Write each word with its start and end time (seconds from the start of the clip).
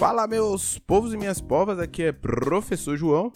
Fala, 0.00 0.26
meus 0.26 0.78
povos 0.78 1.12
e 1.12 1.16
minhas 1.18 1.42
povas, 1.42 1.78
aqui 1.78 2.04
é 2.04 2.10
Professor 2.10 2.96
João 2.96 3.30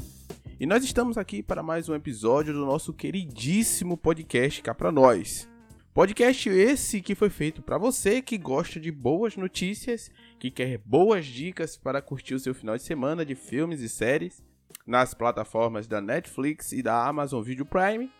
e 0.58 0.64
nós 0.64 0.82
estamos 0.82 1.18
aqui 1.18 1.42
para 1.42 1.62
mais 1.62 1.90
um 1.90 1.94
episódio 1.94 2.54
do 2.54 2.64
nosso 2.64 2.90
queridíssimo 2.90 3.98
podcast 3.98 4.62
Cá 4.62 4.72
Pra 4.72 4.90
Nós. 4.90 5.46
Podcast 5.92 6.48
esse 6.48 7.02
que 7.02 7.14
foi 7.14 7.28
feito 7.28 7.60
para 7.60 7.76
você 7.76 8.22
que 8.22 8.38
gosta 8.38 8.80
de 8.80 8.90
boas 8.90 9.36
notícias, 9.36 10.10
que 10.40 10.50
quer 10.50 10.78
boas 10.78 11.26
dicas 11.26 11.76
para 11.76 12.00
curtir 12.00 12.32
o 12.32 12.40
seu 12.40 12.54
final 12.54 12.78
de 12.78 12.82
semana 12.82 13.26
de 13.26 13.34
filmes 13.34 13.82
e 13.82 13.88
séries 13.90 14.42
nas 14.86 15.12
plataformas 15.12 15.86
da 15.86 16.00
Netflix 16.00 16.72
e 16.72 16.82
da 16.82 17.06
Amazon 17.06 17.42
Video 17.42 17.66
Prime. 17.66 18.10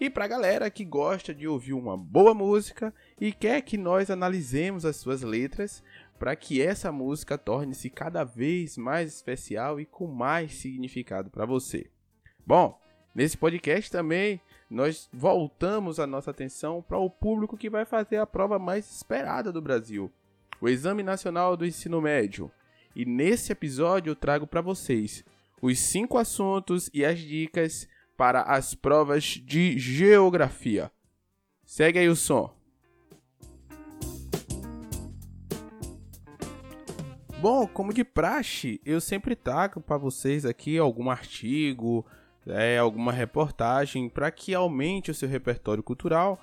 E 0.00 0.08
para 0.10 0.26
galera 0.26 0.70
que 0.70 0.84
gosta 0.84 1.34
de 1.34 1.46
ouvir 1.46 1.72
uma 1.72 1.96
boa 1.96 2.34
música 2.34 2.92
e 3.20 3.32
quer 3.32 3.60
que 3.62 3.76
nós 3.76 4.10
analisemos 4.10 4.84
as 4.84 4.96
suas 4.96 5.22
letras 5.22 5.82
para 6.18 6.36
que 6.36 6.62
essa 6.62 6.90
música 6.92 7.36
torne-se 7.36 7.90
cada 7.90 8.24
vez 8.24 8.76
mais 8.76 9.12
especial 9.14 9.80
e 9.80 9.86
com 9.86 10.06
mais 10.06 10.54
significado 10.54 11.30
para 11.30 11.44
você. 11.44 11.90
Bom, 12.46 12.78
nesse 13.14 13.36
podcast 13.36 13.90
também 13.90 14.40
nós 14.70 15.08
voltamos 15.12 16.00
a 16.00 16.06
nossa 16.06 16.30
atenção 16.30 16.82
para 16.82 16.98
o 16.98 17.10
público 17.10 17.56
que 17.56 17.70
vai 17.70 17.84
fazer 17.84 18.16
a 18.16 18.26
prova 18.26 18.58
mais 18.58 18.90
esperada 18.90 19.52
do 19.52 19.60
Brasil, 19.60 20.10
o 20.60 20.68
Exame 20.68 21.02
Nacional 21.02 21.56
do 21.56 21.66
Ensino 21.66 22.00
Médio. 22.00 22.50
E 22.94 23.04
nesse 23.04 23.52
episódio 23.52 24.10
eu 24.10 24.16
trago 24.16 24.46
para 24.46 24.60
vocês 24.60 25.24
os 25.60 25.78
cinco 25.78 26.18
assuntos 26.18 26.90
e 26.92 27.04
as 27.04 27.18
dicas 27.18 27.88
para 28.16 28.42
as 28.42 28.74
provas 28.74 29.24
de 29.24 29.78
geografia. 29.78 30.90
Segue 31.64 31.98
aí 31.98 32.08
o 32.08 32.16
som. 32.16 32.54
Bom, 37.44 37.66
como 37.66 37.92
de 37.92 38.02
praxe, 38.02 38.80
eu 38.86 39.02
sempre 39.02 39.36
trago 39.36 39.78
para 39.78 39.98
vocês 39.98 40.46
aqui 40.46 40.78
algum 40.78 41.10
artigo, 41.10 42.02
é, 42.46 42.78
alguma 42.78 43.12
reportagem 43.12 44.08
para 44.08 44.30
que 44.30 44.54
aumente 44.54 45.10
o 45.10 45.14
seu 45.14 45.28
repertório 45.28 45.82
cultural 45.82 46.40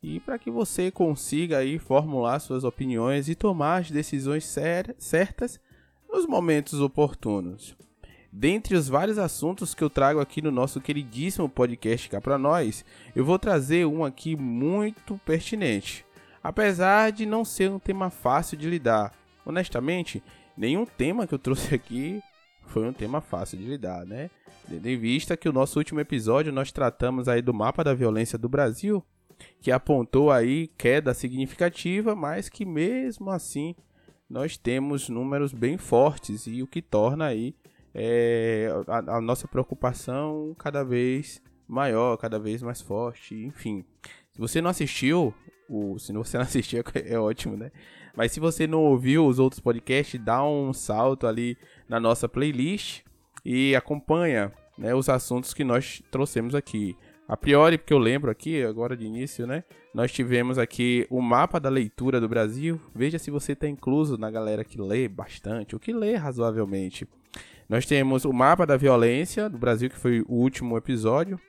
e 0.00 0.20
para 0.20 0.38
que 0.38 0.52
você 0.52 0.92
consiga 0.92 1.58
aí 1.58 1.76
formular 1.76 2.38
suas 2.38 2.62
opiniões 2.62 3.28
e 3.28 3.34
tomar 3.34 3.80
as 3.80 3.90
decisões 3.90 4.44
certas 4.96 5.58
nos 6.08 6.24
momentos 6.24 6.80
oportunos. 6.80 7.76
Dentre 8.32 8.76
os 8.76 8.88
vários 8.88 9.18
assuntos 9.18 9.74
que 9.74 9.82
eu 9.82 9.90
trago 9.90 10.20
aqui 10.20 10.40
no 10.40 10.52
nosso 10.52 10.80
queridíssimo 10.80 11.48
podcast 11.48 12.08
cá 12.08 12.20
para 12.20 12.38
nós, 12.38 12.84
eu 13.12 13.24
vou 13.24 13.40
trazer 13.40 13.86
um 13.86 14.04
aqui 14.04 14.36
muito 14.36 15.20
pertinente. 15.26 16.06
Apesar 16.40 17.10
de 17.10 17.26
não 17.26 17.44
ser 17.44 17.72
um 17.72 17.80
tema 17.80 18.08
fácil 18.08 18.56
de 18.56 18.70
lidar, 18.70 19.12
honestamente, 19.44 20.22
nenhum 20.56 20.86
tema 20.86 21.26
que 21.26 21.34
eu 21.34 21.38
trouxe 21.38 21.74
aqui 21.74 22.22
foi 22.66 22.86
um 22.86 22.92
tema 22.92 23.20
fácil 23.20 23.58
de 23.58 23.64
lidar, 23.64 24.06
né? 24.06 24.30
Tendo 24.68 24.86
em 24.86 24.98
vista 24.98 25.36
que 25.36 25.48
o 25.48 25.52
nosso 25.52 25.78
último 25.78 26.00
episódio 26.00 26.52
nós 26.52 26.72
tratamos 26.72 27.28
aí 27.28 27.42
do 27.42 27.52
mapa 27.52 27.84
da 27.84 27.94
violência 27.94 28.38
do 28.38 28.48
Brasil, 28.48 29.04
que 29.60 29.70
apontou 29.70 30.30
aí 30.30 30.68
queda 30.78 31.12
significativa, 31.12 32.14
mas 32.14 32.48
que 32.48 32.64
mesmo 32.64 33.30
assim 33.30 33.74
nós 34.28 34.56
temos 34.56 35.08
números 35.08 35.52
bem 35.52 35.76
fortes 35.76 36.46
e 36.46 36.62
o 36.62 36.66
que 36.66 36.80
torna 36.80 37.26
aí 37.26 37.54
é, 37.94 38.68
a, 38.88 39.16
a 39.16 39.20
nossa 39.20 39.46
preocupação 39.46 40.54
cada 40.58 40.82
vez 40.82 41.40
maior, 41.68 42.16
cada 42.16 42.38
vez 42.38 42.62
mais 42.62 42.80
forte, 42.80 43.34
enfim. 43.34 43.84
Se 44.32 44.40
você 44.40 44.60
não 44.60 44.70
assistiu, 44.70 45.32
o, 45.68 45.98
se 45.98 46.12
você 46.12 46.36
não 46.36 46.44
assistiu 46.44 46.82
é, 46.94 47.12
é 47.14 47.18
ótimo, 47.18 47.56
né? 47.56 47.70
Mas 48.16 48.32
se 48.32 48.40
você 48.40 48.66
não 48.66 48.82
ouviu 48.82 49.26
os 49.26 49.38
outros 49.38 49.60
podcasts, 49.60 50.20
dá 50.20 50.44
um 50.44 50.72
salto 50.72 51.26
ali 51.26 51.56
na 51.88 51.98
nossa 51.98 52.28
playlist 52.28 53.02
e 53.44 53.74
acompanha 53.74 54.52
né, 54.78 54.94
os 54.94 55.08
assuntos 55.08 55.52
que 55.52 55.64
nós 55.64 56.02
trouxemos 56.10 56.54
aqui. 56.54 56.96
A 57.26 57.36
priori, 57.36 57.78
porque 57.78 57.94
eu 57.94 57.98
lembro 57.98 58.30
aqui, 58.30 58.62
agora 58.62 58.96
de 58.96 59.06
início, 59.06 59.46
né? 59.46 59.64
Nós 59.94 60.12
tivemos 60.12 60.58
aqui 60.58 61.06
o 61.08 61.22
mapa 61.22 61.58
da 61.58 61.70
leitura 61.70 62.20
do 62.20 62.28
Brasil. 62.28 62.78
Veja 62.94 63.18
se 63.18 63.30
você 63.30 63.52
está 63.52 63.66
incluso 63.66 64.18
na 64.18 64.30
galera 64.30 64.62
que 64.62 64.78
lê 64.78 65.08
bastante, 65.08 65.74
ou 65.74 65.80
que 65.80 65.92
lê 65.92 66.16
razoavelmente. 66.16 67.08
Nós 67.66 67.86
temos 67.86 68.26
o 68.26 68.32
mapa 68.32 68.66
da 68.66 68.76
violência 68.76 69.48
do 69.48 69.56
Brasil, 69.56 69.88
que 69.88 69.96
foi 69.96 70.20
o 70.28 70.34
último 70.34 70.76
episódio. 70.76 71.40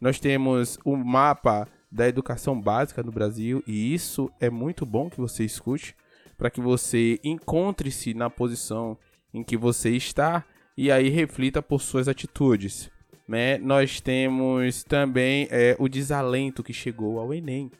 Nós 0.00 0.20
temos 0.20 0.78
o 0.84 0.96
mapa 0.96 1.66
da 1.90 2.06
educação 2.06 2.60
básica 2.60 3.02
no 3.02 3.10
Brasil, 3.10 3.60
e 3.66 3.92
isso 3.92 4.30
é 4.38 4.48
muito 4.48 4.86
bom 4.86 5.10
que 5.10 5.20
você 5.20 5.44
escute 5.44 5.96
para 6.36 6.50
que 6.50 6.60
você 6.60 7.18
encontre-se 7.22 8.14
na 8.14 8.28
posição 8.28 8.98
em 9.32 9.42
que 9.42 9.56
você 9.56 9.90
está 9.90 10.44
e 10.76 10.90
aí 10.90 11.08
reflita 11.08 11.62
por 11.62 11.80
suas 11.80 12.08
atitudes. 12.08 12.90
Né? 13.26 13.58
Nós 13.58 14.00
temos 14.00 14.84
também 14.84 15.48
é, 15.50 15.76
o 15.78 15.88
desalento 15.88 16.62
que 16.62 16.72
chegou 16.72 17.18
ao 17.18 17.32
Enem. 17.32 17.70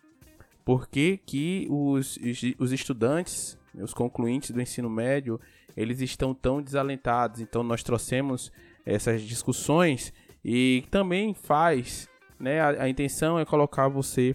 Por 0.65 0.89
que, 0.89 1.19
que 1.19 1.67
os, 1.69 2.19
os 2.59 2.73
estudantes, 2.73 3.59
os 3.75 3.93
concluintes 3.93 4.51
do 4.51 4.63
ensino 4.63 4.89
médio, 4.89 5.39
eles 5.77 6.01
estão 6.01 6.33
tão 6.33 6.63
desalentados? 6.63 7.41
Então 7.41 7.63
nós 7.63 7.83
trouxemos 7.83 8.51
essas 8.87 9.23
discussões 9.23 10.13
e 10.43 10.85
também 10.91 11.35
faz, 11.35 12.09
né? 12.41 12.61
A, 12.61 12.85
a 12.85 12.89
intenção 12.89 13.39
é 13.39 13.45
colocar 13.45 13.89
você 13.89 14.35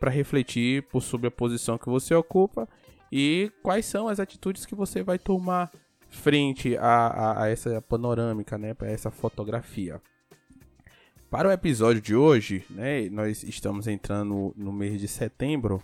para 0.00 0.10
refletir 0.10 0.82
por 0.84 1.02
sobre 1.02 1.28
a 1.28 1.30
posição 1.30 1.78
que 1.78 1.88
você 1.88 2.14
ocupa 2.14 2.68
e 3.10 3.50
quais 3.62 3.86
são 3.86 4.08
as 4.08 4.20
atitudes 4.20 4.66
que 4.66 4.74
você 4.74 5.02
vai 5.02 5.18
tomar 5.18 5.70
frente 6.10 6.76
a, 6.76 7.06
a, 7.06 7.42
a 7.44 7.48
essa 7.48 7.80
panorâmica, 7.82 8.56
né, 8.58 8.74
para 8.74 8.90
essa 8.90 9.10
fotografia. 9.10 10.00
Para 11.30 11.48
o 11.48 11.52
episódio 11.52 12.00
de 12.00 12.16
hoje, 12.16 12.64
né, 12.70 13.08
nós 13.10 13.42
estamos 13.42 13.86
entrando 13.86 14.54
no 14.56 14.72
mês 14.72 14.98
de 15.00 15.06
setembro. 15.06 15.82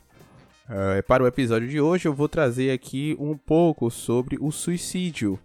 Uh, 0.65 1.03
para 1.07 1.23
o 1.23 1.27
episódio 1.27 1.69
de 1.69 1.81
hoje, 1.81 2.09
eu 2.09 2.15
vou 2.15 2.29
trazer 2.29 2.71
aqui 2.71 3.15
um 3.21 3.37
pouco 3.37 3.91
sobre 3.91 4.39
o 4.41 4.51
suicídio, 4.51 5.39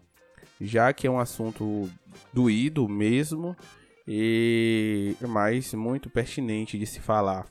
já 0.61 0.93
que 0.93 1.05
é 1.05 1.11
um 1.11 1.19
assunto 1.19 1.89
doído 2.31 2.87
mesmo 2.87 3.55
e 4.07 5.15
mais 5.27 5.73
muito 5.73 6.09
pertinente 6.09 6.79
de 6.79 6.85
se 6.85 7.01
falar. 7.01 7.45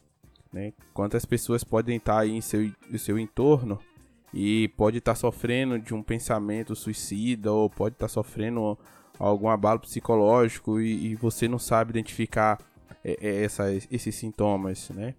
Né? 0.50 0.72
Quantas 0.94 1.26
pessoas 1.26 1.62
podem 1.62 1.98
estar 1.98 2.20
aí 2.20 2.30
em 2.30 2.40
seu, 2.40 2.62
em 2.62 2.98
seu 2.98 3.18
entorno 3.18 3.78
e 4.32 4.68
pode 4.76 4.98
estar 4.98 5.12
tá 5.12 5.16
sofrendo 5.16 5.78
de 5.78 5.94
um 5.94 6.02
pensamento 6.02 6.74
suicida 6.76 7.52
ou 7.52 7.68
pode 7.70 7.94
estar 7.94 8.06
tá 8.06 8.12
sofrendo 8.12 8.78
algum 9.18 9.48
abalo 9.48 9.80
psicológico 9.80 10.80
e, 10.80 11.12
e 11.12 11.14
você 11.14 11.48
não 11.48 11.58
sabe 11.58 11.90
identificar 11.90 12.58
é, 13.04 13.18
é, 13.20 13.44
essas, 13.44 13.88
esses 13.90 14.14
sintomas, 14.14 14.90
né? 14.90 15.14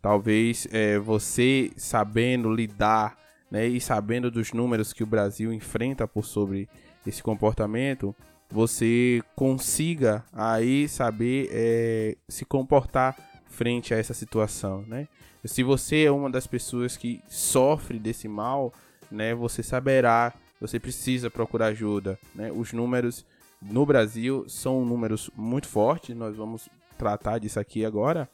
Talvez 0.00 0.66
é, 0.72 0.98
você 0.98 1.70
sabendo 1.76 2.52
lidar 2.52 3.16
né, 3.50 3.66
e 3.66 3.80
sabendo 3.80 4.30
dos 4.30 4.52
números 4.52 4.92
que 4.92 5.02
o 5.02 5.06
Brasil 5.06 5.52
enfrenta 5.52 6.08
por 6.08 6.24
sobre 6.24 6.68
esse 7.06 7.22
comportamento, 7.22 8.14
você 8.50 9.22
consiga 9.36 10.24
aí 10.32 10.88
saber 10.88 11.48
é, 11.52 12.16
se 12.28 12.44
comportar 12.44 13.16
frente 13.46 13.94
a 13.94 13.98
essa 13.98 14.14
situação, 14.14 14.82
né? 14.86 15.06
Se 15.44 15.62
você 15.62 16.04
é 16.04 16.10
uma 16.10 16.30
das 16.30 16.46
pessoas 16.46 16.96
que 16.96 17.20
sofre 17.28 17.98
desse 17.98 18.28
mal, 18.28 18.72
né, 19.10 19.34
você 19.34 19.62
saberá, 19.62 20.32
você 20.60 20.78
precisa 20.78 21.28
procurar 21.28 21.66
ajuda, 21.66 22.18
né? 22.34 22.52
Os 22.52 22.72
números 22.72 23.24
no 23.60 23.84
Brasil 23.84 24.44
são 24.48 24.84
números 24.84 25.30
muito 25.36 25.68
fortes, 25.68 26.16
nós 26.16 26.36
vamos 26.36 26.68
tratar 26.96 27.38
disso 27.38 27.58
aqui 27.58 27.84
agora, 27.84 28.28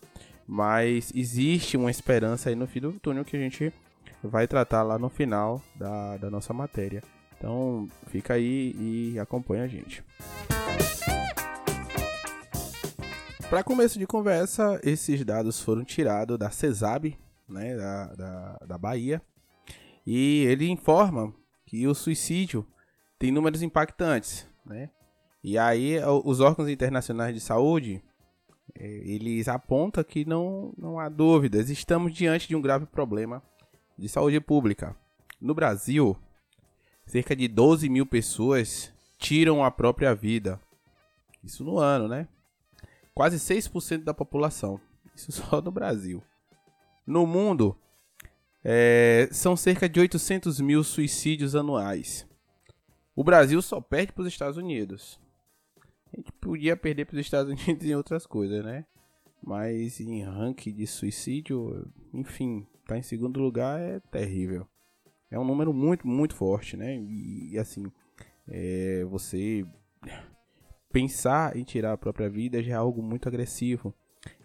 mas 0.47 1.11
existe 1.15 1.77
uma 1.77 1.91
esperança 1.91 2.51
aí 2.51 2.55
no 2.55 2.67
fim 2.67 2.81
do 2.81 2.93
túnel 2.93 3.25
que 3.25 3.37
a 3.37 3.41
gente 3.41 3.73
vai 4.23 4.47
tratar 4.47 4.83
lá 4.83 4.99
no 4.99 5.09
final 5.09 5.63
da, 5.75 6.17
da 6.19 6.31
nossa 6.31 6.53
matéria. 6.53 7.03
Então 7.37 7.89
fica 8.09 8.35
aí 8.35 8.75
e 8.79 9.19
acompanha 9.19 9.65
a 9.65 9.69
gente. 9.69 10.03
Para 13.51 13.65
começo 13.65 13.99
de 13.99 14.07
conversa, 14.07 14.79
esses 14.85 15.25
dados 15.25 15.59
foram 15.59 15.83
tirados 15.83 16.39
da 16.39 16.51
CESAB, 16.51 17.19
né, 17.49 17.75
da, 17.79 18.07
da, 18.15 18.59
da 18.67 18.79
Bahia, 18.79 19.23
e 20.07 20.45
ele 20.45 20.69
informa 20.69 21.33
que 21.65 21.87
o 21.87 21.95
suicídio 21.95 22.67
tem 23.19 23.33
números 23.33 23.63
impactantes, 23.63 24.47
né? 24.67 24.91
E 25.43 25.57
aí 25.57 25.97
os 26.25 26.41
órgãos 26.41 26.69
internacionais 26.69 27.35
de 27.35 27.41
saúde 27.41 28.03
é, 28.75 28.87
eles 28.87 29.49
apontam 29.49 30.05
que 30.05 30.27
não, 30.27 30.75
não 30.77 30.99
há 30.99 31.09
dúvidas, 31.09 31.71
estamos 31.71 32.13
diante 32.13 32.49
de 32.49 32.55
um 32.55 32.61
grave 32.61 32.85
problema 32.85 33.43
de 33.97 34.11
saúde 34.11 34.39
pública. 34.41 34.95
No 35.41 35.55
Brasil, 35.55 36.15
cerca 37.07 37.35
de 37.35 37.49
12 37.49 37.89
mil 37.89 38.05
pessoas 38.05 38.93
tiram 39.17 39.65
a 39.65 39.71
própria 39.71 40.15
vida. 40.15 40.61
Isso 41.43 41.65
no 41.65 41.79
ano, 41.79 42.09
né? 42.09 42.29
Quase 43.19 43.37
6% 43.37 44.05
da 44.05 44.15
população. 44.15 44.81
Isso 45.13 45.33
só 45.33 45.61
no 45.61 45.73
Brasil. 45.73 46.23
No 47.05 47.27
mundo, 47.27 47.77
é, 48.63 49.29
são 49.33 49.57
cerca 49.57 49.89
de 49.89 49.99
800 49.99 50.61
mil 50.61 50.85
suicídios 50.85 51.57
anuais. 51.57 52.25
O 53.17 53.25
Brasil 53.25 53.61
só 53.61 53.81
perde 53.81 54.13
para 54.13 54.23
os 54.23 54.29
Estados 54.29 54.57
Unidos. 54.57 55.19
A 56.13 56.17
gente 56.17 56.31
podia 56.31 56.77
perder 56.77 57.07
para 57.07 57.15
os 57.15 57.21
Estados 57.21 57.51
Unidos 57.61 57.85
em 57.85 57.97
outras 57.97 58.25
coisas, 58.25 58.65
né? 58.65 58.87
Mas 59.43 59.99
em 59.99 60.23
ranking 60.23 60.73
de 60.73 60.87
suicídio, 60.87 61.91
enfim, 62.15 62.65
tá 62.87 62.97
em 62.97 63.03
segundo 63.03 63.41
lugar 63.41 63.81
é 63.81 63.99
terrível. 64.13 64.65
É 65.29 65.37
um 65.37 65.45
número 65.45 65.75
muito, 65.75 66.07
muito 66.07 66.37
forte, 66.37 66.77
né? 66.77 66.97
E, 66.97 67.59
assim, 67.59 67.91
é, 68.47 69.05
você 69.07 69.67
pensar 70.93 71.57
em 71.57 71.65
tirar 71.65 71.93
a 71.93 71.99
própria 71.99 72.29
vida 72.29 72.63
já 72.63 72.73
é 72.73 72.77
algo 72.77 73.03
muito 73.03 73.29
agressivo. 73.29 73.95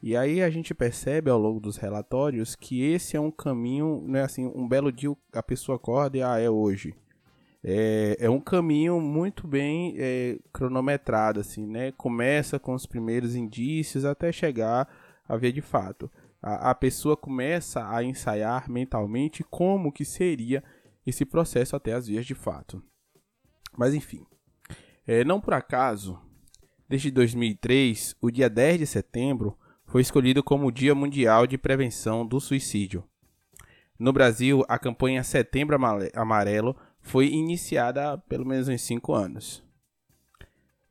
E 0.01 0.15
aí 0.15 0.41
a 0.41 0.49
gente 0.49 0.73
percebe 0.73 1.29
ao 1.29 1.39
longo 1.39 1.59
dos 1.59 1.77
relatórios 1.77 2.55
que 2.55 2.83
esse 2.83 3.17
é 3.17 3.19
um 3.19 3.31
caminho, 3.31 4.03
né, 4.07 4.23
assim, 4.23 4.45
um 4.53 4.67
belo 4.67 4.91
dia 4.91 5.15
a 5.33 5.41
pessoa 5.41 5.77
acorda 5.77 6.17
e 6.17 6.21
ah, 6.21 6.39
é 6.39 6.49
hoje. 6.49 6.95
É, 7.63 8.17
é 8.19 8.29
um 8.29 8.41
caminho 8.41 8.99
muito 8.99 9.47
bem 9.47 9.95
é, 9.97 10.37
cronometrado, 10.51 11.39
assim, 11.39 11.65
né? 11.65 11.93
Começa 11.93 12.59
com 12.59 12.73
os 12.73 12.85
primeiros 12.85 13.35
indícios 13.35 14.03
até 14.03 14.33
chegar 14.33 14.87
a 15.27 15.37
ver 15.37 15.53
de 15.53 15.61
fato. 15.61 16.11
A, 16.41 16.71
a 16.71 16.75
pessoa 16.75 17.15
começa 17.15 17.89
a 17.89 18.03
ensaiar 18.03 18.69
mentalmente 18.69 19.45
como 19.45 19.93
que 19.93 20.03
seria 20.03 20.61
esse 21.07 21.23
processo 21.23 21.73
até 21.73 21.93
as 21.93 22.07
vias 22.07 22.25
de 22.25 22.35
fato. 22.35 22.83
Mas 23.77 23.93
enfim, 23.93 24.25
é, 25.07 25.23
não 25.23 25.39
por 25.39 25.53
acaso, 25.53 26.19
desde 26.93 27.09
2003, 27.09 28.15
o 28.21 28.29
dia 28.29 28.47
10 28.47 28.77
de 28.77 28.85
setembro 28.85 29.57
foi 29.83 30.03
escolhido 30.03 30.43
como 30.43 30.67
o 30.67 30.71
Dia 30.71 30.93
Mundial 30.93 31.47
de 31.47 31.57
Prevenção 31.57 32.23
do 32.23 32.39
Suicídio. 32.39 33.03
No 33.97 34.13
Brasil, 34.13 34.63
a 34.69 34.77
campanha 34.77 35.23
Setembro 35.23 35.75
Amarelo 36.13 36.75
foi 37.01 37.29
iniciada 37.29 38.11
há 38.11 38.17
pelo 38.19 38.45
menos 38.45 38.67
uns 38.67 38.79
5 38.83 39.11
anos. 39.11 39.63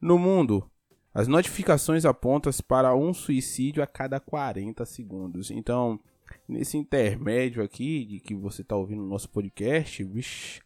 No 0.00 0.18
mundo, 0.18 0.68
as 1.14 1.28
notificações 1.28 2.04
apontam 2.04 2.52
para 2.66 2.96
um 2.96 3.14
suicídio 3.14 3.80
a 3.80 3.86
cada 3.86 4.18
40 4.18 4.84
segundos. 4.84 5.52
Então, 5.52 6.00
nesse 6.48 6.76
intermédio 6.76 7.62
aqui 7.62 8.04
de 8.04 8.18
que 8.18 8.34
você 8.34 8.62
está 8.62 8.74
ouvindo 8.74 9.04
o 9.04 9.08
nosso 9.08 9.30
podcast, 9.30 10.02
bicho, 10.04 10.62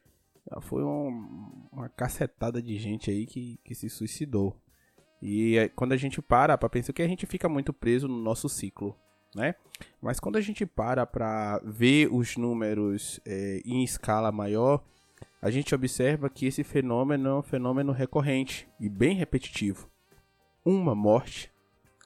foi 0.63 0.83
um, 0.83 1.69
uma 1.71 1.91
cacetada 1.91 2.63
de 2.63 2.79
gente 2.79 3.11
aí 3.11 3.27
que, 3.27 3.61
que 3.63 3.75
se 3.75 3.91
suicidou. 3.91 4.59
E 5.29 5.59
é, 5.59 5.69
quando 5.69 5.91
a 5.91 5.97
gente 5.97 6.23
para 6.23 6.57
para 6.57 6.69
pensar 6.69 6.93
que 6.93 7.03
a 7.03 7.09
gente 7.09 7.27
fica 7.27 7.49
muito 7.49 7.73
preso 7.73 8.07
no 8.07 8.17
nosso 8.17 8.49
ciclo, 8.49 8.97
né? 9.35 9.57
Mas 10.01 10.21
quando 10.21 10.37
a 10.37 10.41
gente 10.41 10.65
para 10.65 11.05
para 11.05 11.61
ver 11.65 12.09
os 12.13 12.37
números 12.37 13.19
é, 13.27 13.61
em 13.65 13.83
escala 13.83 14.31
maior, 14.31 14.85
a 15.43 15.51
gente 15.51 15.75
observa 15.75 16.31
que 16.31 16.47
esse 16.47 16.63
fenômeno 16.63 17.29
é 17.29 17.35
um 17.41 17.43
fenômeno 17.43 17.91
recorrente 17.91 18.69
e 18.79 18.89
bem 18.89 19.17
repetitivo. 19.17 19.91
Uma 20.65 20.95
morte 20.95 21.53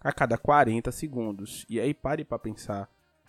a 0.03 0.11
cada 0.13 0.39
40 0.39 0.91
segundos. 0.91 1.67
E 1.69 1.79
aí 1.79 1.93
pare 1.93 2.25
para 2.25 2.39
pensar 2.39 2.89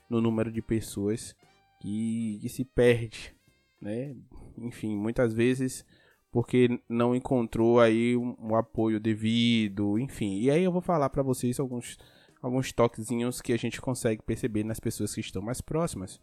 no 0.09 0.21
número 0.21 0.49
de 0.53 0.61
pessoas 0.61 1.35
que, 1.81 2.39
que 2.41 2.47
se 2.47 2.63
perde, 2.63 3.35
né? 3.81 4.15
Enfim, 4.57 4.95
muitas 4.95 5.33
vezes 5.33 5.85
porque 6.31 6.79
não 6.87 7.15
encontrou 7.15 7.79
aí 7.79 8.15
um, 8.15 8.35
um 8.39 8.55
apoio 8.55 8.99
devido, 8.99 9.99
enfim. 9.99 10.39
E 10.39 10.49
aí 10.49 10.63
eu 10.63 10.71
vou 10.71 10.81
falar 10.81 11.09
para 11.09 11.23
vocês 11.23 11.59
alguns 11.59 11.97
alguns 12.41 12.71
toquezinhos 12.71 13.39
que 13.39 13.53
a 13.53 13.57
gente 13.57 13.79
consegue 13.79 14.21
perceber 14.23 14.63
nas 14.63 14.79
pessoas 14.79 15.13
que 15.13 15.21
estão 15.21 15.41
mais 15.41 15.61
próximas. 15.61 16.19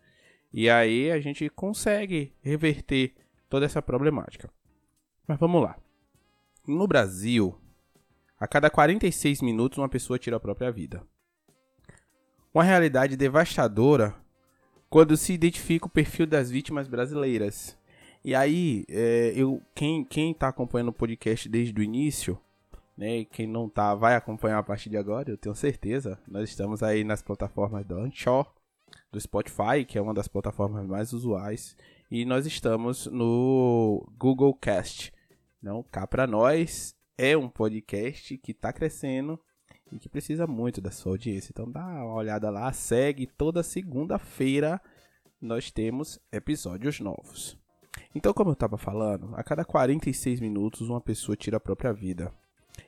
E 0.52 0.68
aí 0.68 1.10
a 1.10 1.20
gente 1.20 1.48
consegue 1.48 2.34
reverter 2.42 3.14
toda 3.48 3.66
essa 3.66 3.80
problemática. 3.80 4.50
Mas 5.26 5.38
vamos 5.38 5.62
lá. 5.62 5.78
No 6.66 6.86
Brasil, 6.88 7.56
a 8.38 8.48
cada 8.48 8.68
46 8.68 9.42
minutos 9.42 9.78
uma 9.78 9.88
pessoa 9.88 10.18
tira 10.18 10.36
a 10.36 10.40
própria 10.40 10.72
vida. 10.72 11.06
Uma 12.52 12.64
realidade 12.64 13.16
devastadora 13.16 14.14
quando 14.90 15.16
se 15.16 15.32
identifica 15.32 15.86
o 15.86 15.90
perfil 15.90 16.26
das 16.26 16.50
vítimas 16.50 16.88
brasileiras. 16.88 17.77
E 18.24 18.34
aí, 18.34 18.84
é, 18.88 19.32
eu, 19.34 19.62
quem, 19.74 20.04
quem 20.04 20.34
tá 20.34 20.48
acompanhando 20.48 20.88
o 20.88 20.92
podcast 20.92 21.48
desde 21.48 21.78
o 21.80 21.82
início, 21.82 22.38
né, 22.96 23.24
quem 23.24 23.46
não 23.46 23.68
tá, 23.68 23.94
vai 23.94 24.16
acompanhar 24.16 24.58
a 24.58 24.62
partir 24.62 24.90
de 24.90 24.96
agora, 24.96 25.30
eu 25.30 25.38
tenho 25.38 25.54
certeza. 25.54 26.18
Nós 26.26 26.48
estamos 26.48 26.82
aí 26.82 27.04
nas 27.04 27.22
plataformas 27.22 27.86
do 27.86 27.96
Anchor, 27.96 28.52
do 29.12 29.20
Spotify, 29.20 29.84
que 29.86 29.96
é 29.96 30.02
uma 30.02 30.12
das 30.12 30.28
plataformas 30.28 30.86
mais 30.86 31.12
usuais, 31.12 31.76
e 32.10 32.24
nós 32.24 32.44
estamos 32.46 33.06
no 33.06 34.06
Google 34.18 34.54
Cast. 34.54 35.12
Não, 35.62 35.82
cá 35.82 36.06
para 36.06 36.26
nós 36.26 36.94
é 37.16 37.36
um 37.36 37.48
podcast 37.48 38.36
que 38.38 38.52
está 38.52 38.72
crescendo 38.72 39.38
e 39.92 39.98
que 39.98 40.08
precisa 40.08 40.46
muito 40.46 40.80
da 40.80 40.90
sua 40.90 41.12
audiência. 41.12 41.50
Então 41.52 41.70
dá 41.70 41.84
uma 41.84 42.14
olhada 42.14 42.50
lá, 42.50 42.72
segue 42.72 43.26
toda 43.26 43.62
segunda-feira 43.62 44.80
nós 45.40 45.70
temos 45.70 46.18
episódios 46.32 46.98
novos. 47.00 47.56
Então, 48.14 48.32
como 48.32 48.50
eu 48.50 48.54
estava 48.54 48.76
falando, 48.76 49.30
a 49.34 49.42
cada 49.42 49.64
46 49.64 50.40
minutos 50.40 50.88
uma 50.88 51.00
pessoa 51.00 51.36
tira 51.36 51.56
a 51.56 51.60
própria 51.60 51.92
vida. 51.92 52.32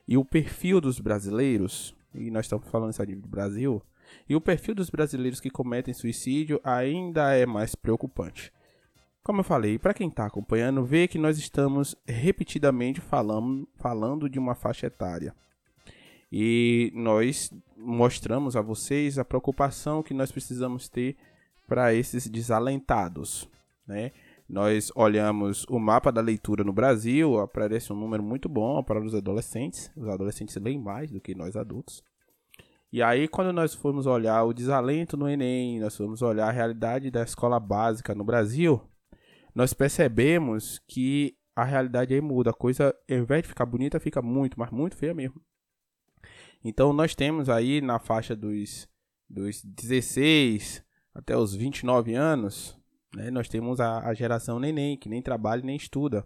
E 0.07 0.17
o 0.17 0.25
perfil 0.25 0.81
dos 0.81 0.99
brasileiros, 0.99 1.95
e 2.13 2.31
nós 2.31 2.45
estamos 2.45 2.67
falando 2.69 2.91
isso 2.91 3.01
ali 3.01 3.15
do 3.15 3.27
Brasil, 3.27 3.81
e 4.27 4.35
o 4.35 4.41
perfil 4.41 4.75
dos 4.75 4.89
brasileiros 4.89 5.39
que 5.39 5.49
cometem 5.49 5.93
suicídio 5.93 6.59
ainda 6.63 7.33
é 7.33 7.45
mais 7.45 7.75
preocupante. 7.75 8.51
Como 9.23 9.41
eu 9.41 9.43
falei, 9.43 9.77
para 9.77 9.93
quem 9.93 10.07
está 10.07 10.25
acompanhando, 10.25 10.83
vê 10.83 11.07
que 11.07 11.19
nós 11.19 11.37
estamos 11.37 11.95
repetidamente 12.07 12.99
falando, 12.99 13.67
falando 13.75 14.27
de 14.27 14.39
uma 14.39 14.55
faixa 14.55 14.87
etária. 14.87 15.35
E 16.31 16.91
nós 16.95 17.51
mostramos 17.77 18.55
a 18.55 18.61
vocês 18.61 19.19
a 19.19 19.25
preocupação 19.25 20.01
que 20.01 20.13
nós 20.13 20.31
precisamos 20.31 20.89
ter 20.89 21.17
para 21.67 21.93
esses 21.93 22.27
desalentados. 22.27 23.47
Né? 23.85 24.11
Nós 24.51 24.91
olhamos 24.97 25.65
o 25.69 25.79
mapa 25.79 26.11
da 26.11 26.19
leitura 26.19 26.61
no 26.61 26.73
Brasil, 26.73 27.39
aparece 27.39 27.93
um 27.93 27.95
número 27.95 28.21
muito 28.21 28.49
bom 28.49 28.83
para 28.83 29.01
os 29.01 29.15
adolescentes. 29.15 29.89
Os 29.95 30.09
adolescentes 30.09 30.57
leem 30.57 30.77
mais 30.77 31.09
do 31.09 31.21
que 31.21 31.33
nós 31.33 31.55
adultos. 31.55 32.03
E 32.91 33.01
aí, 33.01 33.29
quando 33.29 33.53
nós 33.53 33.73
formos 33.73 34.05
olhar 34.05 34.43
o 34.43 34.51
desalento 34.51 35.15
no 35.15 35.29
Enem, 35.29 35.79
nós 35.79 35.95
formos 35.95 36.21
olhar 36.21 36.49
a 36.49 36.51
realidade 36.51 37.09
da 37.09 37.23
escola 37.23 37.61
básica 37.61 38.13
no 38.13 38.25
Brasil, 38.25 38.81
nós 39.55 39.73
percebemos 39.73 40.81
que 40.85 41.33
a 41.55 41.63
realidade 41.63 42.13
aí 42.13 42.19
muda. 42.19 42.49
A 42.49 42.53
coisa, 42.53 42.93
ao 43.09 43.17
invés 43.17 43.43
de 43.43 43.47
ficar 43.47 43.65
bonita, 43.65 44.01
fica 44.01 44.21
muito, 44.21 44.59
mas 44.59 44.69
muito 44.69 44.97
feia 44.97 45.13
mesmo. 45.13 45.41
Então 46.61 46.91
nós 46.91 47.15
temos 47.15 47.47
aí 47.47 47.79
na 47.79 47.99
faixa 47.99 48.35
dos, 48.35 48.85
dos 49.29 49.63
16 49.63 50.83
até 51.15 51.37
os 51.37 51.55
29 51.55 52.15
anos, 52.15 52.80
né, 53.15 53.29
nós 53.31 53.47
temos 53.47 53.79
a, 53.79 54.07
a 54.07 54.13
geração 54.13 54.59
neném, 54.59 54.97
que 54.97 55.09
nem 55.09 55.21
trabalha 55.21 55.61
nem 55.63 55.75
estuda. 55.75 56.25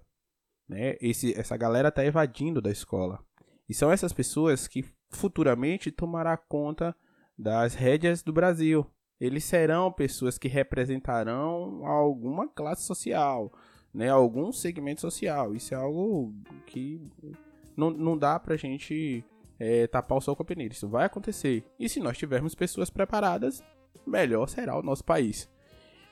Né? 0.67 0.95
Esse, 1.01 1.37
essa 1.39 1.55
galera 1.55 1.89
está 1.89 2.03
evadindo 2.03 2.61
da 2.61 2.71
escola. 2.71 3.19
E 3.67 3.73
são 3.73 3.91
essas 3.91 4.13
pessoas 4.13 4.67
que 4.67 4.85
futuramente 5.09 5.91
tomará 5.91 6.37
conta 6.37 6.95
das 7.37 7.73
rédeas 7.73 8.21
do 8.23 8.33
Brasil 8.33 8.89
eles 9.19 9.43
serão 9.43 9.91
pessoas 9.91 10.37
que 10.37 10.47
representarão 10.47 11.85
alguma 11.85 12.47
classe 12.47 12.83
social, 12.83 13.51
né, 13.93 14.09
algum 14.09 14.51
segmento 14.51 15.01
social. 15.01 15.55
Isso 15.55 15.73
é 15.73 15.77
algo 15.77 16.33
que 16.65 17.01
não, 17.77 17.89
não 17.89 18.17
dá 18.17 18.39
pra 18.39 18.57
gente 18.57 19.23
é, 19.57 19.87
tapar 19.87 20.17
o 20.17 20.21
sol 20.21 20.35
com 20.35 20.43
a 20.43 20.45
peneira. 20.45 20.73
Isso 20.73 20.87
vai 20.87 21.05
acontecer. 21.05 21.63
E 21.79 21.87
se 21.87 21.99
nós 21.99 22.17
tivermos 22.17 22.55
pessoas 22.55 22.89
preparadas, 22.89 23.63
melhor 24.05 24.47
será 24.47 24.77
o 24.77 24.83
nosso 24.83 25.03
país. 25.03 25.49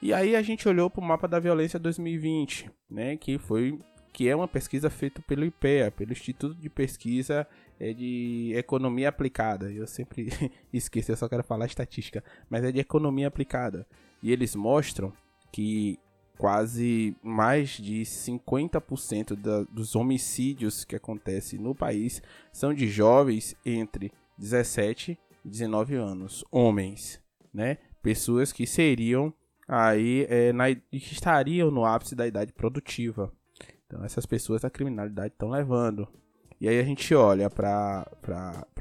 E 0.03 0.13
aí 0.13 0.35
a 0.35 0.41
gente 0.41 0.67
olhou 0.67 0.89
para 0.89 0.99
o 0.99 1.07
mapa 1.07 1.29
da 1.29 1.39
violência 1.39 1.79
2020, 1.79 2.69
né, 2.91 3.15
que 3.15 3.37
foi 3.37 3.79
que 4.11 4.27
é 4.27 4.35
uma 4.35 4.49
pesquisa 4.49 4.89
feita 4.89 5.21
pelo 5.21 5.45
IPEA, 5.45 5.91
pelo 5.91 6.11
Instituto 6.11 6.53
de 6.59 6.69
Pesquisa 6.69 7.47
é 7.79 7.93
de 7.93 8.51
Economia 8.53 9.07
Aplicada. 9.07 9.71
Eu 9.71 9.87
sempre 9.87 10.27
esqueço, 10.73 11.13
eu 11.13 11.15
só 11.15 11.29
quero 11.29 11.41
falar 11.41 11.67
estatística, 11.67 12.21
mas 12.49 12.65
é 12.65 12.71
de 12.73 12.81
Economia 12.81 13.29
Aplicada. 13.29 13.87
E 14.21 14.29
eles 14.29 14.55
mostram 14.55 15.13
que 15.53 15.97
quase 16.37 17.15
mais 17.23 17.69
de 17.69 18.01
50% 18.01 19.37
da, 19.37 19.63
dos 19.63 19.95
homicídios 19.95 20.83
que 20.83 20.97
acontecem 20.97 21.57
no 21.57 21.73
país 21.73 22.21
são 22.51 22.73
de 22.73 22.89
jovens 22.89 23.55
entre 23.65 24.11
17 24.37 25.17
e 25.45 25.49
19 25.49 25.95
anos, 25.95 26.43
homens, 26.51 27.21
né? 27.53 27.77
Pessoas 28.01 28.51
que 28.51 28.67
seriam 28.67 29.33
aí 29.67 30.25
é, 30.29 30.53
na, 30.53 30.73
que 30.73 31.13
estariam 31.13 31.71
no 31.71 31.85
ápice 31.85 32.15
da 32.15 32.27
idade 32.27 32.53
produtiva. 32.53 33.31
Então 33.85 34.03
essas 34.03 34.25
pessoas 34.25 34.65
a 34.65 34.69
criminalidade 34.69 35.33
estão 35.33 35.49
levando. 35.49 36.07
E 36.59 36.67
aí 36.67 36.79
a 36.79 36.83
gente 36.83 37.13
olha 37.13 37.49
para 37.49 38.07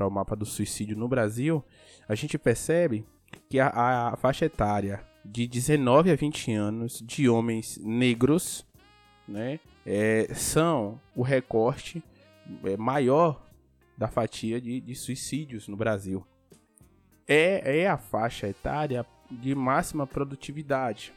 o 0.00 0.10
mapa 0.10 0.36
do 0.36 0.46
suicídio 0.46 0.96
no 0.96 1.08
Brasil, 1.08 1.64
a 2.08 2.14
gente 2.14 2.38
percebe 2.38 3.04
que 3.48 3.58
a, 3.58 3.68
a, 4.12 4.16
faixa 4.16 4.44
etária 4.44 5.04
de 5.24 5.46
19 5.46 6.10
a 6.10 6.14
20 6.14 6.52
anos 6.52 7.02
de 7.04 7.28
homens 7.28 7.78
negros, 7.82 8.66
né, 9.26 9.58
é, 9.84 10.28
são 10.34 11.00
o 11.14 11.22
recorte 11.22 12.02
é, 12.64 12.76
maior 12.76 13.44
da 13.96 14.08
fatia 14.08 14.60
de, 14.60 14.80
de 14.80 14.94
suicídios 14.94 15.68
no 15.68 15.76
Brasil. 15.76 16.26
É, 17.26 17.80
é 17.80 17.88
a 17.88 17.96
faixa 17.98 18.48
etária 18.48 19.06
de 19.40 19.54
máxima 19.54 20.06
produtividade, 20.06 21.12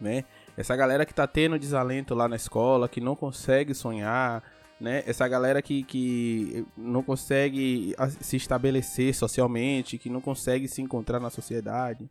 né? 0.00 0.24
Essa 0.56 0.74
galera 0.76 1.06
que 1.06 1.14
tá 1.14 1.26
tendo 1.26 1.58
desalento 1.58 2.14
lá 2.14 2.28
na 2.28 2.36
escola, 2.36 2.88
que 2.88 3.00
não 3.00 3.14
consegue 3.14 3.74
sonhar, 3.74 4.42
né? 4.80 5.02
Essa 5.06 5.28
galera 5.28 5.60
que, 5.60 5.82
que 5.82 6.66
não 6.76 7.02
consegue 7.02 7.94
se 8.20 8.36
estabelecer 8.36 9.14
socialmente, 9.14 9.98
que 9.98 10.08
não 10.08 10.20
consegue 10.20 10.66
se 10.66 10.80
encontrar 10.80 11.20
na 11.20 11.30
sociedade, 11.30 12.10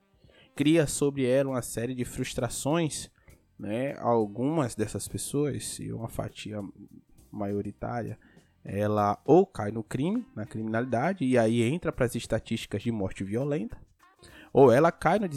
cria 0.56 0.86
sobre 0.88 1.26
ela 1.26 1.50
uma 1.50 1.62
série 1.62 1.96
de 1.96 2.06
frustrações, 2.06 3.10
né? 3.58 3.96
Algumas 4.00 4.76
dessas 4.76 5.08
pessoas, 5.08 5.80
e 5.80 5.92
uma 5.92 6.08
fatia 6.08 6.62
maioritária, 7.32 8.18
ela 8.64 9.20
ou 9.26 9.46
cai 9.46 9.72
no 9.72 9.84
crime, 9.84 10.26
na 10.36 10.46
criminalidade, 10.46 11.26
e 11.26 11.38
aí 11.38 11.64
entra 11.64 11.92
para 11.92 12.06
as 12.06 12.16
estatísticas 12.16 12.84
de 12.84 12.92
morte 12.92 13.24
violenta, 13.24 13.78
ou 14.54 14.72
ela 14.72 14.92
cai 14.92 15.20
no, 15.20 15.28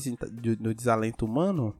no 0.60 0.74
desalento 0.74 1.24
humano 1.24 1.74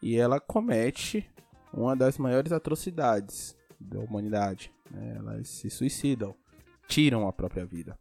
e 0.00 0.16
ela 0.16 0.40
comete 0.40 1.28
uma 1.72 1.96
das 1.96 2.18
maiores 2.18 2.52
atrocidades 2.52 3.56
da 3.80 4.00
humanidade. 4.00 4.72
Né? 4.90 5.14
Elas 5.16 5.48
se 5.48 5.70
suicidam, 5.70 6.34
tiram 6.86 7.26
a 7.26 7.32
própria 7.32 7.64
vida. 7.64 7.98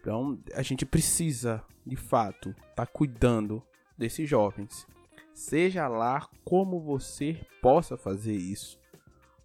Então 0.00 0.38
a 0.54 0.62
gente 0.62 0.84
precisa, 0.86 1.62
de 1.84 1.96
fato, 1.96 2.50
estar 2.50 2.74
tá 2.74 2.86
cuidando 2.86 3.62
desses 3.96 4.28
jovens. 4.28 4.86
Seja 5.32 5.88
lá 5.88 6.28
como 6.44 6.80
você 6.80 7.40
possa 7.60 7.96
fazer 7.96 8.34
isso. 8.34 8.78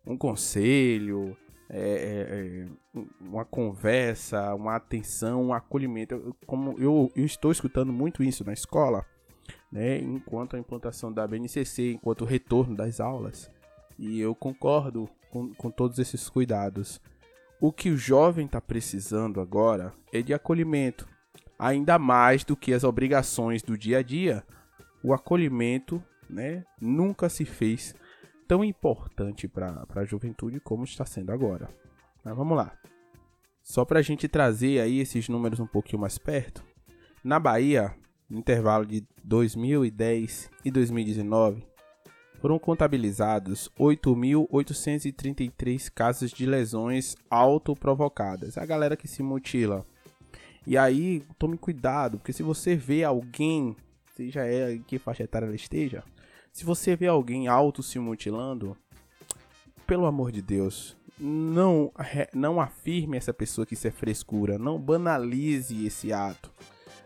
Um 0.06 0.18
conselho, 0.18 1.38
é, 1.74 1.80
é, 1.80 3.00
é, 3.00 3.02
uma 3.22 3.46
conversa, 3.46 4.54
uma 4.54 4.76
atenção, 4.76 5.48
um 5.48 5.54
acolhimento. 5.54 6.14
Eu, 6.14 6.36
como 6.46 6.78
eu, 6.78 7.10
eu, 7.16 7.26
estou 7.26 7.50
escutando 7.50 7.94
muito 7.94 8.22
isso 8.22 8.44
na 8.44 8.52
escola, 8.52 9.06
né, 9.72 9.98
enquanto 10.00 10.58
a 10.58 10.60
implantação 10.60 11.14
da 11.14 11.26
BNCC, 11.26 11.94
enquanto 11.94 12.24
o 12.24 12.26
retorno 12.26 12.76
das 12.76 13.00
aulas, 13.00 13.50
e 13.98 14.20
eu 14.20 14.36
concordo 14.36 15.10
com, 15.30 15.54
com 15.54 15.72
todos 15.72 15.98
esses 15.98 16.28
cuidados. 16.28 17.00
O 17.62 17.72
que 17.72 17.90
o 17.90 17.98
jovem 17.98 18.48
está 18.48 18.60
precisando 18.60 19.40
agora 19.40 19.94
é 20.12 20.22
de 20.22 20.34
acolhimento, 20.34 21.08
ainda 21.58 21.98
mais 21.98 22.44
do 22.44 22.58
que 22.58 22.74
as 22.74 22.84
obrigações 22.84 23.62
do 23.62 23.78
dia 23.78 24.00
a 24.00 24.04
dia. 24.04 24.44
O 25.02 25.14
acolhimento 25.14 26.04
né, 26.30 26.66
nunca 26.82 27.30
se 27.30 27.46
fez 27.46 27.96
tão 28.52 28.64
importante 28.66 29.48
para 29.48 29.86
a 29.96 30.04
juventude 30.04 30.60
como 30.60 30.84
está 30.84 31.06
sendo 31.06 31.32
agora. 31.32 31.70
Mas 32.22 32.36
vamos 32.36 32.58
lá. 32.58 32.78
Só 33.64 33.86
para 33.86 34.00
a 34.00 34.02
gente 34.02 34.28
trazer 34.28 34.82
aí 34.82 35.00
esses 35.00 35.30
números 35.30 35.62
um 35.62 35.66
pouquinho 35.66 36.02
mais 36.02 36.18
perto. 36.18 36.62
Na 37.24 37.40
Bahia, 37.40 37.96
no 38.30 38.40
intervalo 38.40 38.86
de 38.86 39.08
2010 39.24 40.52
e 40.66 40.70
2019, 40.70 41.66
foram 42.42 42.60
contabilizados 42.60 43.72
8.833 43.80 45.90
casos 45.90 46.32
de 46.32 46.46
lesões 46.46 47.16
autoprovocadas. 47.30 48.58
A 48.58 48.66
galera 48.66 48.98
que 48.98 49.08
se 49.08 49.24
mutila. 49.24 49.86
E 50.68 50.78
aí, 50.78 51.24
tome 51.40 51.58
cuidado, 51.58 52.18
porque 52.18 52.34
se 52.34 52.44
você 52.44 52.76
vê 52.76 53.06
alguém, 53.06 53.78
seja 54.14 54.46
é 54.46 54.78
que 54.86 55.00
faixa 55.00 55.24
etária 55.24 55.46
ela 55.46 55.56
esteja, 55.56 56.04
se 56.52 56.66
você 56.66 56.96
vê 56.96 57.08
alguém 57.08 57.48
auto 57.48 57.82
se 57.82 57.98
mutilando, 57.98 58.78
pelo 59.88 60.06
amor 60.06 60.32
de 60.32 60.42
Deus, 60.42 60.98
não, 61.20 61.92
não 62.34 62.60
afirme 62.60 63.18
essa 63.18 63.34
pessoa 63.34 63.66
que 63.66 63.74
isso 63.74 63.88
é 63.88 63.92
frescura. 63.92 64.58
Não 64.58 64.80
banalize 64.80 65.86
esse 65.86 66.12
ato. 66.12 66.52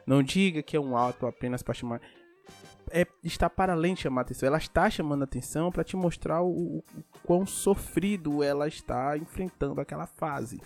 Não 0.05 0.23
diga 0.23 0.63
que 0.63 0.77
é 0.77 0.79
um 0.79 0.95
ato 0.95 1.25
apenas 1.25 1.61
para 1.61 1.73
chamar. 1.73 2.01
É, 2.91 3.05
está 3.23 3.49
para 3.49 3.73
além 3.73 3.93
de 3.93 4.01
chamar 4.01 4.21
atenção. 4.21 4.47
Ela 4.47 4.57
está 4.57 4.89
chamando 4.89 5.23
atenção 5.23 5.71
para 5.71 5.83
te 5.83 5.95
mostrar 5.95 6.41
o, 6.41 6.77
o, 6.77 6.83
quão 7.23 7.45
sofrido 7.45 8.41
ela 8.41 8.67
está 8.67 9.17
enfrentando 9.17 9.81
aquela 9.81 10.05
fase. 10.05 10.61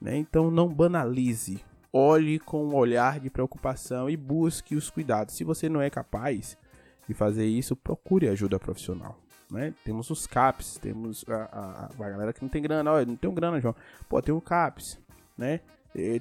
Né? 0.00 0.16
Então 0.16 0.50
não 0.50 0.68
banalize. 0.68 1.62
Olhe 1.92 2.38
com 2.38 2.64
um 2.64 2.74
olhar 2.74 3.18
de 3.18 3.28
preocupação 3.28 4.08
e 4.08 4.16
busque 4.16 4.76
os 4.76 4.88
cuidados. 4.88 5.34
Se 5.34 5.42
você 5.42 5.68
não 5.68 5.82
é 5.82 5.90
capaz, 5.90 6.56
e 7.12 7.14
fazer 7.14 7.46
isso, 7.46 7.74
procure 7.76 8.28
ajuda 8.28 8.58
profissional. 8.58 9.18
Né? 9.50 9.74
Temos 9.84 10.08
os 10.10 10.26
CAPs, 10.26 10.78
temos 10.78 11.24
a, 11.28 11.34
a, 11.34 11.86
a 11.86 12.10
galera 12.10 12.32
que 12.32 12.42
não 12.42 12.48
tem 12.48 12.62
grana, 12.62 12.92
olha, 12.92 13.06
não 13.06 13.16
tem 13.16 13.32
grana, 13.34 13.60
João. 13.60 13.74
Pô, 14.08 14.22
tem 14.22 14.34
o 14.34 14.40
CAPs, 14.40 14.98
né? 15.36 15.60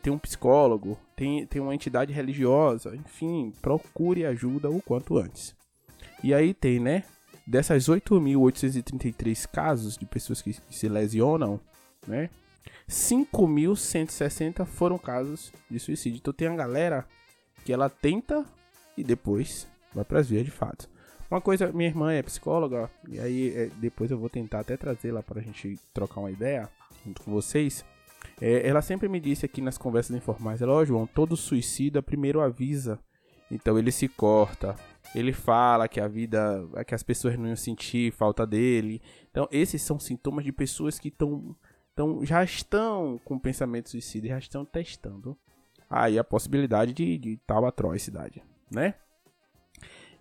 Tem 0.01 0.11
um 0.11 0.17
psicólogo, 0.17 0.97
tem, 1.15 1.45
tem 1.45 1.61
uma 1.61 1.75
entidade 1.75 2.11
religiosa, 2.11 2.95
enfim, 2.95 3.53
procure 3.61 4.25
ajuda 4.25 4.67
o 4.67 4.81
quanto 4.81 5.15
antes. 5.15 5.55
E 6.23 6.33
aí 6.33 6.55
tem, 6.55 6.79
né? 6.79 7.03
Dessas 7.45 7.87
8.833 7.87 9.47
casos 9.47 9.95
de 9.95 10.07
pessoas 10.07 10.41
que, 10.41 10.55
se 10.71 10.89
lesionam, 10.89 11.59
né? 12.07 12.31
5.160 12.87 14.65
foram 14.65 14.97
casos 14.97 15.53
de 15.69 15.79
suicídio. 15.79 16.17
Então 16.17 16.33
tem 16.33 16.47
a 16.47 16.55
galera 16.55 17.05
que 17.63 17.71
ela 17.71 17.89
tenta 17.89 18.43
e 18.97 19.03
depois 19.03 19.67
vai 19.93 20.05
para 20.05 20.19
as 20.19 20.29
vias 20.29 20.45
de 20.45 20.51
fato. 20.51 20.89
Uma 21.29 21.39
coisa, 21.39 21.71
minha 21.71 21.89
irmã 21.89 22.11
é 22.11 22.23
psicóloga, 22.23 22.89
e 23.07 23.19
aí 23.19 23.53
é, 23.55 23.69
depois 23.79 24.09
eu 24.09 24.17
vou 24.17 24.29
tentar 24.29 24.61
até 24.61 24.75
trazer 24.75 25.11
lá 25.11 25.21
para 25.21 25.39
a 25.39 25.43
gente 25.43 25.79
trocar 25.93 26.21
uma 26.21 26.31
ideia 26.31 26.67
junto 27.05 27.21
com 27.21 27.31
vocês. 27.31 27.85
É, 28.41 28.67
ela 28.67 28.81
sempre 28.81 29.07
me 29.07 29.19
disse 29.19 29.45
aqui 29.45 29.61
nas 29.61 29.77
conversas 29.77 30.15
informais, 30.15 30.61
ela, 30.61 30.73
ó 30.73 30.77
oh, 30.77 30.85
João, 30.85 31.05
todo 31.05 31.37
suicida 31.37 32.01
primeiro 32.01 32.41
avisa. 32.41 32.99
Então 33.51 33.77
ele 33.77 33.91
se 33.91 34.07
corta, 34.07 34.75
ele 35.13 35.33
fala 35.33 35.87
que 35.87 35.99
a 35.99 36.07
vida, 36.07 36.63
que 36.85 36.95
as 36.95 37.03
pessoas 37.03 37.37
não 37.37 37.47
iam 37.47 37.55
sentir 37.55 38.11
falta 38.11 38.45
dele. 38.45 39.01
Então 39.29 39.47
esses 39.51 39.81
são 39.81 39.99
sintomas 39.99 40.43
de 40.43 40.51
pessoas 40.51 40.99
que 40.99 41.09
estão, 41.09 41.55
então 41.93 42.25
já 42.25 42.43
estão 42.43 43.19
com 43.23 43.37
pensamento 43.37 43.89
suicida, 43.89 44.27
já 44.27 44.37
estão 44.39 44.65
testando 44.65 45.37
aí 45.89 46.19
a 46.19 46.23
possibilidade 46.23 46.93
de, 46.93 47.17
de 47.17 47.37
tal 47.45 47.65
atrocidade, 47.65 48.43
né? 48.71 48.95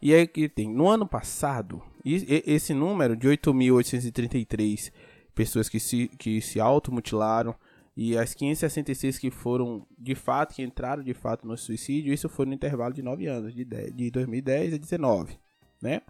E 0.00 0.14
aí 0.14 0.26
que 0.26 0.48
tem, 0.48 0.68
no 0.68 0.88
ano 0.88 1.06
passado, 1.06 1.82
esse 2.04 2.72
número 2.72 3.16
de 3.16 3.28
8.833 3.28 4.92
pessoas 5.34 5.68
que 5.68 5.80
se, 5.80 6.08
que 6.18 6.40
se 6.40 6.60
automutilaram 6.60 7.54
e 7.96 8.16
as 8.16 8.32
566 8.32 9.18
que 9.18 9.30
foram 9.30 9.84
de 9.98 10.14
fato, 10.14 10.54
que 10.54 10.62
entraram 10.62 11.02
de 11.02 11.12
fato 11.12 11.46
no 11.46 11.56
suicídio, 11.56 12.12
isso 12.12 12.28
foi 12.28 12.46
no 12.46 12.54
intervalo 12.54 12.94
de 12.94 13.02
9 13.02 13.26
anos, 13.26 13.52
de, 13.52 13.64
10, 13.64 13.92
de 13.92 14.10
2010 14.12 14.74
a 14.74 14.76
19, 14.78 15.36
né? 15.82 16.02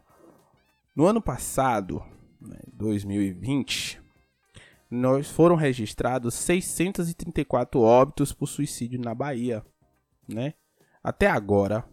No 0.95 1.07
ano 1.07 1.23
passado, 1.23 2.03
né, 2.39 2.59
2020, 2.75 4.03
nós 4.91 5.31
foram 5.31 5.57
registrados 5.57 6.35
634 6.35 7.81
óbitos 7.81 8.35
por 8.35 8.47
suicídio 8.47 9.01
na 9.01 9.15
Bahia, 9.15 9.65
né? 10.29 10.53
Até 11.03 11.27
agora, 11.27 11.85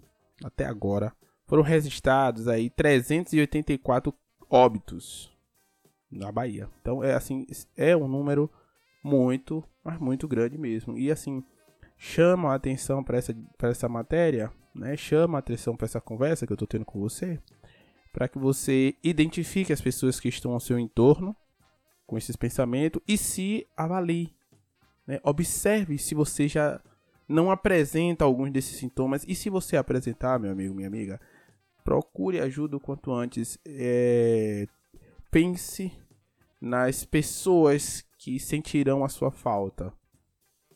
até 0.44 0.66
agora, 0.66 1.14
foram 1.48 1.64
registrados 1.64 2.48
aí 2.48 2.70
384 2.70 4.14
óbitos 4.50 5.32
na 6.12 6.32
Bahia. 6.32 6.70
Então 6.82 7.04
é 7.04 7.14
assim, 7.14 7.46
é 7.76 7.96
um 7.96 8.08
número 8.08 8.50
muito, 9.04 9.64
mas 9.84 10.00
muito 10.00 10.28
grande 10.28 10.58
mesmo. 10.58 10.98
E 10.98 11.12
assim, 11.12 11.44
chama 11.98 12.52
a 12.52 12.56
atenção 12.56 13.04
para 13.04 13.18
essa, 13.18 13.36
essa 13.62 13.90
matéria, 13.90 14.52
né? 14.74 14.98
Chama 14.98 15.38
a 15.38 15.40
atenção 15.40 15.76
para 15.76 15.86
essa 15.86 16.02
conversa 16.02 16.46
que 16.46 16.52
eu 16.52 16.56
estou 16.56 16.68
tendo 16.68 16.86
com 16.86 17.00
você, 17.00 17.40
para 18.12 18.28
que 18.28 18.40
você 18.40 18.96
identifique 19.04 19.72
as 19.72 19.82
pessoas 19.82 20.20
que 20.20 20.28
estão 20.28 20.54
ao 20.54 20.60
seu 20.60 20.80
entorno 20.80 21.36
com 22.08 22.18
esses 22.18 22.36
pensamentos 22.36 23.02
e 23.08 23.18
se 23.18 23.68
avalie. 23.76 24.34
Né? 25.08 25.20
Observe 25.24 25.98
se 25.98 26.16
você 26.16 26.48
já 26.48 26.82
não 27.28 27.50
apresenta 27.50 28.24
alguns 28.24 28.52
desses 28.52 28.78
sintomas 28.78 29.26
e 29.28 29.34
se 29.34 29.50
você 29.50 29.78
apresentar, 29.78 30.40
meu 30.40 30.52
amigo, 30.52 30.74
minha 30.74 30.88
amiga, 30.88 31.20
procure 31.86 32.42
ajuda 32.42 32.76
o 32.76 32.80
quanto 32.80 33.14
antes. 33.14 33.58
É, 33.66 34.68
pense 35.32 35.94
nas 36.60 37.06
pessoas 37.06 38.04
que 38.18 38.40
sentirão 38.40 39.06
a 39.06 39.10
sua 39.10 39.32
falta. 39.32 39.94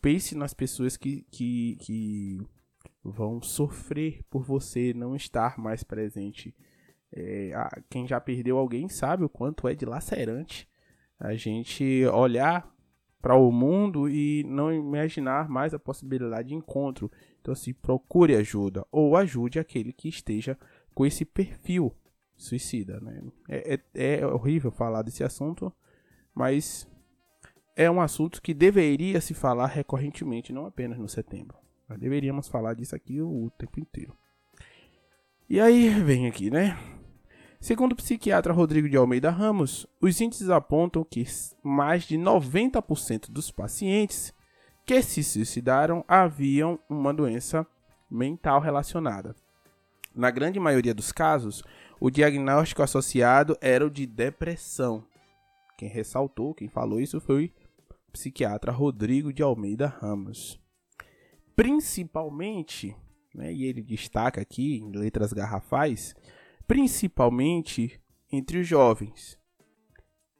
Pense 0.00 0.34
nas 0.34 0.54
pessoas 0.54 0.96
que, 0.96 1.26
que, 1.30 1.76
que 1.80 2.38
vão 3.04 3.42
sofrer 3.42 4.22
por 4.30 4.42
você 4.42 4.94
não 4.94 5.14
estar 5.14 5.58
mais 5.58 5.82
presente. 5.82 6.54
É, 7.12 7.52
quem 7.90 8.06
já 8.06 8.20
perdeu 8.20 8.56
alguém 8.56 8.88
sabe 8.88 9.24
o 9.24 9.28
quanto 9.28 9.66
é 9.66 9.74
dilacerante 9.74 10.70
a 11.18 11.34
gente 11.34 12.06
olhar 12.06 12.72
para 13.20 13.34
o 13.34 13.52
mundo 13.52 14.08
e 14.08 14.42
não 14.44 14.72
imaginar 14.72 15.48
mais 15.48 15.74
a 15.74 15.78
possibilidade 15.78 16.48
de 16.48 16.54
encontro. 16.54 17.10
Então, 17.40 17.52
assim, 17.52 17.74
procure 17.74 18.34
ajuda 18.36 18.86
ou 18.90 19.16
ajude 19.16 19.58
aquele 19.58 19.92
que 19.92 20.08
esteja 20.08 20.56
com 21.00 21.06
esse 21.06 21.24
perfil 21.24 21.96
suicida, 22.36 23.00
né? 23.00 23.22
É, 23.48 23.80
é, 23.94 24.20
é 24.20 24.26
horrível 24.26 24.70
falar 24.70 25.00
desse 25.00 25.24
assunto, 25.24 25.72
mas 26.34 26.86
é 27.74 27.90
um 27.90 28.02
assunto 28.02 28.42
que 28.42 28.52
deveria 28.52 29.18
se 29.18 29.32
falar 29.32 29.68
recorrentemente, 29.68 30.52
não 30.52 30.66
apenas 30.66 30.98
no 30.98 31.08
setembro. 31.08 31.56
Nós 31.88 31.98
deveríamos 31.98 32.48
falar 32.48 32.74
disso 32.74 32.94
aqui 32.94 33.18
o 33.22 33.50
tempo 33.56 33.80
inteiro. 33.80 34.14
E 35.48 35.58
aí 35.58 35.88
vem 36.04 36.26
aqui, 36.26 36.50
né? 36.50 36.78
Segundo 37.58 37.92
o 37.92 37.96
psiquiatra 37.96 38.52
Rodrigo 38.52 38.86
de 38.86 38.98
Almeida 38.98 39.30
Ramos, 39.30 39.86
os 40.02 40.20
índices 40.20 40.50
apontam 40.50 41.02
que 41.02 41.24
mais 41.62 42.02
de 42.02 42.18
90% 42.18 43.30
dos 43.30 43.50
pacientes 43.50 44.34
que 44.84 45.00
se 45.00 45.24
suicidaram 45.24 46.04
haviam 46.06 46.78
uma 46.90 47.14
doença 47.14 47.66
mental 48.10 48.60
relacionada. 48.60 49.34
Na 50.14 50.30
grande 50.30 50.58
maioria 50.58 50.92
dos 50.92 51.12
casos, 51.12 51.62
o 52.00 52.10
diagnóstico 52.10 52.82
associado 52.82 53.56
era 53.60 53.86
o 53.86 53.90
de 53.90 54.06
depressão. 54.06 55.04
Quem 55.78 55.88
ressaltou, 55.88 56.52
quem 56.52 56.68
falou 56.68 57.00
isso 57.00 57.20
foi 57.20 57.54
o 58.08 58.12
psiquiatra 58.12 58.72
Rodrigo 58.72 59.32
de 59.32 59.40
Almeida 59.42 59.86
Ramos. 59.86 60.60
Principalmente, 61.54 62.96
né, 63.34 63.52
e 63.52 63.64
ele 63.64 63.82
destaca 63.82 64.40
aqui 64.40 64.78
em 64.78 64.90
letras 64.90 65.32
garrafais, 65.32 66.14
principalmente 66.66 68.00
entre 68.32 68.58
os 68.58 68.66
jovens. 68.66 69.38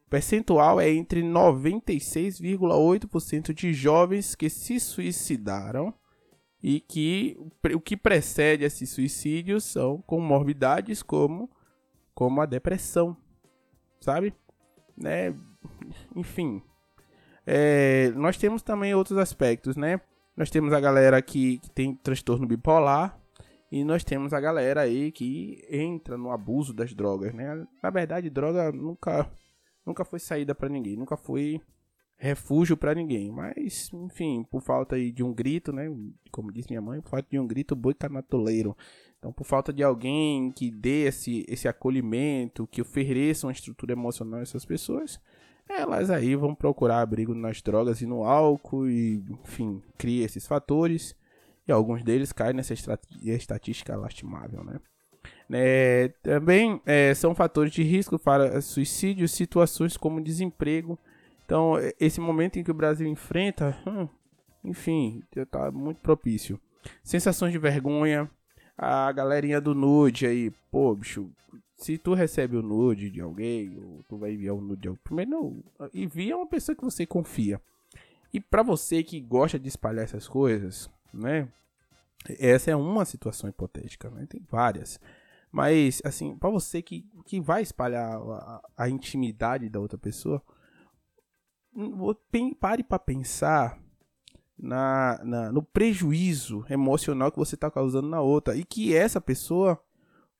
O 0.07 0.11
percentual 0.11 0.81
é 0.81 0.91
entre 0.91 1.23
96,8% 1.23 3.55
de 3.55 3.73
jovens 3.73 4.35
que 4.35 4.51
se 4.51 4.81
suicidaram 4.81 5.95
e 6.63 6.81
que 6.81 7.37
o 7.75 7.81
que 7.81 7.97
precede 7.97 8.65
esse 8.65 8.87
suicídio 8.87 9.61
são 9.61 10.03
comorbidades 10.03 11.03
como 11.03 11.51
como 12.15 12.41
a 12.43 12.47
depressão, 12.47 13.17
sabe? 14.01 14.35
Né? 14.95 15.35
Enfim, 16.15 16.63
é, 17.47 18.11
nós 18.15 18.37
temos 18.37 18.63
também 18.63 18.95
outros 18.95 19.17
aspectos, 19.17 19.75
né? 19.75 20.01
Nós 20.37 20.51
temos 20.51 20.73
a 20.73 20.81
galera 20.81 21.23
que, 21.23 21.59
que 21.59 21.71
tem 21.71 21.95
transtorno 21.95 22.47
bipolar 22.47 23.19
e 23.73 23.85
nós 23.85 24.05
temos 24.05 24.33
a 24.35 24.41
galera 24.41 24.83
aí 24.83 25.11
que 25.13 25.67
entra 25.71 26.19
no 26.19 26.31
abuso 26.31 26.75
das 26.75 26.93
drogas, 26.93 27.33
né? 27.33 27.67
Na 27.83 27.89
verdade, 27.91 28.29
droga 28.29 28.71
nunca 28.71 29.31
nunca 29.85 30.05
foi 30.05 30.19
saída 30.19 30.55
para 30.55 30.69
ninguém, 30.69 30.97
nunca 30.97 31.17
foi 31.17 31.61
refúgio 32.21 32.77
para 32.77 32.95
ninguém. 32.95 33.33
Mas, 33.33 33.91
enfim, 33.93 34.45
por 34.49 34.61
falta 34.61 34.97
de 34.99 35.23
um 35.23 35.33
grito, 35.33 35.73
né? 35.73 35.91
Como 36.31 36.53
disse 36.53 36.69
minha 36.71 36.83
mãe, 36.83 37.01
por 37.01 37.11
falta 37.11 37.27
de 37.29 37.39
um 37.39 37.47
grito, 37.47 37.75
boi 37.75 37.95
canatoleiro. 37.95 38.77
Então, 39.19 39.33
por 39.33 39.45
falta 39.45 39.73
de 39.73 39.83
alguém 39.83 40.53
que 40.53 40.71
dê 40.71 41.07
esse, 41.07 41.45
esse 41.49 41.67
acolhimento, 41.67 42.67
que 42.67 42.81
ofereça 42.81 43.47
uma 43.47 43.53
estrutura 43.53 43.93
emocional 43.93 44.41
a 44.41 44.43
essas 44.43 44.65
pessoas, 44.65 45.21
elas 45.69 46.11
aí 46.11 46.35
vão 46.35 46.55
procurar 46.55 47.01
abrigo 47.01 47.35
nas 47.35 47.61
drogas 47.61 48.01
e 48.01 48.07
no 48.07 48.25
álcool 48.25 48.89
e, 48.89 49.23
enfim, 49.45 49.83
cria 49.99 50.25
esses 50.25 50.47
fatores. 50.47 51.15
E 51.67 51.73
alguns 51.73 52.03
deles 52.03 52.33
caem 52.33 52.55
nessa 52.55 52.75
estatística 53.23 53.97
lastimável, 53.97 54.65
né? 54.65 54.81
É, 55.53 56.13
também 56.23 56.81
é, 56.87 57.13
são 57.13 57.35
fatores 57.35 57.73
de 57.73 57.83
risco 57.83 58.19
para 58.19 58.61
suicídio, 58.61 59.29
situações 59.29 59.97
como 59.97 60.23
desemprego, 60.23 60.99
então, 61.51 61.75
esse 61.99 62.21
momento 62.21 62.61
em 62.61 62.63
que 62.63 62.71
o 62.71 62.75
Brasil 62.75 63.09
enfrenta, 63.09 63.77
hum, 63.85 64.07
enfim, 64.63 65.21
está 65.35 65.69
muito 65.73 66.01
propício. 66.01 66.61
Sensações 67.03 67.51
de 67.51 67.59
vergonha, 67.59 68.31
a 68.79 69.11
galerinha 69.11 69.61
do 69.61 69.75
nude 69.75 70.29
aí, 70.29 70.53
pô, 70.71 70.95
bicho, 70.95 71.29
se 71.77 71.99
tu 71.99 72.15
recebe 72.15 72.57
o 72.57 72.63
nude 72.63 73.11
de 73.11 73.21
alguém, 73.21 73.77
ou 73.77 74.05
tu 74.09 74.17
vai 74.17 74.33
enviar 74.33 74.55
o 74.55 74.61
nude 74.61 74.83
de 74.83 74.87
alguém, 74.87 75.03
primeiro 75.03 75.31
não, 75.33 75.65
envia 75.93 76.37
uma 76.37 76.47
pessoa 76.47 76.77
que 76.77 76.85
você 76.85 77.05
confia. 77.05 77.61
E 78.33 78.39
para 78.39 78.63
você 78.63 79.03
que 79.03 79.21
gosta 79.21 79.59
de 79.59 79.67
espalhar 79.67 80.05
essas 80.05 80.29
coisas, 80.29 80.89
né? 81.13 81.49
Essa 82.39 82.71
é 82.71 82.77
uma 82.77 83.05
situação 83.05 83.51
hipotética, 83.51 84.09
né? 84.09 84.25
Tem 84.25 84.41
várias. 84.49 85.01
Mas, 85.51 86.01
assim, 86.05 86.37
para 86.37 86.49
você 86.49 86.81
que, 86.81 87.05
que 87.27 87.41
vai 87.41 87.61
espalhar 87.61 88.15
a, 88.15 88.63
a 88.77 88.89
intimidade 88.89 89.69
da 89.69 89.81
outra 89.81 89.99
pessoa, 89.99 90.41
pare 92.61 92.83
para 92.83 92.99
pensar 92.99 93.79
na, 94.59 95.21
na, 95.25 95.53
no 95.53 95.63
prejuízo 95.63 96.65
emocional 96.69 97.33
que 97.33 97.39
você 97.39 97.55
está 97.55 97.71
causando 97.71 98.09
na 98.09 98.21
outra 98.21 98.57
e 98.57 98.65
que 98.65 98.95
essa 98.95 99.21
pessoa 99.21 99.83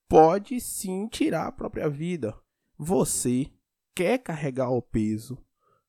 pode 0.09 0.61
sim 0.61 1.09
tirar 1.09 1.47
a 1.47 1.53
própria 1.53 1.89
vida. 1.89 2.37
Você 2.77 3.51
quer 3.95 4.19
carregar 4.19 4.71
o 4.71 4.83
peso 4.83 5.39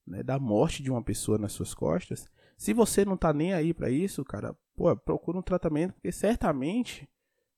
né, 0.05 0.23
da 0.23 0.39
morte 0.39 0.81
de 0.81 0.91
uma 0.91 1.03
pessoa 1.03 1.37
nas 1.37 1.51
suas 1.51 1.73
costas? 1.73 2.27
Se 2.57 2.73
você 2.73 3.03
não 3.03 3.17
tá 3.17 3.33
nem 3.33 3.53
aí 3.53 3.73
para 3.73 3.89
isso, 3.89 4.23
cara, 4.23 4.55
pô, 4.75 4.95
procura 4.95 5.37
um 5.37 5.41
tratamento 5.41 5.93
porque 5.93 6.11
certamente 6.11 7.09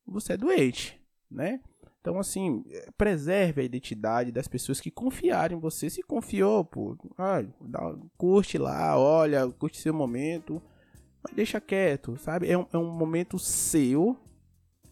você 0.05 0.33
é 0.33 0.37
doente, 0.37 1.01
né? 1.29 1.61
Então, 2.03 2.19
assim, 2.19 2.65
é, 2.69 2.89
preserve 2.97 3.61
a 3.61 3.63
identidade 3.63 4.29
das 4.29 4.45
pessoas 4.45 4.81
que 4.81 4.91
confiarem 4.91 5.57
em 5.57 5.59
você. 5.61 5.89
Se 5.89 6.03
confiou, 6.03 6.65
pô, 6.65 6.97
dá, 7.61 7.95
curte 8.17 8.57
lá, 8.57 8.99
olha, 8.99 9.49
curte 9.51 9.77
seu 9.77 9.93
momento, 9.93 10.61
mas 11.23 11.33
deixa 11.33 11.61
quieto, 11.61 12.17
sabe? 12.17 12.51
É 12.51 12.57
um, 12.57 12.67
é 12.73 12.77
um 12.77 12.91
momento 12.91 13.39
seu, 13.39 14.17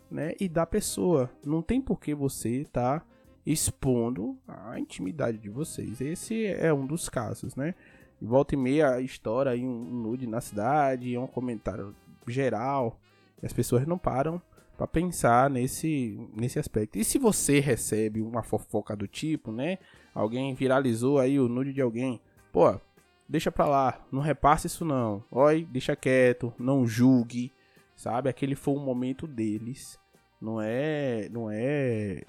né? 0.10 0.36
E 0.40 0.48
da 0.48 0.66
pessoa. 0.66 1.30
Não 1.46 1.62
tem 1.62 1.82
por 1.82 2.00
que 2.00 2.16
você 2.16 2.64
tá 2.72 3.06
expondo 3.46 4.38
a 4.48 4.80
intimidade 4.80 5.38
de 5.38 5.50
vocês. 5.50 6.00
Esse 6.00 6.46
é 6.46 6.74
um 6.74 6.88
dos 6.88 7.10
casos, 7.10 7.58
né? 7.58 7.76
Volta 8.22 8.56
e 8.56 8.58
meia 8.58 9.02
estoura 9.02 9.50
aí 9.50 9.66
um 9.66 9.84
nude 9.84 10.28
na 10.28 10.40
cidade, 10.40 11.14
é 11.14 11.20
um 11.20 11.28
comentário 11.28 11.94
geral. 12.26 12.98
As 13.44 13.52
pessoas 13.52 13.86
não 13.86 13.98
param 13.98 14.42
para 14.78 14.88
pensar 14.88 15.50
nesse, 15.50 16.18
nesse 16.36 16.60
aspecto. 16.60 16.98
E 16.98 17.04
se 17.04 17.18
você 17.18 17.60
recebe 17.60 18.22
uma 18.22 18.44
fofoca 18.44 18.96
do 18.96 19.08
tipo, 19.08 19.52
né? 19.52 19.78
Alguém 20.14 20.54
viralizou 20.54 21.20
aí 21.20 21.40
o 21.40 21.48
nude 21.48 21.74
de 21.74 21.82
alguém. 21.82 22.20
Pô, 22.52 22.80
deixa 23.28 23.52
pra 23.52 23.68
lá, 23.68 24.06
não 24.12 24.22
repasse 24.22 24.68
isso 24.68 24.84
não. 24.84 25.24
Oi, 25.32 25.68
deixa 25.72 25.96
quieto, 25.96 26.54
não 26.58 26.86
julgue, 26.86 27.52
sabe? 27.96 28.30
Aquele 28.30 28.56
foi 28.56 28.74
um 28.74 28.84
momento 28.84 29.28
deles. 29.28 30.00
Não 30.42 30.60
é, 30.60 31.30
não 31.30 31.50
é 31.52 32.24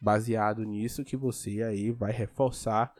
baseado 0.00 0.64
nisso 0.64 1.04
que 1.04 1.16
você 1.16 1.62
aí 1.62 1.90
vai 1.90 2.10
reforçar 2.10 2.94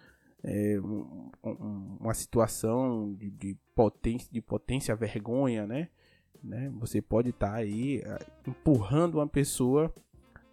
é, 0.44 0.78
um, 0.80 1.30
um, 1.42 1.96
uma 2.00 2.14
situação 2.14 3.14
de, 3.14 3.30
de, 3.30 3.56
potência, 3.74 4.28
de 4.30 4.40
potência 4.40 4.94
vergonha, 4.94 5.66
né? 5.66 5.88
Né? 6.42 6.70
Você 6.78 7.00
pode 7.00 7.30
estar 7.30 7.52
tá 7.52 7.56
aí 7.56 8.02
ah, 8.06 8.18
empurrando 8.46 9.16
uma 9.16 9.26
pessoa 9.26 9.92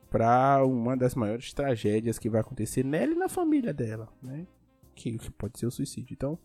para 0.09 0.63
uma 0.65 0.95
das 0.95 1.15
maiores 1.15 1.53
tragédias 1.53 2.17
que 2.17 2.29
vai 2.29 2.41
acontecer 2.41 2.83
nela 2.83 3.11
e 3.13 3.15
na 3.15 3.27
família 3.27 3.73
dela, 3.73 4.07
né? 4.21 4.45
Que, 4.95 5.17
que 5.17 5.31
pode 5.31 5.59
ser 5.59 5.67
o 5.67 5.71
suicídio. 5.71 6.13
Então, 6.13 6.37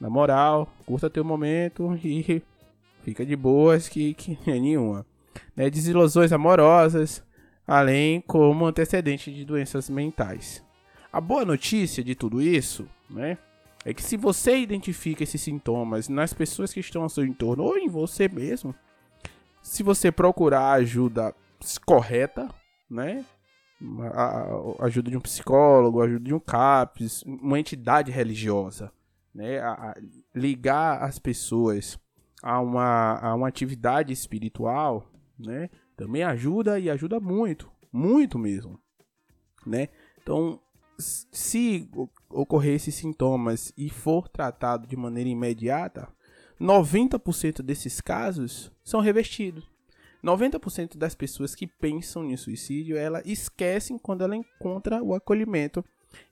na 0.00 0.10
moral, 0.10 0.72
curta 0.84 1.10
teu 1.10 1.24
momento 1.24 1.98
e 2.02 2.42
fica 3.02 3.24
de 3.24 3.36
boas 3.36 3.88
que, 3.88 4.14
que 4.14 4.38
é 4.50 4.58
nenhuma. 4.58 5.06
Né? 5.54 5.70
Desilusões 5.70 6.32
amorosas, 6.32 7.22
além 7.66 8.20
como 8.20 8.66
antecedente 8.66 9.32
de 9.32 9.44
doenças 9.44 9.88
mentais. 9.88 10.64
A 11.12 11.20
boa 11.20 11.44
notícia 11.44 12.02
de 12.02 12.14
tudo 12.14 12.42
isso, 12.42 12.88
né? 13.08 13.38
É 13.84 13.92
que 13.92 14.02
se 14.02 14.16
você 14.16 14.56
identifica 14.56 15.22
esses 15.22 15.40
sintomas 15.40 16.08
nas 16.08 16.32
pessoas 16.32 16.72
que 16.72 16.80
estão 16.80 17.02
ao 17.02 17.08
seu 17.08 17.24
entorno 17.24 17.64
ou 17.64 17.76
em 17.76 17.88
você 17.88 18.28
mesmo, 18.28 18.74
se 19.62 19.82
você 19.82 20.10
procurar 20.10 20.72
ajuda 20.72 21.34
correta, 21.84 22.48
né? 22.88 23.24
A, 24.12 24.84
ajuda 24.84 25.10
de 25.10 25.16
um 25.16 25.20
psicólogo, 25.20 26.00
ajuda 26.00 26.24
de 26.24 26.34
um 26.34 26.40
CAPS, 26.40 27.22
uma 27.22 27.58
entidade 27.58 28.10
religiosa, 28.10 28.90
né? 29.34 29.58
A, 29.58 29.72
a 29.72 29.94
ligar 30.34 31.02
as 31.02 31.18
pessoas 31.18 31.98
a 32.42 32.60
uma, 32.60 33.18
a 33.18 33.34
uma 33.34 33.48
atividade 33.48 34.12
espiritual, 34.12 35.10
né? 35.38 35.68
Também 35.96 36.22
ajuda 36.22 36.78
e 36.78 36.88
ajuda 36.88 37.20
muito, 37.20 37.70
muito 37.92 38.38
mesmo, 38.38 38.78
né? 39.66 39.88
Então, 40.22 40.60
se 40.98 41.88
ocorrer 42.30 42.74
esses 42.74 42.94
sintomas 42.94 43.72
e 43.76 43.90
for 43.90 44.28
tratado 44.28 44.86
de 44.86 44.96
maneira 44.96 45.28
imediata, 45.28 46.08
90% 46.60 47.62
desses 47.62 48.00
casos 48.00 48.70
são 48.82 49.00
revertidos. 49.00 49.68
90% 50.22 50.96
das 50.96 51.14
pessoas 51.14 51.54
que 51.54 51.66
pensam 51.66 52.24
em 52.24 52.36
suicídio, 52.36 52.96
ela 52.96 53.22
esquecem 53.26 53.98
quando 53.98 54.24
ela 54.24 54.34
encontra 54.34 55.02
o 55.02 55.14
acolhimento 55.14 55.84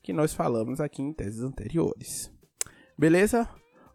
que 0.03 0.12
nós 0.12 0.33
falamos 0.33 0.81
aqui 0.81 1.03
em 1.03 1.12
teses 1.12 1.42
anteriores. 1.42 2.33
Beleza? 2.96 3.48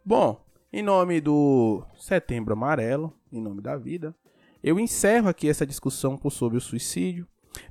Bom, 0.05 0.39
em 0.71 0.83
nome 0.83 1.19
do 1.19 1.83
Setembro 1.97 2.53
Amarelo, 2.53 3.13
em 3.31 3.41
nome 3.41 3.61
da 3.61 3.75
vida, 3.75 4.15
eu 4.63 4.79
encerro 4.79 5.29
aqui 5.29 5.49
essa 5.49 5.65
discussão 5.65 6.19
sobre 6.29 6.57
o 6.57 6.61
suicídio. 6.61 7.27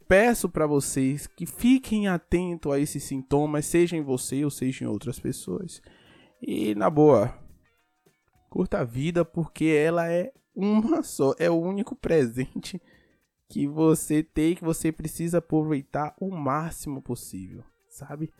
Peço 0.09 0.49
para 0.49 0.67
vocês 0.67 1.27
que 1.27 1.47
fiquem 1.47 2.09
atentos 2.09 2.73
a 2.73 2.79
esses 2.79 3.03
sintomas, 3.03 3.67
seja 3.67 3.97
em 3.97 4.03
você 4.03 4.45
ou 4.45 4.51
seja 4.51 4.85
em 4.85 4.89
outras 4.89 5.19
pessoas. 5.19 5.83
E 6.41 6.75
na 6.75 6.89
boa, 6.89 7.37
curta 8.49 8.81
a 8.81 8.85
vida 8.85 9.25
porque 9.25 9.65
ela 9.65 10.11
é 10.11 10.33
uma 10.55 11.03
só, 11.05 11.35
é 11.39 11.51
o 11.51 11.61
único 11.61 11.95
presente 11.95 12.81
que 13.49 13.67
você 13.67 14.23
tem 14.23 14.55
que 14.55 14.65
você 14.65 14.91
precisa 14.91 15.39
aproveitar 15.39 16.15
o 16.21 16.31
máximo 16.31 17.01
possível, 17.01 17.65
sabe? 17.89 18.33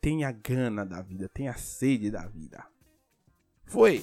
tenha 0.00 0.32
gana 0.32 0.84
da 0.84 1.00
vida, 1.00 1.28
tenha 1.28 1.54
sede 1.54 2.10
da 2.10 2.26
vida. 2.26 2.66
Foi! 3.64 4.02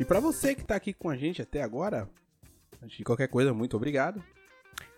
E 0.00 0.04
para 0.04 0.18
você 0.18 0.54
que 0.54 0.64
tá 0.64 0.76
aqui 0.76 0.94
com 0.94 1.10
a 1.10 1.16
gente 1.16 1.42
até 1.42 1.62
agora, 1.62 2.08
antes 2.82 2.96
de 2.96 3.04
qualquer 3.04 3.28
coisa, 3.28 3.52
muito 3.52 3.76
obrigado. 3.76 4.24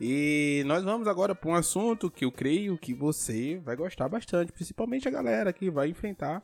E 0.00 0.62
nós 0.64 0.84
vamos 0.84 1.08
agora 1.08 1.34
para 1.34 1.50
um 1.50 1.56
assunto 1.56 2.08
que 2.08 2.24
eu 2.24 2.30
creio 2.30 2.78
que 2.78 2.94
você 2.94 3.60
vai 3.64 3.74
gostar 3.74 4.08
bastante, 4.08 4.52
principalmente 4.52 5.08
a 5.08 5.10
galera 5.10 5.52
que 5.52 5.68
vai 5.68 5.88
enfrentar 5.88 6.40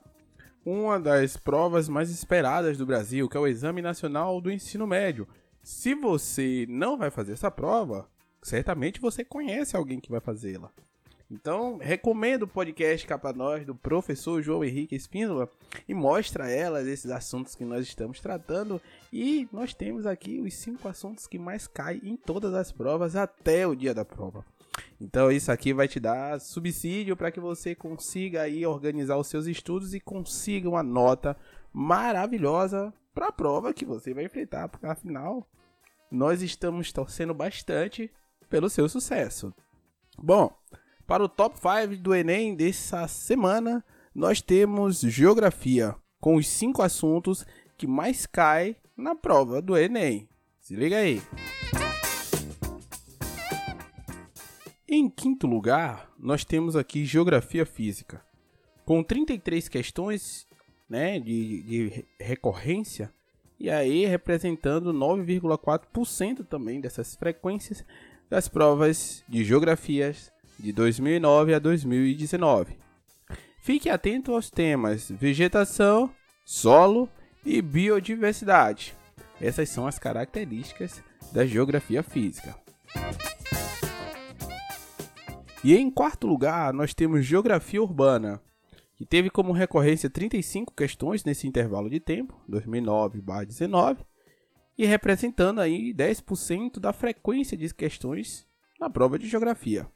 uma 0.66 0.98
das 0.98 1.36
provas 1.36 1.88
mais 1.88 2.10
esperadas 2.10 2.76
do 2.76 2.84
Brasil, 2.84 3.28
que 3.28 3.36
é 3.36 3.40
o 3.40 3.46
Exame 3.46 3.80
Nacional 3.80 4.40
do 4.40 4.50
Ensino 4.50 4.88
Médio. 4.88 5.28
Se 5.62 5.94
você 5.94 6.66
não 6.68 6.98
vai 6.98 7.12
fazer 7.12 7.34
essa 7.34 7.52
prova, 7.52 8.10
certamente 8.42 9.00
você 9.00 9.24
conhece 9.24 9.76
alguém 9.76 10.00
que 10.00 10.10
vai 10.10 10.20
fazê-la. 10.20 10.72
Então, 11.30 11.76
recomendo 11.76 12.44
o 12.44 12.48
podcast 12.48 13.06
Capa 13.06 13.34
Nós 13.34 13.66
do 13.66 13.74
professor 13.74 14.40
João 14.40 14.64
Henrique 14.64 14.94
Espíndola 14.94 15.50
e 15.86 15.92
mostra 15.92 16.44
a 16.44 16.50
elas 16.50 16.86
esses 16.86 17.10
assuntos 17.10 17.54
que 17.54 17.66
nós 17.66 17.86
estamos 17.86 18.18
tratando. 18.18 18.80
E 19.12 19.46
nós 19.52 19.74
temos 19.74 20.06
aqui 20.06 20.40
os 20.40 20.54
cinco 20.54 20.88
assuntos 20.88 21.26
que 21.26 21.38
mais 21.38 21.66
caem 21.66 22.00
em 22.02 22.16
todas 22.16 22.54
as 22.54 22.72
provas 22.72 23.14
até 23.14 23.66
o 23.66 23.74
dia 23.74 23.92
da 23.92 24.06
prova. 24.06 24.42
Então 24.98 25.30
isso 25.30 25.52
aqui 25.52 25.74
vai 25.74 25.86
te 25.86 26.00
dar 26.00 26.40
subsídio 26.40 27.14
para 27.14 27.30
que 27.30 27.40
você 27.40 27.74
consiga 27.74 28.42
aí 28.42 28.64
organizar 28.64 29.18
os 29.18 29.26
seus 29.26 29.46
estudos 29.46 29.92
e 29.92 30.00
consiga 30.00 30.66
uma 30.66 30.82
nota 30.82 31.36
maravilhosa 31.72 32.92
para 33.14 33.28
a 33.28 33.32
prova 33.32 33.74
que 33.74 33.84
você 33.84 34.14
vai 34.14 34.24
enfrentar, 34.24 34.68
porque 34.68 34.86
afinal 34.86 35.46
nós 36.10 36.40
estamos 36.40 36.90
torcendo 36.90 37.34
bastante 37.34 38.10
pelo 38.48 38.70
seu 38.70 38.88
sucesso. 38.88 39.52
Bom, 40.16 40.56
para 41.08 41.24
o 41.24 41.28
top 41.28 41.56
5 41.58 42.02
do 42.02 42.14
Enem 42.14 42.54
dessa 42.54 43.08
semana, 43.08 43.82
nós 44.14 44.42
temos 44.42 45.00
Geografia, 45.00 45.96
com 46.20 46.36
os 46.36 46.46
5 46.46 46.82
assuntos 46.82 47.46
que 47.78 47.86
mais 47.86 48.26
caem 48.26 48.76
na 48.94 49.14
prova 49.14 49.62
do 49.62 49.74
Enem. 49.74 50.28
Se 50.60 50.76
liga 50.76 50.98
aí! 50.98 51.22
Em 54.86 55.08
quinto 55.08 55.46
lugar, 55.46 56.12
nós 56.18 56.44
temos 56.44 56.76
aqui 56.76 57.06
Geografia 57.06 57.64
Física, 57.64 58.22
com 58.84 59.02
33 59.02 59.66
questões 59.66 60.46
né, 60.90 61.18
de, 61.18 61.62
de 61.62 62.04
recorrência, 62.20 63.10
e 63.58 63.70
aí 63.70 64.04
representando 64.04 64.92
9,4% 64.92 66.44
também 66.46 66.82
dessas 66.82 67.16
frequências 67.16 67.82
das 68.28 68.46
provas 68.46 69.24
de 69.26 69.42
geografias 69.42 70.30
de 70.58 70.72
2009 70.72 71.54
a 71.54 71.58
2019. 71.58 72.78
Fique 73.60 73.88
atento 73.88 74.32
aos 74.32 74.50
temas 74.50 75.10
vegetação, 75.10 76.10
solo 76.44 77.08
e 77.44 77.60
biodiversidade. 77.62 78.94
Essas 79.40 79.68
são 79.68 79.86
as 79.86 79.98
características 79.98 81.02
da 81.32 81.46
geografia 81.46 82.02
física. 82.02 82.56
E 85.62 85.76
em 85.76 85.90
quarto 85.90 86.26
lugar, 86.26 86.72
nós 86.72 86.94
temos 86.94 87.26
geografia 87.26 87.82
urbana, 87.82 88.40
que 88.96 89.04
teve 89.04 89.28
como 89.28 89.52
recorrência 89.52 90.08
35 90.08 90.72
questões 90.74 91.24
nesse 91.24 91.46
intervalo 91.46 91.90
de 91.90 92.00
tempo, 92.00 92.40
2009/19, 92.48 94.04
e 94.76 94.86
representando 94.86 95.60
aí 95.60 95.92
10% 95.92 96.78
da 96.80 96.92
frequência 96.92 97.56
de 97.56 97.72
questões 97.74 98.46
na 98.80 98.88
prova 98.88 99.18
de 99.18 99.28
geografia. 99.28 99.86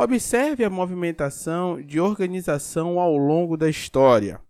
Observe 0.00 0.64
a 0.64 0.70
movimentação 0.70 1.82
de 1.82 1.98
organização 1.98 3.00
ao 3.00 3.16
longo 3.16 3.56
da 3.56 3.68
história. 3.68 4.40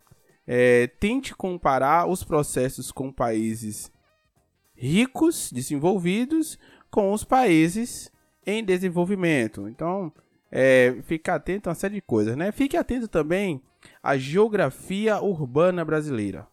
É, 0.47 0.89
tente 1.01 1.35
comparar 1.35 2.07
os 2.07 2.23
processos 2.23 2.93
com 2.93 3.11
países 3.11 3.91
ricos, 4.75 5.51
desenvolvidos, 5.51 6.59
com 6.91 7.15
os 7.15 7.25
países 7.25 8.13
em 8.47 8.63
desenvolvimento. 8.63 9.67
Então, 9.71 10.13
é, 10.53 10.99
fique 11.05 11.31
atento 11.31 11.71
a 11.71 11.73
uma 11.73 11.75
série 11.75 11.95
de 11.95 12.03
coisas, 12.03 12.37
né? 12.37 12.53
Fique 12.53 12.77
atento 12.77 13.09
também 13.09 13.63
à 14.03 14.19
geografia 14.19 15.19
urbana 15.19 15.83
brasileira. 15.83 16.47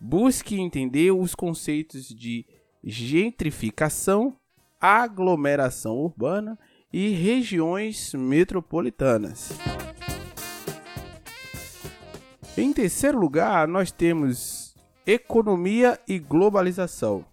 Busque 0.00 0.60
entender 0.60 1.12
os 1.12 1.36
conceitos 1.36 2.08
de 2.08 2.44
gentrificação, 2.82 4.36
aglomeração 4.80 5.98
urbana 5.98 6.58
e 6.92 7.08
regiões 7.10 8.12
metropolitanas. 8.12 9.50
Em 12.56 12.70
terceiro 12.70 13.18
lugar, 13.18 13.66
nós 13.66 13.90
temos 13.90 14.74
economia 15.06 15.98
e 16.06 16.18
globalização. 16.18 17.24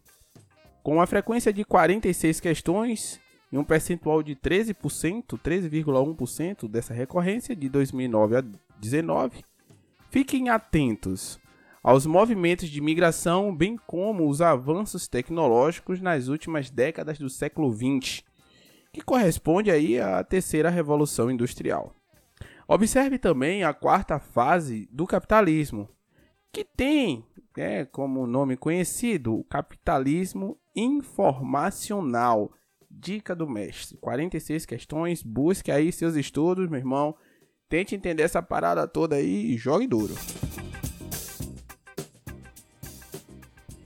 Com 0.82 0.96
uma 0.96 1.06
frequência 1.06 1.52
de 1.52 1.66
46 1.66 2.40
questões 2.40 3.20
e 3.52 3.58
um 3.58 3.64
percentual 3.64 4.24
de 4.24 4.34
13%, 4.34 5.38
13,1% 5.38 6.70
dessa 6.70 6.94
recorrência 6.94 7.54
de 7.54 7.68
2009 7.68 8.38
a 8.38 8.42
2019, 8.42 9.44
fiquem 10.10 10.48
atentos 10.48 11.38
aos 11.84 12.06
movimentos 12.06 12.70
de 12.70 12.80
migração, 12.80 13.54
bem 13.54 13.78
como 13.88 14.30
os 14.30 14.42
avanços 14.42 15.08
tecnológicos 15.08 16.00
nas 16.00 16.30
últimas 16.30 16.70
décadas 16.70 17.20
do 17.20 17.30
século 17.30 17.74
XX 17.74 18.24
que 18.92 19.02
corresponde 19.02 19.70
aí 19.72 20.00
à 20.00 20.24
terceira 20.24 20.70
revolução 20.70 21.30
industrial. 21.30 21.94
Observe 22.68 23.18
também 23.18 23.64
a 23.64 23.74
quarta 23.74 24.20
fase 24.20 24.88
do 24.92 25.08
capitalismo, 25.08 25.90
que 26.52 26.64
tem 26.64 27.26
é, 27.58 27.86
como 27.86 28.28
nome 28.28 28.56
conhecido 28.56 29.36
o 29.36 29.44
capitalismo 29.44 30.58
informacional. 30.76 32.52
Dica 32.90 33.36
do 33.36 33.48
mestre: 33.48 33.98
46 33.98 34.66
questões, 34.66 35.22
busque 35.24 35.72
aí 35.72 35.92
seus 35.92 36.16
estudos, 36.16 36.70
meu 36.70 36.80
irmão. 36.80 37.16
Tente 37.68 37.96
entender 37.96 38.24
essa 38.24 38.42
parada 38.42 38.88
toda 38.88 39.16
aí 39.16 39.54
e 39.54 39.58
jogue 39.58 39.86
duro. 39.86 40.16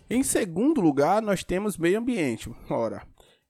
Em 0.10 0.24
segundo 0.24 0.80
lugar, 0.80 1.22
nós 1.22 1.44
temos 1.44 1.78
meio 1.78 2.00
ambiente. 2.00 2.50
Ora, 2.70 3.02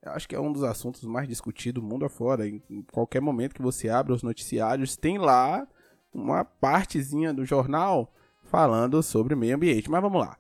acho 0.06 0.28
que 0.28 0.36
é 0.36 0.40
um 0.40 0.52
dos 0.52 0.64
assuntos 0.64 1.04
mais 1.04 1.28
discutidos 1.28 1.84
mundo 1.84 2.06
afora. 2.06 2.48
Em 2.48 2.62
qualquer 2.92 3.22
momento 3.22 3.56
que 3.56 3.62
você 3.62 3.90
abre 3.90 4.14
os 4.14 4.24
noticiários, 4.24 4.96
tem 4.96 5.18
lá 5.18 5.68
uma 6.14 6.44
partezinha 6.44 7.34
do 7.34 7.46
jornal 7.46 8.14
falando 8.44 9.02
sobre 9.02 9.36
meio 9.36 9.56
ambiente. 9.56 9.90
Mas 9.90 10.02
vamos 10.02 10.22
lá. 10.22 10.38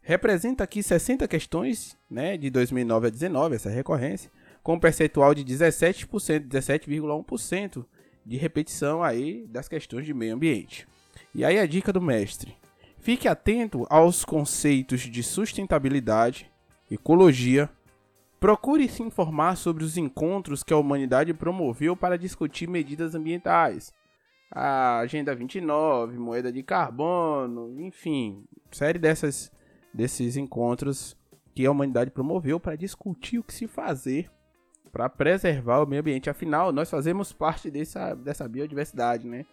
Representa 0.00 0.64
aqui 0.64 0.82
60 0.82 1.28
questões, 1.28 1.96
né, 2.10 2.36
de 2.36 2.50
2009 2.50 3.08
a 3.08 3.10
19, 3.10 3.54
essa 3.54 3.68
recorrência, 3.68 4.30
com 4.62 4.74
um 4.74 4.80
percentual 4.80 5.34
de 5.34 5.44
17%, 5.44 6.08
17,1% 6.48 7.84
de 8.24 8.36
repetição 8.36 9.02
aí 9.02 9.46
das 9.46 9.68
questões 9.68 10.06
de 10.06 10.14
meio 10.14 10.34
ambiente. 10.34 10.86
E 11.34 11.44
aí 11.44 11.58
a 11.58 11.66
dica 11.66 11.92
do 11.92 12.00
mestre: 12.00 12.56
fique 12.98 13.28
atento 13.28 13.86
aos 13.90 14.24
conceitos 14.24 15.02
de 15.02 15.22
sustentabilidade, 15.22 16.50
ecologia, 16.90 17.68
Procure 18.40 18.88
se 18.88 19.02
informar 19.02 19.56
sobre 19.56 19.84
os 19.84 19.98
encontros 19.98 20.62
que 20.62 20.72
a 20.72 20.76
humanidade 20.78 21.34
promoveu 21.34 21.94
para 21.94 22.16
discutir 22.16 22.66
medidas 22.66 23.14
ambientais. 23.14 23.92
A 24.50 24.98
Agenda 24.98 25.34
29, 25.34 26.18
moeda 26.18 26.50
de 26.50 26.62
carbono, 26.62 27.78
enfim, 27.80 28.44
série 28.72 28.98
dessas, 28.98 29.52
desses 29.92 30.38
encontros 30.38 31.14
que 31.54 31.66
a 31.66 31.70
humanidade 31.70 32.10
promoveu 32.10 32.58
para 32.58 32.76
discutir 32.76 33.38
o 33.38 33.44
que 33.44 33.52
se 33.52 33.68
fazer 33.68 34.30
para 34.90 35.08
preservar 35.08 35.82
o 35.82 35.86
meio 35.86 36.00
ambiente. 36.00 36.30
Afinal, 36.30 36.72
nós 36.72 36.90
fazemos 36.90 37.32
parte 37.32 37.70
dessa, 37.70 38.14
dessa 38.14 38.48
biodiversidade, 38.48 39.26
né? 39.26 39.46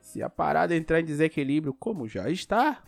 Se 0.00 0.22
a 0.22 0.30
parada 0.30 0.74
entrar 0.74 1.00
em 1.00 1.04
desequilíbrio, 1.04 1.74
como 1.74 2.08
já 2.08 2.28
está, 2.28 2.82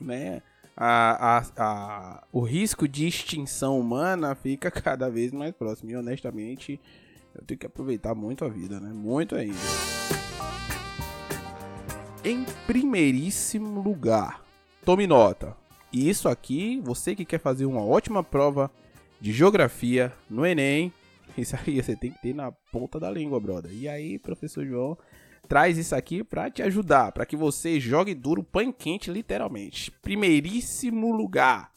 né? 0.00 0.42
A, 0.80 1.38
a, 1.38 1.44
a, 1.56 2.24
o 2.32 2.40
risco 2.40 2.86
de 2.86 3.08
extinção 3.08 3.80
humana 3.80 4.36
fica 4.36 4.70
cada 4.70 5.10
vez 5.10 5.32
mais 5.32 5.52
próximo. 5.52 5.90
E 5.90 5.96
honestamente, 5.96 6.80
eu 7.34 7.42
tenho 7.42 7.58
que 7.58 7.66
aproveitar 7.66 8.14
muito 8.14 8.44
a 8.44 8.48
vida, 8.48 8.78
né? 8.78 8.92
Muito 8.92 9.34
ainda. 9.34 9.58
Em 12.24 12.44
primeiríssimo 12.64 13.80
lugar, 13.80 14.40
tome 14.84 15.06
nota. 15.06 15.56
E 15.92 16.08
isso 16.08 16.28
aqui, 16.28 16.80
você 16.84 17.16
que 17.16 17.24
quer 17.24 17.40
fazer 17.40 17.66
uma 17.66 17.84
ótima 17.84 18.22
prova 18.22 18.70
de 19.20 19.32
geografia 19.32 20.12
no 20.30 20.46
Enem, 20.46 20.92
isso 21.36 21.56
aí 21.56 21.82
você 21.82 21.96
tem 21.96 22.12
que 22.12 22.22
ter 22.22 22.34
na 22.34 22.52
ponta 22.52 23.00
da 23.00 23.10
língua, 23.10 23.40
brother. 23.40 23.72
E 23.72 23.88
aí, 23.88 24.16
professor 24.16 24.64
João 24.64 24.96
traz 25.48 25.78
isso 25.78 25.96
aqui 25.96 26.22
para 26.22 26.50
te 26.50 26.62
ajudar, 26.62 27.12
para 27.12 27.24
que 27.24 27.36
você 27.36 27.80
jogue 27.80 28.14
duro, 28.14 28.44
pãe 28.44 28.70
quente, 28.70 29.10
literalmente. 29.10 29.90
Primeiríssimo 30.02 31.10
lugar, 31.10 31.72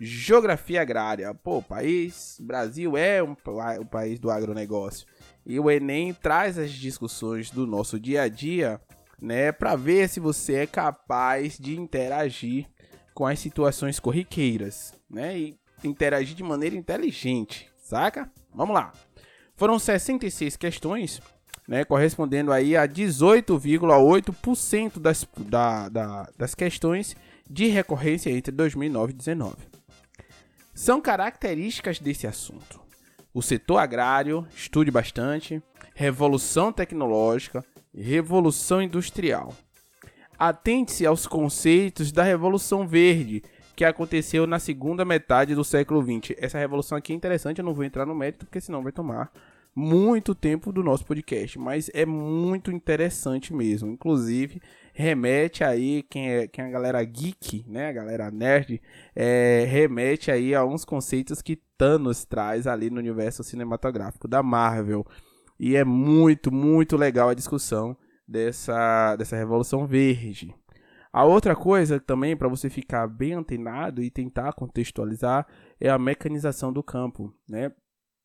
geografia 0.00 0.82
agrária. 0.82 1.34
Pô, 1.34 1.60
país, 1.60 2.38
Brasil 2.40 2.96
é 2.96 3.22
um, 3.22 3.36
o 3.80 3.84
país 3.84 4.20
do 4.20 4.30
agronegócio. 4.30 5.06
E 5.44 5.58
o 5.58 5.70
Enem 5.70 6.14
traz 6.14 6.58
as 6.58 6.70
discussões 6.70 7.50
do 7.50 7.66
nosso 7.66 7.98
dia 7.98 8.22
a 8.22 8.28
dia, 8.28 8.80
né, 9.20 9.50
para 9.50 9.74
ver 9.74 10.08
se 10.08 10.20
você 10.20 10.54
é 10.56 10.66
capaz 10.66 11.58
de 11.58 11.78
interagir 11.78 12.66
com 13.14 13.26
as 13.26 13.38
situações 13.38 13.98
corriqueiras, 13.98 14.94
né, 15.08 15.38
e 15.38 15.58
interagir 15.82 16.36
de 16.36 16.42
maneira 16.42 16.76
inteligente, 16.76 17.68
saca? 17.76 18.30
Vamos 18.54 18.74
lá. 18.74 18.92
Foram 19.56 19.78
66 19.78 20.56
questões 20.56 21.20
né, 21.66 21.84
correspondendo 21.84 22.52
aí 22.52 22.76
a 22.76 22.86
18,8% 22.86 24.98
das, 24.98 25.26
da, 25.38 25.88
da, 25.88 26.28
das 26.36 26.54
questões 26.54 27.16
de 27.48 27.66
recorrência 27.66 28.30
entre 28.30 28.52
2009 28.52 29.12
e 29.12 29.16
2019. 29.16 29.56
São 30.74 31.00
características 31.00 31.98
desse 31.98 32.26
assunto. 32.26 32.78
O 33.32 33.40
setor 33.42 33.78
agrário, 33.78 34.46
estude 34.54 34.90
bastante, 34.90 35.62
revolução 35.94 36.70
tecnológica 36.72 37.64
revolução 37.96 38.82
industrial. 38.82 39.54
Atente-se 40.38 41.06
aos 41.06 41.26
conceitos 41.26 42.12
da 42.12 42.22
Revolução 42.22 42.86
Verde, 42.86 43.42
que 43.74 43.84
aconteceu 43.84 44.46
na 44.46 44.58
segunda 44.58 45.04
metade 45.04 45.54
do 45.54 45.64
século 45.64 46.02
XX. 46.02 46.36
Essa 46.38 46.58
revolução 46.58 46.98
aqui 46.98 47.12
é 47.12 47.16
interessante, 47.16 47.58
eu 47.58 47.64
não 47.64 47.74
vou 47.74 47.84
entrar 47.84 48.04
no 48.04 48.14
mérito, 48.14 48.44
porque 48.44 48.60
senão 48.60 48.82
vai 48.82 48.92
tomar 48.92 49.30
muito 49.76 50.34
tempo 50.34 50.72
do 50.72 50.82
nosso 50.82 51.04
podcast, 51.04 51.58
mas 51.58 51.90
é 51.92 52.06
muito 52.06 52.72
interessante 52.72 53.52
mesmo. 53.52 53.90
Inclusive, 53.90 54.62
remete 54.94 55.62
aí, 55.62 56.02
quem 56.04 56.30
é, 56.30 56.48
quem 56.48 56.64
é 56.64 56.68
a 56.68 56.70
galera 56.70 57.04
geek, 57.04 57.62
né, 57.68 57.90
a 57.90 57.92
galera 57.92 58.30
nerd, 58.30 58.80
é, 59.14 59.66
remete 59.68 60.30
aí 60.30 60.54
a 60.54 60.64
uns 60.64 60.82
conceitos 60.82 61.42
que 61.42 61.60
Thanos 61.76 62.24
traz 62.24 62.66
ali 62.66 62.88
no 62.88 62.98
universo 62.98 63.44
cinematográfico 63.44 64.26
da 64.26 64.42
Marvel. 64.42 65.06
E 65.60 65.76
é 65.76 65.84
muito, 65.84 66.50
muito 66.50 66.96
legal 66.96 67.28
a 67.28 67.34
discussão 67.34 67.94
dessa, 68.26 69.14
dessa 69.16 69.36
Revolução 69.36 69.86
Verde. 69.86 70.54
A 71.12 71.24
outra 71.24 71.54
coisa 71.54 72.00
também, 72.00 72.34
para 72.34 72.48
você 72.48 72.70
ficar 72.70 73.06
bem 73.06 73.34
antenado 73.34 74.02
e 74.02 74.10
tentar 74.10 74.52
contextualizar, 74.54 75.46
é 75.78 75.90
a 75.90 75.98
mecanização 75.98 76.72
do 76.72 76.82
campo, 76.82 77.32
né? 77.48 77.72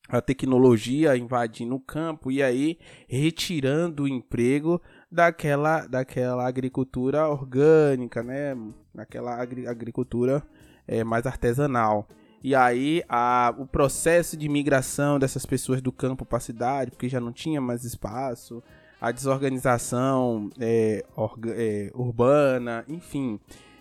A 0.08 0.20
tecnologia 0.20 1.16
invadindo 1.16 1.74
o 1.74 1.80
campo 1.80 2.30
e 2.30 2.42
aí 2.42 2.78
retirando 3.08 4.02
o 4.02 4.08
emprego 4.08 4.80
daquela, 5.10 5.86
daquela 5.86 6.46
agricultura 6.46 7.28
orgânica, 7.28 8.22
né? 8.22 8.56
Daquela 8.94 9.40
agri 9.40 9.66
agricultura 9.66 10.42
é, 10.86 11.04
mais 11.04 11.26
artesanal. 11.26 12.06
E 12.42 12.54
aí 12.54 13.02
a, 13.08 13.54
o 13.56 13.66
processo 13.66 14.36
de 14.36 14.48
migração 14.48 15.18
dessas 15.18 15.46
pessoas 15.46 15.80
do 15.80 15.92
campo 15.92 16.24
para 16.24 16.38
a 16.38 16.40
cidade, 16.40 16.90
porque 16.90 17.08
já 17.08 17.20
não 17.20 17.32
tinha 17.32 17.60
mais 17.60 17.84
espaço, 17.84 18.62
a 19.00 19.12
desorganização 19.12 20.50
é, 20.60 21.04
é, 21.56 21.90
urbana, 21.94 22.84
enfim, 22.88 23.38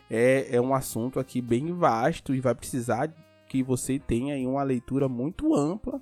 é, 0.09 0.55
é 0.55 0.61
um 0.61 0.73
assunto 0.73 1.19
aqui 1.19 1.41
bem 1.41 1.73
vasto 1.73 2.35
e 2.35 2.39
vai 2.39 2.53
precisar 2.53 3.11
que 3.47 3.63
você 3.63 3.99
tenha 3.99 4.35
aí 4.35 4.45
uma 4.45 4.63
leitura 4.63 5.09
muito 5.09 5.55
ampla 5.55 6.01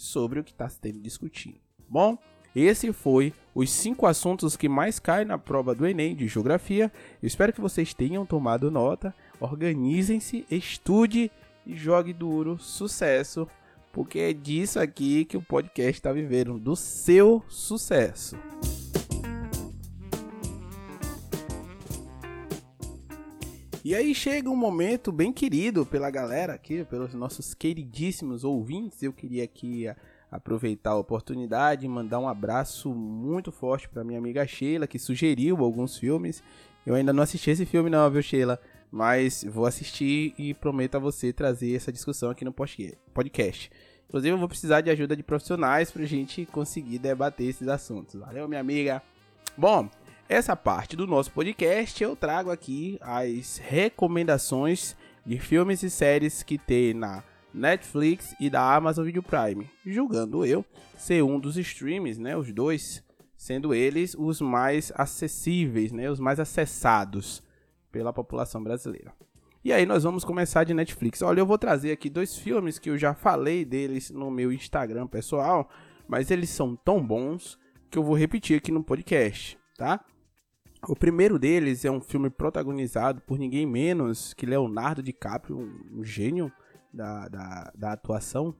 sobre 0.00 0.40
o 0.40 0.44
que 0.44 0.52
está 0.52 0.68
sendo 0.68 0.98
discutido. 0.98 1.58
Bom, 1.88 2.16
esse 2.54 2.92
foi 2.92 3.32
os 3.54 3.70
cinco 3.70 4.06
assuntos 4.06 4.56
que 4.56 4.68
mais 4.68 4.98
caem 4.98 5.26
na 5.26 5.38
prova 5.38 5.74
do 5.74 5.86
Enem 5.86 6.16
de 6.16 6.26
Geografia. 6.26 6.90
Eu 7.22 7.26
espero 7.26 7.52
que 7.52 7.60
vocês 7.60 7.94
tenham 7.94 8.26
tomado 8.26 8.70
nota. 8.70 9.14
Organizem-se, 9.38 10.46
estude 10.50 11.30
e 11.66 11.76
jogue 11.76 12.12
duro. 12.12 12.58
Sucesso, 12.58 13.46
porque 13.92 14.18
é 14.18 14.32
disso 14.32 14.80
aqui 14.80 15.24
que 15.24 15.36
o 15.36 15.42
podcast 15.42 15.92
está 15.92 16.12
vivendo, 16.12 16.58
do 16.58 16.74
seu 16.74 17.44
sucesso. 17.48 18.36
E 23.82 23.94
aí 23.94 24.14
chega 24.14 24.50
um 24.50 24.56
momento 24.56 25.10
bem 25.10 25.32
querido 25.32 25.86
pela 25.86 26.10
galera 26.10 26.52
aqui, 26.52 26.84
pelos 26.84 27.14
nossos 27.14 27.54
queridíssimos 27.54 28.44
ouvintes. 28.44 29.02
Eu 29.02 29.10
queria 29.10 29.44
aqui 29.44 29.86
aproveitar 30.30 30.90
a 30.90 30.98
oportunidade 30.98 31.86
e 31.86 31.88
mandar 31.88 32.18
um 32.18 32.28
abraço 32.28 32.94
muito 32.94 33.50
forte 33.50 33.88
para 33.88 34.04
minha 34.04 34.18
amiga 34.18 34.46
Sheila, 34.46 34.86
que 34.86 34.98
sugeriu 34.98 35.56
alguns 35.64 35.96
filmes. 35.96 36.42
Eu 36.84 36.94
ainda 36.94 37.10
não 37.10 37.22
assisti 37.22 37.50
esse 37.50 37.64
filme 37.64 37.88
não, 37.88 38.10
viu 38.10 38.22
Sheila? 38.22 38.60
Mas 38.92 39.44
vou 39.44 39.64
assistir 39.64 40.34
e 40.36 40.52
prometo 40.52 40.96
a 40.96 41.00
você 41.00 41.32
trazer 41.32 41.74
essa 41.74 41.90
discussão 41.90 42.28
aqui 42.28 42.44
no 42.44 42.52
podcast. 42.52 43.70
Inclusive 44.08 44.34
eu 44.34 44.38
vou 44.38 44.48
precisar 44.48 44.82
de 44.82 44.90
ajuda 44.90 45.16
de 45.16 45.22
profissionais 45.22 45.90
pra 45.90 46.04
gente 46.04 46.44
conseguir 46.44 46.98
debater 46.98 47.48
esses 47.48 47.66
assuntos. 47.66 48.20
Valeu, 48.20 48.46
minha 48.46 48.60
amiga! 48.60 49.02
Bom, 49.56 49.88
essa 50.30 50.54
parte 50.54 50.94
do 50.94 51.08
nosso 51.08 51.32
podcast 51.32 52.00
eu 52.00 52.14
trago 52.14 52.52
aqui 52.52 52.96
as 53.00 53.56
recomendações 53.56 54.96
de 55.26 55.40
filmes 55.40 55.82
e 55.82 55.90
séries 55.90 56.44
que 56.44 56.56
tem 56.56 56.94
na 56.94 57.24
Netflix 57.52 58.32
e 58.38 58.48
da 58.48 58.76
Amazon 58.76 59.04
Video 59.04 59.24
Prime, 59.24 59.68
julgando 59.84 60.46
eu 60.46 60.64
ser 60.96 61.24
um 61.24 61.40
dos 61.40 61.56
streams, 61.56 62.20
né, 62.20 62.36
os 62.36 62.52
dois, 62.52 63.02
sendo 63.36 63.74
eles 63.74 64.14
os 64.16 64.40
mais 64.40 64.92
acessíveis, 64.94 65.90
né, 65.90 66.08
os 66.08 66.20
mais 66.20 66.38
acessados 66.38 67.42
pela 67.90 68.12
população 68.12 68.62
brasileira. 68.62 69.12
E 69.64 69.72
aí 69.72 69.84
nós 69.84 70.04
vamos 70.04 70.24
começar 70.24 70.62
de 70.62 70.72
Netflix. 70.72 71.22
Olha, 71.22 71.40
eu 71.40 71.46
vou 71.46 71.58
trazer 71.58 71.90
aqui 71.90 72.08
dois 72.08 72.36
filmes 72.36 72.78
que 72.78 72.88
eu 72.88 72.96
já 72.96 73.14
falei 73.14 73.64
deles 73.64 74.12
no 74.12 74.30
meu 74.30 74.52
Instagram 74.52 75.08
pessoal, 75.08 75.68
mas 76.06 76.30
eles 76.30 76.50
são 76.50 76.76
tão 76.76 77.04
bons 77.04 77.58
que 77.90 77.98
eu 77.98 78.04
vou 78.04 78.14
repetir 78.14 78.56
aqui 78.56 78.70
no 78.70 78.84
podcast, 78.84 79.58
tá? 79.76 80.04
O 80.88 80.96
primeiro 80.96 81.38
deles 81.38 81.84
é 81.84 81.90
um 81.90 82.00
filme 82.00 82.30
protagonizado 82.30 83.20
por 83.20 83.38
ninguém 83.38 83.66
menos 83.66 84.32
que 84.32 84.46
Leonardo 84.46 85.02
DiCaprio, 85.02 85.58
um 85.58 86.02
gênio 86.02 86.50
da, 86.92 87.28
da, 87.28 87.72
da 87.74 87.92
atuação. 87.92 88.54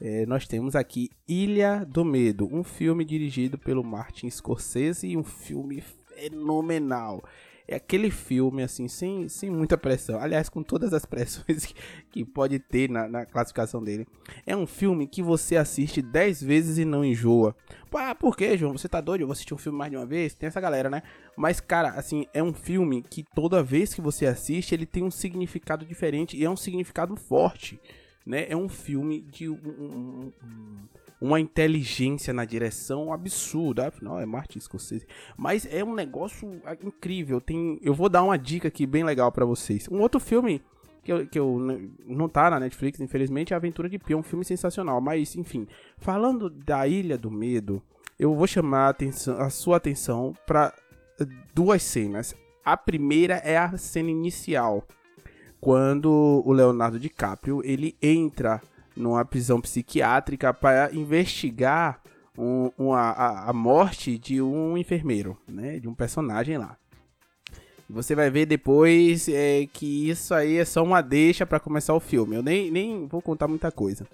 É, 0.00 0.24
nós 0.26 0.46
temos 0.46 0.74
aqui 0.74 1.10
Ilha 1.28 1.84
do 1.84 2.04
Medo, 2.04 2.48
um 2.50 2.64
filme 2.64 3.04
dirigido 3.04 3.58
pelo 3.58 3.84
Martin 3.84 4.30
Scorsese 4.30 5.08
e 5.08 5.16
um 5.16 5.24
filme 5.24 5.80
fenomenal 5.80 7.22
é 7.68 7.76
aquele 7.76 8.10
filme, 8.10 8.62
assim, 8.62 8.88
sem, 8.88 9.28
sem 9.28 9.50
muita 9.50 9.76
pressão. 9.76 10.18
Aliás, 10.18 10.48
com 10.48 10.62
todas 10.62 10.94
as 10.94 11.04
pressões 11.06 11.66
que, 11.66 11.74
que 12.10 12.24
pode 12.24 12.58
ter 12.58 12.88
na, 12.88 13.06
na, 13.06 13.26
classificação 13.26 13.84
dele. 13.84 14.06
É 14.46 14.56
um 14.56 14.66
filme 14.66 15.06
que 15.06 15.22
você 15.22 15.56
assiste 15.56 16.00
10 16.00 16.42
vezes 16.42 16.78
e 16.78 16.84
não 16.86 17.04
enjoa. 17.04 17.54
Ah, 17.92 18.14
por 18.14 18.36
que, 18.36 18.56
João? 18.56 18.72
Você 18.72 18.88
tá 18.88 19.02
doido? 19.02 19.20
Eu 19.20 19.26
vou 19.26 19.32
assistir 19.32 19.52
um 19.52 19.58
filme 19.58 19.76
mais 19.76 19.90
de 19.90 19.98
uma 19.98 20.06
vez? 20.06 20.34
Tem 20.34 20.46
essa 20.46 20.60
galera, 20.60 20.88
né? 20.88 21.02
Mas, 21.36 21.60
cara, 21.60 21.90
assim, 21.90 22.26
é 22.32 22.42
um 22.42 22.54
filme 22.54 23.02
que 23.02 23.22
toda 23.34 23.62
vez 23.62 23.92
que 23.92 24.00
você 24.00 24.24
assiste, 24.24 24.74
ele 24.74 24.86
tem 24.86 25.04
um 25.04 25.10
significado 25.10 25.84
diferente 25.84 26.36
e 26.36 26.44
é 26.44 26.50
um 26.50 26.56
significado 26.56 27.14
forte. 27.16 27.78
Né? 28.24 28.46
É 28.48 28.56
um 28.56 28.68
filme 28.68 29.20
de 29.20 29.48
um, 29.48 29.54
um, 29.54 30.32
um 30.42 30.78
uma 31.20 31.40
inteligência 31.40 32.32
na 32.32 32.44
direção 32.44 33.12
absurda. 33.12 33.88
Afinal, 33.88 34.20
é 34.20 34.26
Martin 34.26 34.60
Scorsese. 34.60 35.06
Mas 35.36 35.66
é 35.70 35.84
um 35.84 35.94
negócio 35.94 36.60
incrível. 36.82 37.40
Tem, 37.40 37.78
eu 37.82 37.94
vou 37.94 38.08
dar 38.08 38.22
uma 38.22 38.38
dica 38.38 38.68
aqui 38.68 38.86
bem 38.86 39.04
legal 39.04 39.32
para 39.32 39.44
vocês. 39.44 39.88
Um 39.90 40.00
outro 40.00 40.20
filme 40.20 40.62
que 41.02 41.12
eu, 41.12 41.26
que 41.26 41.38
eu 41.38 41.58
não 42.06 42.28
tá 42.28 42.50
na 42.50 42.60
Netflix, 42.60 43.00
infelizmente, 43.00 43.52
é 43.52 43.56
Aventura 43.56 43.88
de 43.88 43.98
Pio. 43.98 44.18
Um 44.18 44.22
filme 44.22 44.44
sensacional. 44.44 45.00
Mas, 45.00 45.34
enfim, 45.36 45.66
falando 45.98 46.48
da 46.48 46.86
Ilha 46.86 47.18
do 47.18 47.30
Medo, 47.30 47.82
eu 48.18 48.34
vou 48.34 48.46
chamar 48.46 48.86
a, 48.86 48.88
atenção, 48.90 49.40
a 49.40 49.50
sua 49.50 49.76
atenção 49.76 50.34
para 50.46 50.74
duas 51.54 51.82
cenas. 51.82 52.34
A 52.64 52.76
primeira 52.76 53.36
é 53.36 53.56
a 53.56 53.76
cena 53.78 54.10
inicial, 54.10 54.86
quando 55.60 56.42
o 56.44 56.52
Leonardo 56.52 56.98
DiCaprio 56.98 57.62
ele 57.64 57.96
entra 58.02 58.60
numa 58.98 59.24
prisão 59.24 59.60
psiquiátrica 59.60 60.52
para 60.52 60.94
investigar 60.94 62.02
um, 62.36 62.70
uma, 62.76 63.00
a, 63.00 63.50
a, 63.50 63.52
morte 63.52 64.18
de 64.18 64.42
um 64.42 64.76
enfermeiro, 64.76 65.38
né? 65.48 65.78
De 65.78 65.88
um 65.88 65.94
personagem 65.94 66.58
lá. 66.58 66.76
Você 67.88 68.14
vai 68.14 68.30
ver 68.30 68.44
depois 68.44 69.28
é, 69.28 69.66
que 69.72 70.10
isso 70.10 70.34
aí 70.34 70.58
é 70.58 70.64
só 70.64 70.82
uma 70.82 71.00
deixa 71.00 71.46
para 71.46 71.58
começar 71.58 71.94
o 71.94 72.00
filme. 72.00 72.36
Eu 72.36 72.42
nem, 72.42 72.70
nem 72.70 73.06
vou 73.06 73.22
contar 73.22 73.48
muita 73.48 73.72
coisa. 73.72 74.06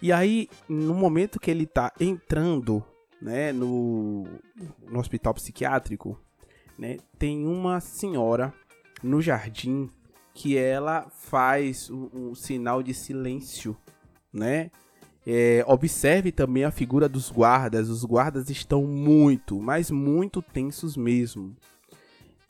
E 0.00 0.10
aí, 0.10 0.48
no 0.68 0.92
momento 0.92 1.38
que 1.38 1.50
ele 1.50 1.64
tá 1.64 1.92
entrando, 2.00 2.84
né, 3.20 3.52
no, 3.52 4.26
no 4.90 4.98
hospital 4.98 5.32
psiquiátrico, 5.34 6.18
né, 6.76 6.96
tem 7.16 7.46
uma 7.46 7.80
senhora 7.80 8.52
no 9.02 9.22
jardim 9.22 9.88
que 10.34 10.56
ela 10.56 11.08
faz 11.10 11.88
um, 11.90 12.08
um 12.12 12.34
sinal 12.34 12.82
de 12.82 12.92
silêncio, 12.92 13.76
né? 14.32 14.70
É, 15.26 15.64
observe 15.68 16.32
também 16.32 16.64
a 16.64 16.70
figura 16.70 17.08
dos 17.08 17.30
guardas. 17.30 17.88
Os 17.88 18.04
guardas 18.04 18.50
estão 18.50 18.84
muito, 18.84 19.60
mas 19.60 19.90
muito 19.90 20.42
tensos 20.42 20.96
mesmo. 20.96 21.54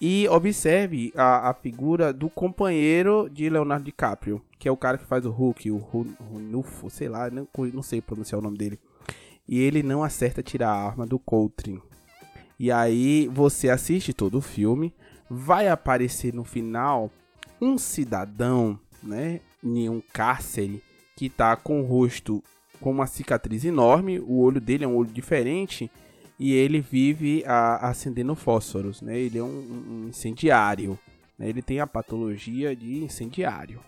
E 0.00 0.26
observe 0.28 1.12
a, 1.14 1.50
a 1.50 1.54
figura 1.54 2.12
do 2.12 2.28
companheiro 2.28 3.28
de 3.30 3.48
Leonardo 3.48 3.84
DiCaprio, 3.84 4.42
que 4.58 4.66
é 4.66 4.72
o 4.72 4.76
cara 4.76 4.98
que 4.98 5.04
faz 5.04 5.24
o 5.24 5.30
Hulk, 5.30 5.70
o 5.70 5.76
Runufo, 5.76 6.90
sei 6.90 7.08
lá, 7.08 7.30
não, 7.30 7.46
não 7.72 7.82
sei 7.82 8.00
pronunciar 8.00 8.40
o 8.40 8.42
nome 8.42 8.58
dele. 8.58 8.80
E 9.46 9.60
ele 9.60 9.82
não 9.82 10.02
acerta 10.02 10.42
tirar 10.42 10.70
a 10.70 10.86
arma 10.86 11.06
do 11.06 11.18
Coltrane. 11.18 11.80
E 12.58 12.72
aí 12.72 13.28
você 13.32 13.68
assiste 13.68 14.12
todo 14.12 14.38
o 14.38 14.42
filme, 14.42 14.92
vai 15.30 15.68
aparecer 15.68 16.34
no 16.34 16.44
final 16.44 17.10
um 17.60 17.78
cidadão, 17.78 18.78
né, 19.02 19.40
em 19.62 19.88
um 19.88 20.02
cárcere 20.12 20.82
que 21.16 21.28
tá 21.28 21.56
com 21.56 21.80
o 21.80 21.84
rosto 21.84 22.42
com 22.80 22.90
uma 22.90 23.06
cicatriz 23.06 23.64
enorme, 23.64 24.18
o 24.18 24.40
olho 24.40 24.60
dele 24.60 24.84
é 24.84 24.88
um 24.88 24.96
olho 24.96 25.10
diferente 25.10 25.90
e 26.38 26.52
ele 26.52 26.80
vive 26.80 27.44
a, 27.46 27.88
acendendo 27.88 28.34
fósforos, 28.34 29.00
né? 29.00 29.18
Ele 29.18 29.38
é 29.38 29.42
um, 29.42 29.46
um 29.46 30.08
incendiário, 30.08 30.98
né? 31.38 31.48
ele 31.48 31.62
tem 31.62 31.78
a 31.78 31.86
patologia 31.86 32.74
de 32.74 32.98
incendiário. 32.98 33.80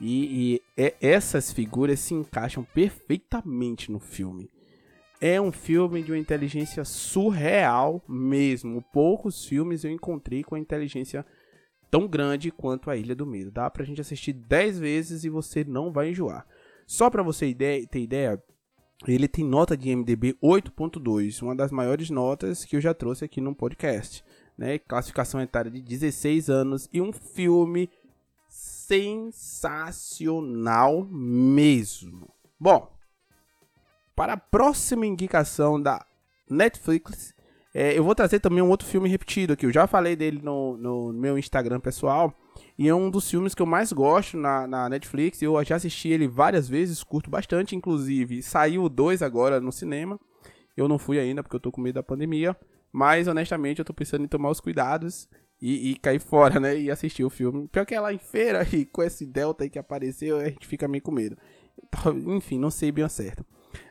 E, 0.00 0.56
e 0.76 0.82
é, 0.82 0.94
essas 1.00 1.52
figuras 1.52 2.00
se 2.00 2.14
encaixam 2.14 2.64
perfeitamente 2.64 3.92
no 3.92 4.00
filme. 4.00 4.50
É 5.20 5.40
um 5.40 5.52
filme 5.52 6.02
de 6.02 6.10
uma 6.10 6.18
inteligência 6.18 6.84
surreal 6.84 8.02
mesmo. 8.08 8.82
Poucos 8.92 9.46
filmes 9.46 9.84
eu 9.84 9.90
encontrei 9.90 10.42
com 10.42 10.56
a 10.56 10.58
inteligência 10.58 11.24
tão 11.90 12.08
grande 12.08 12.50
quanto 12.50 12.90
a 12.90 12.96
Ilha 12.96 13.14
do 13.14 13.24
Medo. 13.24 13.52
Dá 13.52 13.70
pra 13.70 13.84
gente 13.84 14.00
assistir 14.00 14.32
10 14.32 14.80
vezes 14.80 15.24
e 15.24 15.30
você 15.30 15.62
não 15.62 15.92
vai 15.92 16.10
enjoar. 16.10 16.44
Só 16.86 17.10
para 17.10 17.22
você 17.22 17.46
ideia, 17.46 17.86
ter 17.86 18.00
ideia, 18.00 18.42
ele 19.06 19.28
tem 19.28 19.44
nota 19.44 19.76
de 19.76 19.94
MDB 19.94 20.34
8.2, 20.42 21.42
uma 21.42 21.54
das 21.54 21.70
maiores 21.70 22.08
notas 22.10 22.64
que 22.64 22.74
eu 22.76 22.80
já 22.80 22.94
trouxe 22.94 23.24
aqui 23.24 23.40
no 23.40 23.54
podcast. 23.54 24.24
Né? 24.56 24.78
Classificação 24.78 25.40
etária 25.40 25.70
de 25.70 25.82
16 25.82 26.48
anos 26.48 26.88
e 26.92 27.00
um 27.00 27.12
filme 27.12 27.88
sensacional 28.48 31.04
mesmo. 31.10 32.32
Bom, 32.58 32.90
para 34.14 34.34
a 34.34 34.38
próxima 34.38 35.06
indicação 35.06 35.82
da 35.82 36.06
Netflix, 36.48 37.34
é, 37.74 37.98
eu 37.98 38.04
vou 38.04 38.14
trazer 38.14 38.38
também 38.38 38.62
um 38.62 38.70
outro 38.70 38.86
filme 38.86 39.08
repetido 39.08 39.54
aqui. 39.54 39.66
Eu 39.66 39.72
já 39.72 39.88
falei 39.88 40.14
dele 40.14 40.40
no, 40.40 40.76
no 40.76 41.12
meu 41.12 41.36
Instagram 41.36 41.80
pessoal. 41.80 42.32
E 42.76 42.88
é 42.88 42.94
um 42.94 43.08
dos 43.08 43.30
filmes 43.30 43.54
que 43.54 43.62
eu 43.62 43.66
mais 43.66 43.92
gosto 43.92 44.36
na, 44.36 44.66
na 44.66 44.88
Netflix. 44.88 45.40
Eu 45.40 45.62
já 45.64 45.76
assisti 45.76 46.08
ele 46.08 46.26
várias 46.26 46.68
vezes, 46.68 47.04
curto 47.04 47.30
bastante, 47.30 47.76
inclusive. 47.76 48.42
Saiu 48.42 48.84
o 48.84 48.88
2 48.88 49.22
agora 49.22 49.60
no 49.60 49.70
cinema. 49.70 50.18
Eu 50.76 50.88
não 50.88 50.98
fui 50.98 51.18
ainda 51.18 51.42
porque 51.42 51.54
eu 51.54 51.60
tô 51.60 51.70
com 51.70 51.80
medo 51.80 51.94
da 51.94 52.02
pandemia. 52.02 52.56
Mas 52.92 53.28
honestamente 53.28 53.78
eu 53.78 53.84
tô 53.84 53.94
pensando 53.94 54.24
em 54.24 54.28
tomar 54.28 54.50
os 54.50 54.60
cuidados 54.60 55.28
e, 55.60 55.90
e 55.90 55.96
cair 55.96 56.18
fora, 56.20 56.58
né? 56.58 56.78
E 56.78 56.90
assistir 56.90 57.24
o 57.24 57.30
filme. 57.30 57.68
Pior 57.68 57.86
que 57.86 57.94
é 57.94 58.00
lá 58.00 58.12
em 58.12 58.18
feira 58.18 58.66
e 58.72 58.84
com 58.84 59.02
esse 59.02 59.24
Delta 59.24 59.64
aí 59.64 59.70
que 59.70 59.78
apareceu, 59.78 60.38
a 60.38 60.44
gente 60.44 60.66
fica 60.66 60.88
meio 60.88 61.02
com 61.02 61.12
medo. 61.12 61.36
Então, 61.82 62.16
enfim, 62.36 62.58
não 62.58 62.70
sei 62.70 62.90
bem 62.90 63.04
ao 63.04 63.10
certo. 63.10 63.44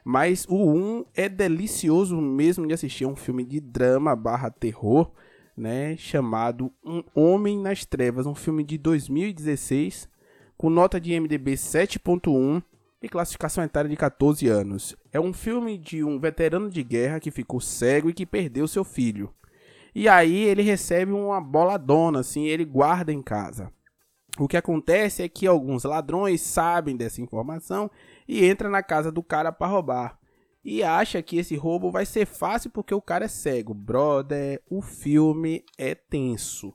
Mas 0.04 0.46
o 0.50 0.56
1 0.56 1.06
é 1.13 1.30
delicioso 1.30 2.19
mesmo 2.19 2.67
de 2.67 2.74
assistir. 2.74 3.06
É 3.06 3.08
um 3.08 3.15
filme 3.15 3.46
de 3.46 3.60
drama 3.60 4.15
barra 4.15 4.50
terror, 4.50 5.12
né? 5.56 5.96
Chamado 5.98 6.72
Um 6.84 7.04
Homem 7.13 7.60
nas 7.60 7.86
Trevas. 7.86 8.26
Um 8.26 8.36
filme 8.36 8.63
de 8.63 8.78
2016, 8.78 10.10
com 10.58 10.70
nota 10.70 11.00
de 11.00 11.20
MDB 11.20 11.54
7.1 11.54 12.62
e 13.02 13.10
classificação 13.10 13.63
etária 13.63 13.89
de 13.89 13.96
14 13.98 14.48
anos. 14.48 14.96
É 15.12 15.20
um 15.20 15.34
filme 15.34 15.78
de 15.78 16.04
um 16.04 16.20
veterano 16.20 16.70
de 16.70 16.84
guerra 16.84 17.20
que 17.20 17.32
ficou 17.32 17.60
cego 17.60 18.10
e 18.10 18.13
que 18.13 18.26
perdeu 18.26 18.68
seu 18.68 18.84
filho. 18.84 19.34
E 19.94 20.08
aí 20.08 20.44
ele 20.46 20.63
recebe 20.63 21.12
uma 21.12 21.39
boladona, 21.39 22.22
assim, 22.22 22.46
ele 22.46 22.66
guarda 22.66 23.12
em 23.12 23.22
casa. 23.22 23.72
O 24.39 24.48
que 24.48 24.58
acontece 24.58 25.22
é 25.22 25.30
que 25.30 25.46
alguns 25.46 25.84
ladrões 25.84 26.42
sabem 26.42 26.98
dessa 26.98 27.22
informação 27.22 27.92
e 28.28 28.46
entra 28.46 28.68
na 28.70 28.82
casa 28.82 29.12
do 29.12 29.22
cara 29.22 29.52
para 29.52 29.68
roubar. 29.68 30.18
E 30.63 30.82
acha 30.82 31.21
que 31.21 31.38
esse 31.38 31.56
roubo 31.56 31.91
vai 31.91 32.06
ser 32.06 32.26
fácil 32.26 32.69
porque 32.69 32.93
o 32.93 33.02
cara 33.02 33.26
é 33.26 33.28
cego. 33.28 33.73
Brother, 33.73 34.62
o 34.69 34.82
filme 34.82 35.65
é 35.78 35.93
tenso. 35.93 36.73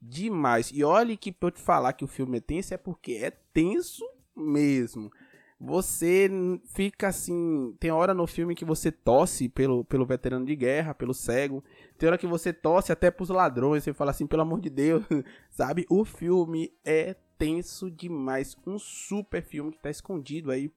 Demais. 0.00 0.70
E 0.72 0.82
olhe 0.82 1.16
que 1.16 1.30
pra 1.30 1.48
eu 1.48 1.50
te 1.50 1.60
falar 1.60 1.92
que 1.92 2.04
o 2.04 2.08
filme 2.08 2.38
é 2.38 2.40
tenso 2.40 2.72
é 2.72 2.78
porque 2.78 3.12
é 3.12 3.30
tenso 3.52 4.04
mesmo. 4.34 5.10
Você 5.60 6.30
fica 6.72 7.08
assim. 7.08 7.74
Tem 7.80 7.90
hora 7.90 8.14
no 8.14 8.26
filme 8.26 8.54
que 8.54 8.64
você 8.64 8.92
tosse 8.92 9.48
pelo, 9.48 9.84
pelo 9.84 10.06
veterano 10.06 10.46
de 10.46 10.54
guerra, 10.54 10.94
pelo 10.94 11.12
cego. 11.12 11.64
Tem 11.98 12.06
hora 12.06 12.16
que 12.16 12.28
você 12.28 12.52
tosse 12.52 12.92
até 12.92 13.10
pros 13.10 13.28
ladrões. 13.28 13.82
Você 13.82 13.92
fala 13.92 14.12
assim, 14.12 14.26
pelo 14.26 14.42
amor 14.42 14.60
de 14.60 14.70
Deus. 14.70 15.04
Sabe? 15.50 15.84
O 15.90 16.04
filme 16.04 16.72
é 16.84 17.16
tenso 17.36 17.90
demais. 17.90 18.56
Um 18.64 18.78
super 18.78 19.42
filme 19.42 19.72
que 19.72 19.82
tá 19.82 19.90
escondido 19.90 20.52
aí 20.52 20.70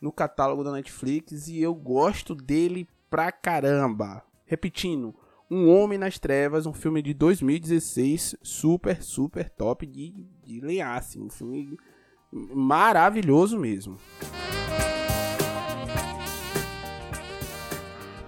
no 0.00 0.12
catálogo 0.12 0.64
da 0.64 0.72
Netflix 0.72 1.48
e 1.48 1.60
eu 1.60 1.74
gosto 1.74 2.34
dele 2.34 2.88
pra 3.10 3.30
caramba. 3.32 4.22
Repetindo, 4.44 5.14
Um 5.50 5.68
Homem 5.68 5.98
nas 5.98 6.18
Trevas, 6.18 6.66
um 6.66 6.72
filme 6.72 7.00
de 7.00 7.14
2016, 7.14 8.36
super, 8.42 9.02
super 9.02 9.48
top 9.48 9.86
de, 9.86 10.26
de 10.44 10.60
lenhar, 10.60 10.98
assim, 10.98 11.22
um 11.22 11.30
filme 11.30 11.78
maravilhoso 12.32 13.58
mesmo. 13.58 13.98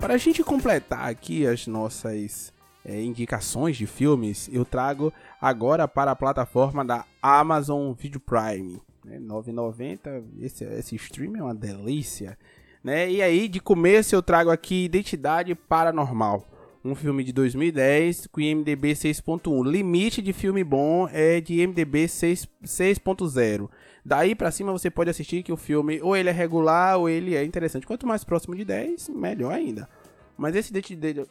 Para 0.00 0.14
a 0.14 0.18
gente 0.18 0.44
completar 0.44 1.08
aqui 1.08 1.46
as 1.46 1.66
nossas 1.66 2.52
é, 2.84 3.02
indicações 3.02 3.76
de 3.76 3.86
filmes, 3.86 4.48
eu 4.52 4.64
trago 4.64 5.12
agora 5.40 5.86
para 5.86 6.12
a 6.12 6.16
plataforma 6.16 6.84
da 6.84 7.04
Amazon 7.20 7.92
Video 7.92 8.20
Prime. 8.20 8.80
Né? 9.08 9.18
9,90, 9.18 10.22
esse, 10.40 10.64
esse 10.64 10.96
stream 10.96 11.36
é 11.36 11.42
uma 11.42 11.54
delícia. 11.54 12.38
Né? 12.84 13.10
E 13.10 13.22
aí, 13.22 13.48
de 13.48 13.60
começo, 13.60 14.14
eu 14.14 14.22
trago 14.22 14.50
aqui 14.50 14.84
Identidade 14.84 15.54
Paranormal. 15.54 16.46
Um 16.84 16.94
filme 16.94 17.24
de 17.24 17.32
2010 17.32 18.28
com 18.28 18.40
IMDB 18.40 18.92
6.1. 18.92 19.68
Limite 19.68 20.22
de 20.22 20.32
filme 20.32 20.62
bom 20.62 21.08
é 21.12 21.40
de 21.40 21.60
IMDB 21.60 22.06
6.0. 22.06 23.68
Daí 24.04 24.34
para 24.34 24.50
cima 24.50 24.72
você 24.72 24.88
pode 24.88 25.10
assistir 25.10 25.42
que 25.42 25.52
o 25.52 25.56
filme 25.56 26.00
ou 26.00 26.16
ele 26.16 26.28
é 26.28 26.32
regular 26.32 26.96
ou 26.96 27.08
ele 27.08 27.34
é 27.34 27.44
interessante. 27.44 27.86
Quanto 27.86 28.06
mais 28.06 28.22
próximo 28.22 28.54
de 28.54 28.64
10, 28.64 29.08
melhor 29.08 29.52
ainda. 29.52 29.88
Mas 30.36 30.54
esse 30.54 30.72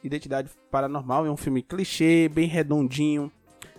Identidade 0.04 0.50
Paranormal 0.70 1.26
é 1.26 1.32
um 1.32 1.38
filme 1.38 1.62
clichê, 1.62 2.30
bem 2.30 2.48
redondinho, 2.48 3.32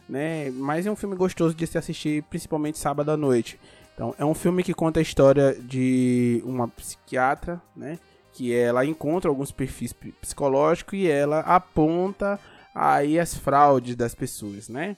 né? 0.08 0.50
Mas 0.50 0.86
é 0.86 0.90
um 0.90 0.96
filme 0.96 1.14
gostoso 1.14 1.54
de 1.54 1.66
se 1.66 1.76
assistir, 1.76 2.22
principalmente 2.24 2.78
sábado 2.78 3.10
à 3.10 3.16
noite. 3.16 3.60
Então, 3.98 4.14
é 4.16 4.24
um 4.24 4.32
filme 4.32 4.62
que 4.62 4.72
conta 4.72 5.00
a 5.00 5.02
história 5.02 5.56
de 5.60 6.40
uma 6.46 6.68
psiquiatra, 6.68 7.60
né? 7.74 7.98
Que 8.32 8.54
ela 8.54 8.86
encontra 8.86 9.28
alguns 9.28 9.50
perfis 9.50 9.92
psicológicos 9.92 10.96
e 10.96 11.10
ela 11.10 11.40
aponta 11.40 12.38
aí 12.72 13.18
as 13.18 13.34
fraudes 13.36 13.96
das 13.96 14.14
pessoas, 14.14 14.68
né? 14.68 14.96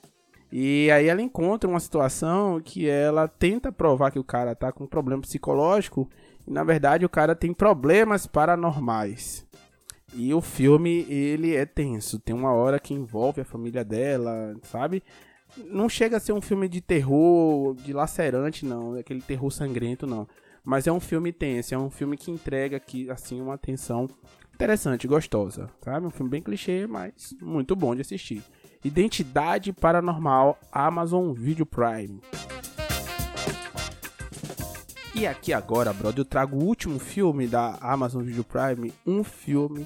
E 0.51 0.91
aí 0.91 1.07
ela 1.07 1.19
encontra 1.19 1.67
uma 1.67 1.79
situação 1.79 2.61
que 2.63 2.87
ela 2.87 3.27
tenta 3.27 3.71
provar 3.71 4.11
que 4.11 4.19
o 4.19 4.23
cara 4.23 4.53
tá 4.53 4.71
com 4.71 4.83
um 4.83 4.87
problema 4.87 5.23
psicológico 5.23 6.07
e 6.47 6.51
na 6.51 6.63
verdade 6.63 7.03
o 7.03 7.09
cara 7.09 7.33
tem 7.33 7.55
problemas 7.55 8.27
paranormais. 8.27 9.47
E 10.13 10.31
o 10.31 10.41
filme, 10.41 11.07
ele 11.09 11.55
é 11.55 11.65
tenso. 11.65 12.19
Tem 12.19 12.35
uma 12.35 12.53
hora 12.53 12.79
que 12.79 12.93
envolve 12.93 13.41
a 13.41 13.45
família 13.45 13.83
dela, 13.83 14.55
sabe? 14.61 15.01
Não 15.57 15.89
chega 15.89 16.17
a 16.17 16.19
ser 16.19 16.33
um 16.33 16.41
filme 16.41 16.67
de 16.67 16.81
terror, 16.81 17.75
de 17.75 17.93
lacerante, 17.93 18.65
não. 18.65 18.95
Aquele 18.95 19.21
terror 19.21 19.51
sangrento, 19.51 20.07
não. 20.07 20.27
Mas 20.63 20.87
é 20.87 20.91
um 20.91 20.99
filme 20.99 21.31
tenso. 21.31 21.73
É 21.73 21.77
um 21.77 21.89
filme 21.89 22.17
que 22.17 22.31
entrega 22.31 22.77
aqui, 22.77 23.09
assim, 23.09 23.41
uma 23.41 23.55
atenção 23.55 24.09
interessante, 24.53 25.07
gostosa, 25.07 25.69
sabe? 25.83 26.05
Um 26.05 26.11
filme 26.11 26.29
bem 26.29 26.41
clichê, 26.41 26.85
mas 26.85 27.35
muito 27.41 27.75
bom 27.75 27.95
de 27.95 28.01
assistir. 28.01 28.43
Identidade 28.83 29.73
Paranormal, 29.73 30.57
Amazon 30.71 31.33
Video 31.33 31.65
Prime. 31.65 32.21
E 35.13 35.27
aqui 35.27 35.51
agora, 35.51 35.91
brother, 35.91 36.19
eu 36.19 36.25
trago 36.25 36.57
o 36.57 36.63
último 36.63 36.97
filme 36.99 37.47
da 37.47 37.77
Amazon 37.81 38.23
Video 38.23 38.43
Prime, 38.43 38.93
um 39.05 39.23
filme 39.23 39.85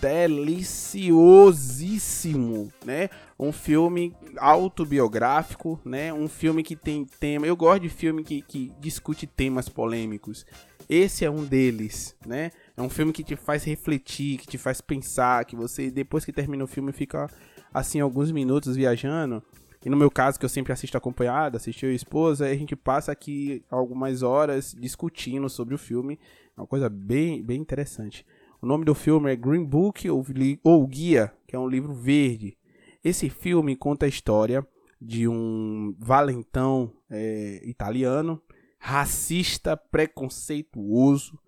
deliciosíssimo, 0.00 2.72
né? 2.84 3.08
Um 3.38 3.52
filme 3.52 4.12
autobiográfico, 4.38 5.80
né? 5.84 6.12
Um 6.12 6.28
filme 6.28 6.62
que 6.62 6.76
tem 6.76 7.04
tema. 7.04 7.46
Eu 7.46 7.56
gosto 7.56 7.82
de 7.82 7.88
filme 7.88 8.24
que, 8.24 8.42
que 8.42 8.72
discute 8.80 9.26
temas 9.26 9.68
polêmicos. 9.68 10.46
Esse 10.88 11.24
é 11.24 11.30
um 11.30 11.44
deles, 11.44 12.16
né? 12.24 12.52
É 12.76 12.82
um 12.82 12.88
filme 12.88 13.12
que 13.12 13.24
te 13.24 13.36
faz 13.36 13.64
refletir, 13.64 14.38
que 14.38 14.46
te 14.46 14.58
faz 14.58 14.80
pensar, 14.80 15.44
que 15.44 15.56
você 15.56 15.90
depois 15.90 16.24
que 16.24 16.32
termina 16.32 16.62
o 16.62 16.68
filme 16.68 16.92
fica 16.92 17.28
assim 17.72 18.00
alguns 18.00 18.30
minutos 18.30 18.76
viajando. 18.76 19.42
E 19.84 19.90
no 19.90 19.96
meu 19.96 20.10
caso, 20.10 20.38
que 20.38 20.44
eu 20.44 20.48
sempre 20.48 20.72
assisto 20.72 20.96
acompanhado, 20.96 21.56
assisti 21.56 21.86
a 21.86 21.92
esposa, 21.92 22.46
a 22.46 22.54
gente 22.54 22.74
passa 22.74 23.12
aqui 23.12 23.64
algumas 23.70 24.22
horas 24.22 24.74
discutindo 24.76 25.48
sobre 25.48 25.74
o 25.74 25.78
filme. 25.78 26.18
É 26.56 26.60
uma 26.60 26.66
coisa 26.66 26.88
bem, 26.88 27.42
bem 27.42 27.60
interessante. 27.60 28.26
O 28.60 28.66
nome 28.66 28.84
do 28.84 28.94
filme 28.94 29.30
é 29.30 29.36
Green 29.36 29.64
Book 29.64 30.08
ou, 30.10 30.86
Guia, 30.86 31.32
que 31.46 31.54
é 31.54 31.58
um 31.58 31.68
livro 31.68 31.92
verde. 31.92 32.56
Esse 33.04 33.28
filme 33.28 33.76
conta 33.76 34.06
a 34.06 34.08
história 34.08 34.66
de 35.00 35.28
um 35.28 35.94
valentão 35.98 36.92
é, 37.10 37.60
italiano, 37.64 38.40
racista, 38.78 39.76
preconceituoso, 39.76 41.38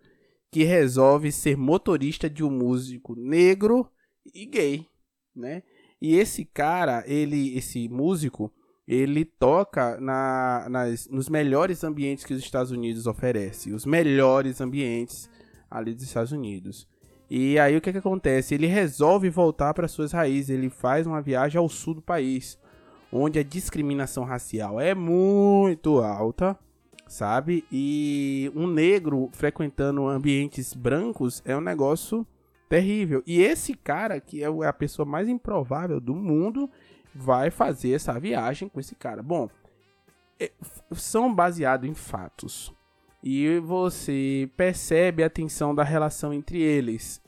que 0.51 0.65
resolve 0.65 1.33
ser 1.33 1.57
motorista 1.57 2.29
de 2.29 2.45
um 2.45 2.51
músico 2.51 3.15
negro 3.15 3.91
e 4.35 4.47
gay, 4.47 4.87
né? 5.35 5.63
E 6.01 6.15
esse 6.15 6.45
cara, 6.45 7.03
ele, 7.07 7.57
esse 7.57 7.89
músico, 7.89 8.53
ele 8.87 9.25
toca 9.25 10.01
na, 10.01 10.67
nas, 10.71 11.09
nos 11.09 11.29
melhores 11.29 11.83
ambientes 11.83 12.25
que 12.25 12.33
os 12.33 12.41
Estados 12.41 12.71
Unidos 12.71 13.07
oferecem, 13.07 13.75
os 13.75 13.85
melhores 13.85 14.61
ambientes 14.61 15.29
ali 15.71 15.93
dos 15.93 16.05
Estados 16.05 16.33
Unidos. 16.33 16.87
E 17.31 17.59
aí 17.59 17.77
o 17.77 17.81
que, 17.81 17.93
que 17.93 17.99
acontece? 17.99 18.55
Ele 18.55 18.67
resolve 18.67 19.29
voltar 19.29 19.75
para 19.75 19.89
suas 19.89 20.13
raízes, 20.13 20.51
ele 20.51 20.71
faz 20.71 21.07
uma 21.07 21.21
viagem 21.21 21.59
ao 21.59 21.69
sul 21.69 21.95
do 21.95 22.03
país, 22.03 22.59
onde 23.13 23.39
a 23.39 23.43
discriminação 23.43 24.25
racial 24.25 24.81
é 24.81 24.95
muito 24.95 25.99
alta, 25.99 26.59
sabe? 27.07 27.65
E 27.71 28.51
um 28.55 28.67
negro 28.67 29.29
frequentando 29.33 30.07
ambientes 30.07 30.73
brancos 30.73 31.43
é 31.45 31.55
um 31.57 31.61
negócio 31.61 32.27
terrível. 32.69 33.23
E 33.27 33.41
esse 33.41 33.75
cara, 33.75 34.21
que 34.21 34.43
é 34.43 34.47
a 34.47 34.73
pessoa 34.73 35.07
mais 35.07 35.29
improvável 35.29 36.01
do 36.01 36.15
mundo, 36.15 36.71
vai 37.15 37.51
fazer 37.51 37.93
essa 37.93 38.19
viagem 38.19 38.69
com 38.69 38.81
esse 38.81 38.95
cara. 38.95 39.23
Bom, 39.23 39.49
é, 40.39 40.51
são 40.93 41.35
baseados 41.35 41.89
em 41.89 41.95
fatos. 41.95 42.73
E 43.23 43.59
você 43.59 44.51
percebe 44.57 45.23
a 45.25 45.31
tensão 45.31 45.75
da 45.75 45.83
relação 45.83 46.33
entre 46.33 46.61
eles. 46.61 47.21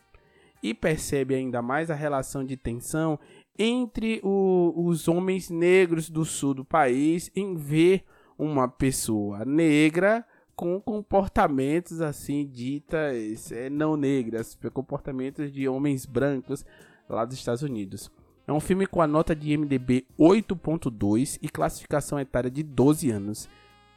E 0.63 0.75
percebe 0.75 1.35
ainda 1.35 1.61
mais 1.63 1.91
a 1.91 1.95
relação 1.95 2.45
de 2.45 2.57
tensão 2.57 3.19
entre 3.59 4.21
o, 4.23 4.73
os 4.77 5.09
homens 5.09 5.51
negros 5.51 6.09
do 6.09 6.25
sul 6.25 6.55
do 6.55 6.65
país 6.65 7.31
em 7.35 7.55
ver 7.55 8.05
uma 8.39 8.69
pessoa 8.69 9.45
negra 9.45 10.25
com 10.57 10.81
comportamentos 10.81 12.01
assim 12.01 12.47
ditas 12.47 13.51
é, 13.51 13.71
não 13.71 13.97
negras, 13.97 14.59
comportamentos 14.73 15.51
de 15.51 15.67
homens 15.67 16.05
brancos 16.05 16.65
lá 17.09 17.25
dos 17.25 17.37
Estados 17.37 17.63
Unidos. 17.63 18.11
É 18.47 18.53
um 18.53 18.61
filme 18.61 18.87
com 18.87 19.01
a 19.01 19.07
nota 19.07 19.35
de 19.35 19.57
MDB 19.57 20.07
8.2 20.19 21.39
e 21.41 21.49
classificação 21.49 22.19
etária 22.19 22.51
de 22.51 22.63
12 22.63 23.11
anos. 23.11 23.49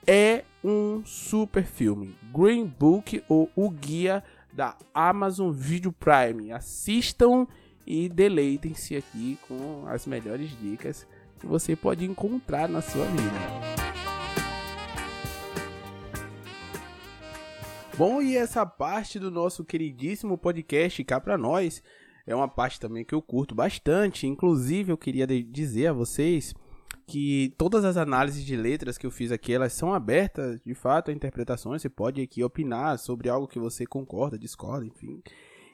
É 0.06 0.44
um 0.62 1.02
super 1.06 1.64
filme. 1.64 2.14
Green 2.34 2.66
Book 2.66 3.24
ou 3.30 3.50
O 3.56 3.70
Guia 3.70 4.22
da 4.52 4.78
Amazon 4.94 5.52
Video 5.52 5.94
Prime. 5.94 6.52
Assistam 6.52 7.48
e 7.88 8.10
deleitem-se 8.10 8.98
aqui 8.98 9.38
com 9.48 9.86
as 9.88 10.06
melhores 10.06 10.50
dicas 10.60 11.08
que 11.40 11.48
você 11.48 11.74
pode 11.74 12.04
encontrar 12.04 12.68
na 12.68 12.82
sua 12.82 13.06
vida. 13.06 13.74
Bom, 17.98 18.22
e 18.22 18.36
essa 18.36 18.66
parte 18.66 19.20
do 19.20 19.32
nosso 19.32 19.64
queridíssimo 19.64 20.38
podcast 20.38 21.02
cá 21.06 21.22
para 21.22 21.38
nós 21.38 21.82
é 22.28 22.36
uma 22.36 22.48
parte 22.48 22.80
também 22.80 23.06
que 23.06 23.16
eu 23.16 23.22
curto 23.22 23.56
bastante. 23.56 24.28
Inclusive, 24.28 24.92
eu 24.92 24.98
queria 24.98 25.26
dizer 25.28 25.88
a 25.88 25.94
vocês 25.94 26.54
que 27.06 27.54
todas 27.58 27.86
as 27.86 27.98
análises 27.98 28.44
de 28.44 28.56
letras 28.56 28.98
que 28.98 29.06
eu 29.06 29.12
fiz 29.12 29.32
aqui, 29.32 29.54
elas 29.54 29.74
são 29.74 29.94
abertas, 29.94 30.62
de 30.66 30.74
fato, 30.74 31.12
a 31.12 31.14
interpretações. 31.14 31.82
Você 31.82 31.90
pode 31.90 32.22
aqui 32.22 32.44
opinar 32.44 32.98
sobre 33.00 33.30
algo 33.30 33.48
que 33.48 33.60
você 33.60 33.86
concorda, 33.86 34.38
discorda, 34.38 34.86
enfim. 34.86 35.22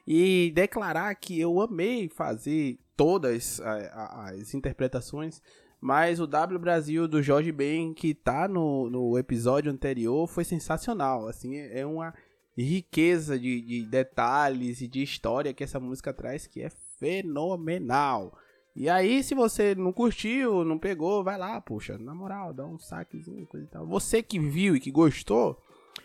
E 0.06 0.52
declarar 0.54 1.14
que 1.14 1.38
eu 1.38 1.60
amei 1.60 2.08
fazer 2.08 2.78
todas 2.96 3.60
as 3.60 4.54
interpretações 4.54 5.40
mas 5.80 6.20
o 6.20 6.26
W 6.26 6.58
Brasil 6.58 7.08
do 7.08 7.22
Jorge 7.22 7.50
Ben, 7.50 7.94
que 7.94 8.12
tá 8.12 8.46
no, 8.46 8.90
no 8.90 9.16
episódio 9.16 9.72
anterior, 9.72 10.28
foi 10.28 10.44
sensacional. 10.44 11.26
Assim, 11.26 11.56
é 11.56 11.86
uma 11.86 12.12
riqueza 12.56 13.38
de, 13.38 13.62
de 13.62 13.86
detalhes 13.86 14.82
e 14.82 14.88
de 14.88 15.02
história 15.02 15.54
que 15.54 15.64
essa 15.64 15.80
música 15.80 16.12
traz 16.12 16.46
que 16.46 16.60
é 16.60 16.68
fenomenal. 16.98 18.36
E 18.74 18.88
aí, 18.88 19.22
se 19.22 19.34
você 19.34 19.74
não 19.74 19.92
curtiu, 19.92 20.64
não 20.64 20.78
pegou, 20.78 21.24
vai 21.24 21.36
lá, 21.36 21.60
puxa, 21.60 21.98
na 21.98 22.14
moral, 22.14 22.52
dá 22.52 22.64
um 22.64 22.78
saquezinho, 22.78 23.46
coisa 23.46 23.66
e 23.66 23.68
tal. 23.68 23.86
Você 23.86 24.22
que 24.22 24.38
viu 24.38 24.76
e 24.76 24.80
que 24.80 24.90
gostou, 24.90 25.60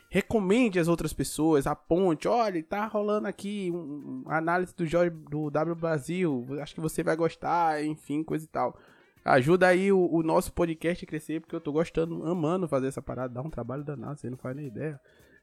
recomende 0.10 0.80
as 0.80 0.88
outras 0.88 1.14
pessoas, 1.14 1.68
aponte, 1.68 2.28
olha, 2.28 2.62
tá 2.64 2.86
rolando 2.88 3.28
aqui 3.28 3.70
uma 3.72 3.84
um 3.84 4.24
análise 4.28 4.74
do 4.76 4.86
do 5.30 5.50
W 5.52 5.76
Brasil, 5.76 6.48
acho 6.62 6.74
que 6.74 6.82
você 6.82 7.04
vai 7.04 7.16
gostar, 7.16 7.84
enfim, 7.84 8.24
coisa 8.24 8.46
e 8.46 8.48
tal. 8.48 8.78
Ajuda 9.24 9.68
aí 9.68 9.92
o, 9.92 10.08
o, 10.12 10.22
nosso 10.22 10.54
podcast 10.54 11.04
a 11.04 11.08
crescer, 11.08 11.42
porque 11.42 11.56
eu 11.56 11.60
tô 11.60 11.72
gostando, 11.72 12.24
amando 12.28 12.68
fazer 12.68 12.88
essa 12.88 13.02
parada. 13.02 13.34
Dá 13.34 13.42
um 13.42 13.50
trabalho 13.50 13.84
danado, 13.84 14.20
você 14.20 14.30
não 14.30 14.38
faz 14.38 14.56
nem 14.56 14.68
ideia. 14.68 15.00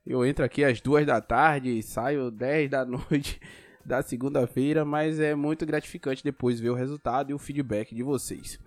Eu 0.06 0.24
entro 0.24 0.44
aqui 0.44 0.64
às 0.64 0.80
duas 0.80 1.04
da 1.04 1.20
tarde 1.20 1.82
saio 1.82 2.30
10 2.30 2.70
da 2.70 2.84
noite 2.86 3.40
da 3.84 4.02
segunda-feira, 4.02 4.84
mas 4.84 5.18
é 5.18 5.34
muito 5.34 5.66
gratificante 5.66 6.22
depois 6.22 6.60
ver 6.60 6.70
o 6.70 6.74
resultado 6.74 7.30
e 7.30 7.34
o 7.34 7.38
feedback 7.38 7.94
de 7.94 8.02
vocês. 8.02 8.58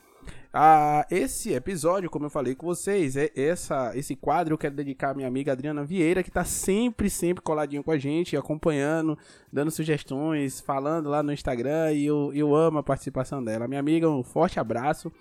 Ah, 0.57 1.05
esse 1.11 1.53
episódio, 1.53 2.09
como 2.09 2.27
eu 2.27 2.29
falei 2.29 2.55
com 2.55 2.65
vocês, 2.65 3.17
é 3.17 3.29
essa, 3.35 3.91
esse 3.93 4.15
quadro 4.15 4.53
eu 4.53 4.57
quero 4.57 4.73
dedicar 4.73 5.11
à 5.11 5.13
minha 5.13 5.27
amiga 5.27 5.51
Adriana 5.51 5.83
Vieira, 5.83 6.23
que 6.23 6.29
está 6.29 6.45
sempre, 6.45 7.09
sempre 7.09 7.43
coladinho 7.43 7.83
com 7.83 7.91
a 7.91 7.97
gente, 7.97 8.37
acompanhando, 8.37 9.17
dando 9.51 9.69
sugestões, 9.69 10.61
falando 10.61 11.09
lá 11.09 11.21
no 11.21 11.33
Instagram, 11.33 11.91
e 11.91 12.05
eu, 12.05 12.31
eu 12.33 12.55
amo 12.55 12.77
a 12.77 12.83
participação 12.83 13.43
dela. 13.43 13.67
Minha 13.67 13.81
amiga, 13.81 14.09
um 14.09 14.23
forte 14.23 14.57
abraço, 14.57 15.11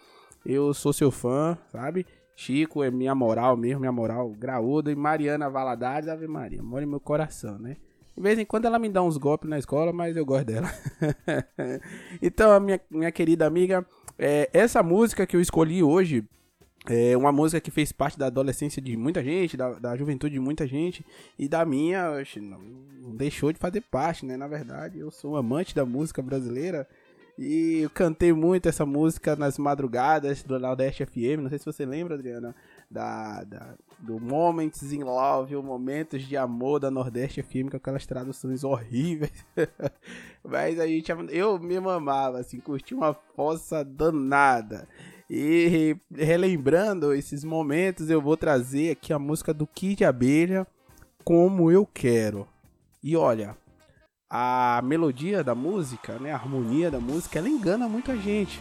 eu 0.46 0.72
sou 0.72 0.92
seu 0.92 1.10
fã, 1.10 1.58
sabe? 1.72 2.06
Chico 2.36 2.84
é 2.84 2.90
minha 2.90 3.14
moral 3.14 3.56
mesmo, 3.56 3.80
minha 3.80 3.92
moral 3.92 4.30
graúda, 4.30 4.92
e 4.92 4.94
Mariana 4.94 5.50
Valadares, 5.50 6.08
Ave 6.08 6.28
Maria, 6.28 6.62
mora 6.62 6.84
em 6.84 6.88
meu 6.88 7.00
coração, 7.00 7.58
né? 7.58 7.76
De 8.16 8.22
vez 8.22 8.38
em 8.38 8.44
quando 8.44 8.66
ela 8.66 8.78
me 8.78 8.88
dá 8.88 9.02
uns 9.02 9.16
golpes 9.16 9.50
na 9.50 9.58
escola, 9.58 9.92
mas 9.92 10.16
eu 10.16 10.24
gosto 10.24 10.46
dela. 10.46 10.70
então, 12.22 12.58
minha, 12.60 12.80
minha 12.88 13.10
querida 13.10 13.46
amiga, 13.46 13.84
é, 14.18 14.48
essa 14.52 14.82
música 14.82 15.26
que 15.26 15.36
eu 15.36 15.40
escolhi 15.40 15.82
hoje 15.82 16.24
é 16.86 17.16
uma 17.16 17.32
música 17.32 17.60
que 17.60 17.70
fez 17.70 17.92
parte 17.92 18.18
da 18.18 18.26
adolescência 18.26 18.80
de 18.80 18.96
muita 18.96 19.22
gente, 19.22 19.56
da, 19.56 19.72
da 19.72 19.96
juventude 19.96 20.34
de 20.34 20.40
muita 20.40 20.66
gente, 20.66 21.04
e 21.38 21.48
da 21.48 21.64
minha, 21.64 22.22
não, 22.36 22.58
não 22.58 23.16
deixou 23.16 23.52
de 23.52 23.58
fazer 23.58 23.80
parte, 23.80 24.26
né? 24.26 24.36
Na 24.36 24.46
verdade, 24.46 24.98
eu 24.98 25.10
sou 25.10 25.32
um 25.32 25.36
amante 25.36 25.74
da 25.74 25.84
música 25.84 26.22
brasileira. 26.22 26.86
E 27.36 27.80
eu 27.82 27.90
cantei 27.90 28.32
muito 28.32 28.68
essa 28.68 28.86
música 28.86 29.34
nas 29.34 29.58
madrugadas 29.58 30.42
do 30.42 30.58
Nordeste 30.58 31.04
FM. 31.04 31.42
Não 31.42 31.48
sei 31.48 31.58
se 31.58 31.64
você 31.64 31.84
lembra, 31.84 32.14
Adriana, 32.14 32.54
da, 32.88 33.42
da, 33.42 33.74
do 33.98 34.20
Moments 34.20 34.92
in 34.92 35.02
Love, 35.02 35.56
o 35.56 35.62
Momentos 35.62 36.22
de 36.22 36.36
Amor 36.36 36.78
da 36.78 36.90
Nordeste 36.90 37.42
FM, 37.42 37.70
com 37.70 37.76
aquelas 37.76 38.06
traduções 38.06 38.62
horríveis. 38.62 39.32
Mas 40.44 40.78
a 40.78 40.86
gente, 40.86 41.10
eu 41.30 41.58
me 41.58 41.76
amava, 41.76 42.38
assim, 42.38 42.60
curti 42.60 42.94
uma 42.94 43.14
fossa 43.14 43.84
danada. 43.84 44.86
E 45.28 45.96
relembrando 46.12 47.12
esses 47.12 47.42
momentos, 47.42 48.10
eu 48.10 48.20
vou 48.20 48.36
trazer 48.36 48.92
aqui 48.92 49.12
a 49.12 49.18
música 49.18 49.52
do 49.52 49.66
Kid 49.66 50.04
Abelha, 50.04 50.66
Como 51.24 51.72
Eu 51.72 51.84
Quero. 51.84 52.46
E 53.02 53.16
olha, 53.16 53.56
a 54.36 54.82
melodia 54.82 55.44
da 55.44 55.54
música, 55.54 56.18
né, 56.18 56.32
a 56.32 56.34
harmonia 56.34 56.90
da 56.90 56.98
música, 56.98 57.38
ela 57.38 57.48
engana 57.48 57.88
muita 57.88 58.16
gente. 58.16 58.60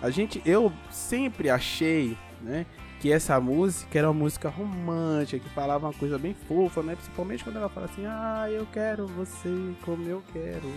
A 0.00 0.10
gente, 0.10 0.40
eu 0.46 0.72
sempre 0.92 1.50
achei, 1.50 2.16
né, 2.40 2.64
que 3.00 3.10
essa 3.10 3.40
música 3.40 3.98
era 3.98 4.08
uma 4.08 4.14
música 4.14 4.48
romântica, 4.48 5.40
que 5.40 5.52
falava 5.52 5.88
uma 5.88 5.92
coisa 5.92 6.16
bem 6.16 6.34
fofa, 6.46 6.84
né, 6.84 6.94
principalmente 6.94 7.42
quando 7.42 7.56
ela 7.56 7.68
fala 7.68 7.86
assim, 7.86 8.06
ah, 8.06 8.46
eu 8.48 8.64
quero 8.72 9.08
você 9.08 9.48
como 9.84 10.08
eu 10.08 10.22
quero. 10.32 10.72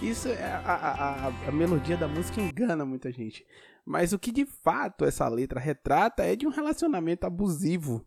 Isso 0.00 0.28
é 0.28 0.40
a, 0.64 0.72
a, 0.72 1.26
a, 1.26 1.48
a 1.48 1.52
melodia 1.52 1.96
da 1.96 2.06
música 2.06 2.40
engana 2.40 2.84
muita 2.84 3.10
gente. 3.10 3.44
Mas 3.84 4.12
o 4.12 4.20
que 4.20 4.30
de 4.30 4.46
fato 4.46 5.04
essa 5.04 5.26
letra 5.26 5.58
retrata 5.58 6.22
é 6.22 6.36
de 6.36 6.46
um 6.46 6.50
relacionamento 6.50 7.26
abusivo 7.26 8.06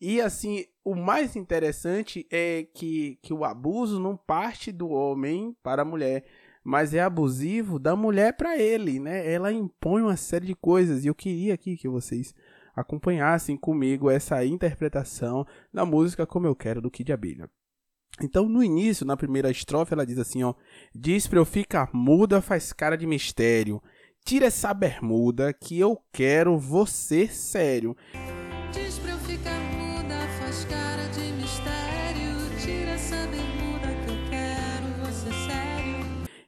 e 0.00 0.20
assim, 0.20 0.64
o 0.82 0.94
mais 0.94 1.36
interessante 1.36 2.26
é 2.30 2.66
que, 2.74 3.18
que 3.22 3.34
o 3.34 3.44
abuso 3.44 4.00
não 4.00 4.16
parte 4.16 4.72
do 4.72 4.88
homem 4.88 5.54
para 5.62 5.82
a 5.82 5.84
mulher, 5.84 6.24
mas 6.64 6.94
é 6.94 7.00
abusivo 7.00 7.78
da 7.78 7.94
mulher 7.94 8.34
para 8.34 8.58
ele, 8.58 8.98
né? 8.98 9.30
Ela 9.30 9.52
impõe 9.52 10.02
uma 10.02 10.16
série 10.16 10.46
de 10.46 10.54
coisas 10.54 11.04
e 11.04 11.08
eu 11.08 11.14
queria 11.14 11.54
aqui 11.54 11.76
que 11.76 11.88
vocês 11.88 12.34
acompanhassem 12.74 13.56
comigo 13.56 14.10
essa 14.10 14.44
interpretação 14.44 15.46
da 15.72 15.84
música 15.84 16.26
Como 16.26 16.46
Eu 16.46 16.56
Quero 16.56 16.80
do 16.80 16.90
Kid 16.90 17.12
Abelha. 17.12 17.50
Então, 18.22 18.48
no 18.48 18.62
início, 18.62 19.06
na 19.06 19.16
primeira 19.16 19.50
estrofe, 19.50 19.92
ela 19.92 20.06
diz 20.06 20.18
assim, 20.18 20.42
ó: 20.42 20.54
Diz 20.94 21.26
pra 21.26 21.38
eu 21.38 21.44
ficar 21.44 21.90
muda, 21.92 22.40
faz 22.40 22.72
cara 22.72 22.96
de 22.96 23.06
mistério. 23.06 23.82
tira 24.24 24.46
essa 24.46 24.72
bermuda 24.74 25.52
que 25.52 25.78
eu 25.78 25.98
quero 26.12 26.58
você 26.58 27.26
sério. 27.28 27.96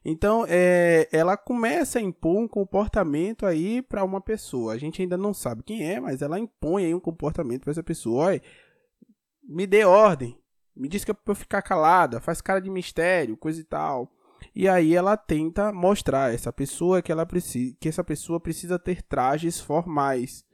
Então, 0.05 0.45
é, 0.49 1.09
ela 1.13 1.37
começa 1.37 1.99
a 1.99 2.03
impor 2.03 2.37
um 2.37 2.49
comportamento 2.49 3.47
aí 3.47 3.81
para 3.81 4.03
uma 4.03 4.21
pessoa. 4.21 4.73
A 4.73 4.79
gente 4.79 5.01
ainda 5.01 5.17
não 5.17 5.33
sabe 5.33 5.63
quem 5.63 5.89
é, 5.89 6.01
mas 6.01 6.23
ela 6.23 6.39
impõe 6.39 6.87
aí 6.87 6.95
um 6.95 7.01
comportamento 7.01 7.63
para 7.63 7.71
essa 7.71 7.83
pessoa. 7.83 8.27
Olha, 8.27 8.43
me 9.43 9.67
dê 9.67 9.85
ordem, 9.85 10.37
me 10.75 10.89
diz 10.89 11.05
que 11.05 11.11
é 11.11 11.15
pra 11.15 11.33
eu 11.33 11.37
ficar 11.37 11.63
calada, 11.63 12.21
faz 12.21 12.41
cara 12.41 12.61
de 12.61 12.71
mistério, 12.71 13.37
coisa 13.37 13.61
e 13.61 13.65
tal. 13.65 14.11
E 14.55 14.69
aí 14.69 14.95
ela 14.95 15.17
tenta 15.17 15.73
mostrar 15.73 16.27
a 16.27 16.33
essa 16.33 16.53
pessoa 16.53 17.01
que 17.01 17.13
ela 17.13 17.25
precisa, 17.25 17.77
que 17.79 17.89
essa 17.89 18.03
pessoa 18.03 18.41
precisa 18.41 18.79
ter 18.79 19.03
trajes 19.03 19.61
formais, 19.61 20.45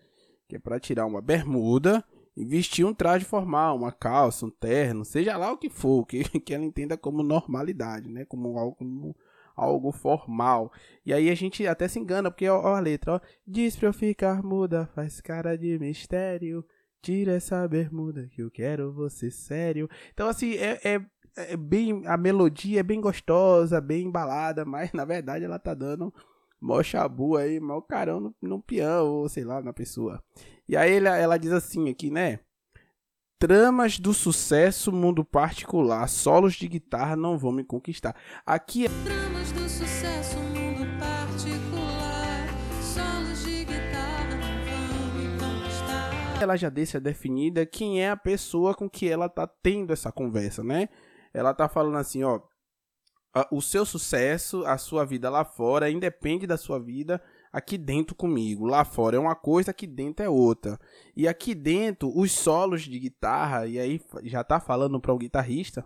que 0.46 0.57
é 0.57 0.59
para 0.59 0.78
tirar 0.78 1.07
uma 1.07 1.22
bermuda 1.22 2.05
e 2.36 2.44
vestir 2.44 2.84
um 2.84 2.94
traje 2.94 3.24
formal, 3.24 3.76
uma 3.76 3.90
calça, 3.90 4.46
um 4.46 4.51
terno, 4.51 5.05
seja 5.05 5.36
lá 5.36 5.51
o 5.51 5.59
que 5.59 5.70
for, 5.70 6.05
que, 6.05 6.22
que 6.40 6.55
ela 6.55 6.64
entenda 6.64 6.96
como 6.96 7.22
normalidade, 7.22 8.11
né? 8.11 8.24
Como 8.24 8.59
algo, 8.59 8.76
como 8.76 9.16
algo 9.59 9.90
formal. 9.90 10.72
E 11.04 11.12
aí 11.12 11.28
a 11.28 11.34
gente 11.34 11.66
até 11.66 11.88
se 11.88 11.98
engana, 11.98 12.30
porque 12.30 12.48
ó, 12.48 12.74
a 12.74 12.80
letra, 12.80 13.14
ó, 13.14 13.20
diz 13.46 13.76
pra 13.76 13.88
eu 13.88 13.92
ficar 13.92 14.42
muda, 14.42 14.86
faz 14.94 15.20
cara 15.20 15.59
de 15.59 15.78
mistério. 15.78 16.64
Tira 17.02 17.32
essa 17.32 17.66
bermuda 17.68 18.28
que 18.28 18.42
eu 18.42 18.50
quero 18.50 18.92
você 18.92 19.30
sério. 19.30 19.88
Então, 20.12 20.28
assim, 20.28 20.54
é, 20.54 20.80
é, 20.84 21.00
é, 21.36 21.56
bem. 21.56 22.02
A 22.06 22.16
melodia 22.16 22.80
é 22.80 22.82
bem 22.82 23.00
gostosa, 23.00 23.80
bem 23.80 24.06
embalada, 24.06 24.64
mas 24.66 24.92
na 24.92 25.04
verdade 25.04 25.44
ela 25.44 25.59
tá 25.59 25.74
dando 25.74 26.12
mó 26.61 26.82
chabu 26.82 27.36
aí, 27.36 27.61
mó 27.61 27.80
carão 27.80 28.20
no, 28.20 28.34
no 28.42 28.62
peão, 28.62 29.06
ou 29.06 29.28
sei 29.28 29.44
lá, 29.44 29.62
na 29.62 29.72
pessoa. 29.72 30.22
E 30.68 30.76
aí 30.76 30.96
ela, 30.96 31.16
ela 31.16 31.38
diz 31.38 31.52
assim 31.52 31.88
aqui, 31.88 32.11
né? 32.11 32.40
Tramas 33.41 34.01
do 34.01 34.12
sucesso, 34.12 34.91
mundo 34.91 35.24
particular, 35.24 36.09
solos 36.09 36.55
de 36.55 36.66
guitarra 36.66 37.14
não 37.14 37.39
vão 37.39 37.53
me 37.53 37.62
conquistar. 37.62 38.16
Aqui 38.45 38.86
é 38.86 38.89
Tramas 39.05 39.53
do 39.53 39.68
sucesso, 39.68 40.36
mundo 40.41 40.84
particular. 40.99 42.49
Solos 42.82 43.45
de 43.45 43.64
guitarra 43.64 44.34
não 44.34 44.64
vão 44.64 45.20
me 45.20 45.39
conquistar. 45.39 46.43
ela 46.43 46.57
já 46.57 46.68
deixa 46.68 46.99
definida 46.99 47.64
quem 47.64 48.03
é 48.03 48.11
a 48.11 48.16
pessoa 48.16 48.74
com 48.74 48.91
que 48.91 49.09
ela 49.09 49.28
tá 49.28 49.47
tendo 49.47 49.93
essa 49.93 50.11
conversa, 50.11 50.64
né? 50.64 50.89
Ela 51.32 51.55
tá 51.55 51.68
falando 51.68 51.99
assim, 51.99 52.24
ó, 52.24 52.41
o 53.53 53.62
seu 53.62 53.86
sucesso, 53.86 54.64
a 54.66 54.76
sua 54.76 55.05
vida 55.05 55.30
lá 55.30 55.45
fora, 55.45 55.89
independe 55.89 56.45
da 56.45 56.57
sua 56.57 56.80
vida 56.80 57.22
aqui 57.59 57.76
dentro 57.76 58.14
comigo. 58.14 58.66
Lá 58.66 58.84
fora 58.84 59.16
é 59.16 59.18
uma 59.20 59.34
coisa, 59.34 59.70
aqui 59.70 59.86
dentro 59.86 60.24
é 60.24 60.28
outra. 60.28 60.78
E 61.16 61.28
aqui 61.28 61.54
dentro, 61.54 62.11
os 62.16 62.32
solos 62.32 62.82
de 62.82 62.98
guitarra, 62.98 63.66
e 63.66 63.78
aí 63.78 64.00
já 64.24 64.42
tá 64.42 64.59
falando 64.59 65.00
para 65.00 65.12
um 65.12 65.18
guitarrista, 65.18 65.84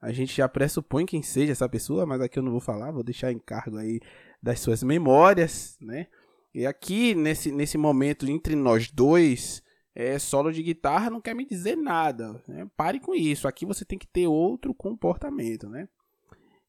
a 0.00 0.12
gente 0.12 0.34
já 0.34 0.48
pressupõe 0.48 1.06
quem 1.06 1.22
seja 1.22 1.52
essa 1.52 1.68
pessoa, 1.68 2.06
mas 2.06 2.20
aqui 2.20 2.38
eu 2.38 2.42
não 2.42 2.52
vou 2.52 2.60
falar, 2.60 2.90
vou 2.90 3.02
deixar 3.02 3.30
em 3.30 3.38
cargo 3.38 3.76
aí 3.76 4.00
das 4.42 4.60
suas 4.60 4.82
memórias, 4.82 5.76
né? 5.80 6.06
E 6.52 6.66
aqui, 6.66 7.14
nesse, 7.14 7.52
nesse 7.52 7.78
momento 7.78 8.28
entre 8.28 8.56
nós 8.56 8.90
dois, 8.90 9.62
é, 9.94 10.18
solo 10.18 10.50
de 10.50 10.62
guitarra 10.62 11.10
não 11.10 11.20
quer 11.20 11.34
me 11.34 11.46
dizer 11.46 11.76
nada. 11.76 12.42
Né? 12.48 12.66
Pare 12.76 12.98
com 12.98 13.14
isso. 13.14 13.46
Aqui 13.46 13.64
você 13.64 13.84
tem 13.84 13.98
que 13.98 14.06
ter 14.06 14.26
outro 14.26 14.74
comportamento, 14.74 15.68
né? 15.68 15.88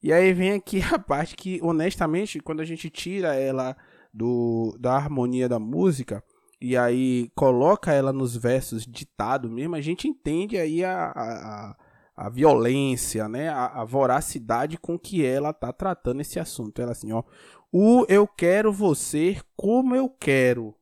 E 0.03 0.11
aí 0.11 0.33
vem 0.33 0.53
aqui 0.53 0.81
a 0.91 0.99
parte 0.99 1.35
que, 1.35 1.59
honestamente, 1.63 2.39
quando 2.39 2.59
a 2.59 2.65
gente 2.65 2.89
tira 2.89 3.35
ela 3.35 3.75
do, 4.13 4.75
da 4.79 4.93
harmonia 4.95 5.47
da 5.49 5.59
música 5.59 6.23
e 6.59 6.77
aí 6.77 7.29
coloca 7.35 7.91
ela 7.93 8.13
nos 8.13 8.35
versos 8.35 8.85
ditado 8.85 9.49
mesmo, 9.49 9.75
a 9.75 9.81
gente 9.81 10.07
entende 10.07 10.57
aí 10.57 10.83
a, 10.83 11.05
a, 11.15 11.75
a- 12.17 12.29
violência, 12.29 13.27
né? 13.27 13.49
A, 13.49 13.81
a 13.81 13.85
voracidade 13.85 14.77
com 14.77 14.97
que 14.99 15.25
ela 15.25 15.53
tá 15.53 15.73
tratando 15.73 16.21
esse 16.21 16.39
assunto. 16.39 16.79
Ela 16.81 16.91
assim, 16.91 17.11
ó. 17.11 17.23
O 17.71 18.05
eu 18.09 18.27
quero 18.27 18.71
você 18.71 19.37
como 19.55 19.95
eu 19.95 20.07
quero. 20.09 20.75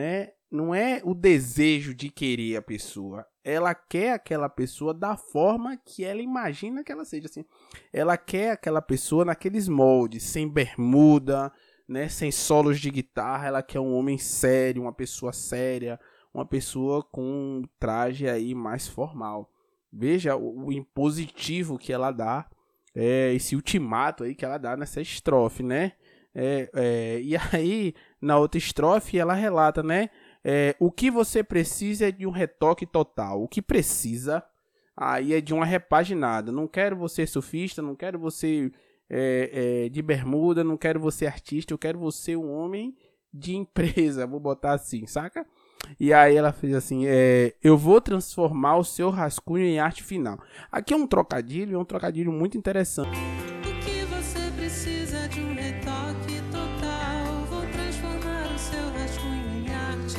Né? 0.00 0.30
Não 0.50 0.74
é 0.74 1.02
o 1.04 1.14
desejo 1.14 1.94
de 1.94 2.08
querer 2.08 2.56
a 2.56 2.62
pessoa. 2.62 3.26
Ela 3.44 3.74
quer 3.74 4.14
aquela 4.14 4.48
pessoa 4.48 4.94
da 4.94 5.14
forma 5.14 5.76
que 5.76 6.02
ela 6.02 6.22
imagina 6.22 6.82
que 6.82 6.90
ela 6.90 7.04
seja 7.04 7.26
assim. 7.26 7.44
Ela 7.92 8.16
quer 8.16 8.52
aquela 8.52 8.80
pessoa 8.80 9.26
naqueles 9.26 9.68
moldes, 9.68 10.22
sem 10.22 10.48
bermuda, 10.48 11.52
né, 11.86 12.08
sem 12.08 12.32
solos 12.32 12.80
de 12.80 12.90
guitarra. 12.90 13.46
Ela 13.46 13.62
quer 13.62 13.78
um 13.78 13.92
homem 13.92 14.16
sério, 14.16 14.82
uma 14.82 14.92
pessoa 14.92 15.34
séria, 15.34 16.00
uma 16.32 16.46
pessoa 16.46 17.04
com 17.04 17.22
um 17.22 17.62
traje 17.78 18.26
aí 18.26 18.54
mais 18.54 18.88
formal. 18.88 19.52
Veja 19.92 20.34
o, 20.34 20.66
o 20.66 20.72
impositivo 20.72 21.78
que 21.78 21.92
ela 21.92 22.10
dá, 22.10 22.48
é, 22.94 23.32
esse 23.34 23.54
ultimato 23.54 24.24
aí 24.24 24.34
que 24.34 24.44
ela 24.44 24.56
dá 24.56 24.76
nessa 24.76 25.00
estrofe, 25.00 25.62
né? 25.62 25.92
É, 26.34 26.70
é, 26.74 27.20
e 27.20 27.36
aí, 27.52 27.94
na 28.20 28.38
outra 28.38 28.58
estrofe, 28.58 29.18
ela 29.18 29.34
relata, 29.34 29.82
né? 29.82 30.10
É, 30.44 30.74
o 30.78 30.90
que 30.90 31.10
você 31.10 31.42
precisa 31.42 32.08
é 32.08 32.10
de 32.12 32.26
um 32.26 32.30
retoque 32.30 32.86
total. 32.86 33.42
O 33.42 33.48
que 33.48 33.60
precisa 33.60 34.42
aí 34.96 35.34
é 35.34 35.40
de 35.40 35.54
uma 35.54 35.64
repaginada. 35.64 36.50
Não 36.52 36.66
quero 36.66 36.96
você 36.96 37.26
surfista, 37.26 37.82
não 37.82 37.94
quero 37.94 38.18
você 38.18 38.70
é, 39.08 39.84
é, 39.84 39.88
de 39.88 40.02
bermuda, 40.02 40.62
não 40.62 40.76
quero 40.76 41.00
você 41.00 41.26
artista, 41.26 41.72
eu 41.72 41.78
quero 41.78 41.98
você 41.98 42.36
um 42.36 42.50
homem 42.50 42.96
de 43.32 43.56
empresa. 43.56 44.26
Vou 44.26 44.40
botar 44.40 44.72
assim, 44.72 45.06
saca? 45.06 45.46
E 45.98 46.12
aí 46.12 46.36
ela 46.36 46.52
fez 46.52 46.74
assim: 46.74 47.06
é, 47.06 47.54
Eu 47.62 47.76
vou 47.76 48.00
transformar 48.00 48.76
o 48.76 48.84
seu 48.84 49.10
rascunho 49.10 49.64
em 49.64 49.78
arte 49.78 50.02
final. 50.02 50.38
Aqui 50.70 50.94
é 50.94 50.96
um 50.96 51.06
trocadilho, 51.06 51.76
é 51.76 51.78
um 51.78 51.84
trocadilho 51.84 52.32
muito 52.32 52.56
interessante. 52.56 53.18
De 55.28 55.40
um 55.40 55.54
retoque 55.54 56.42
total? 56.50 57.44
Vou 57.48 57.62
transformar 57.70 58.54
o 58.54 58.58
seu 58.58 58.90
rascunho 58.90 59.64
em 59.64 59.70
arte 59.70 60.16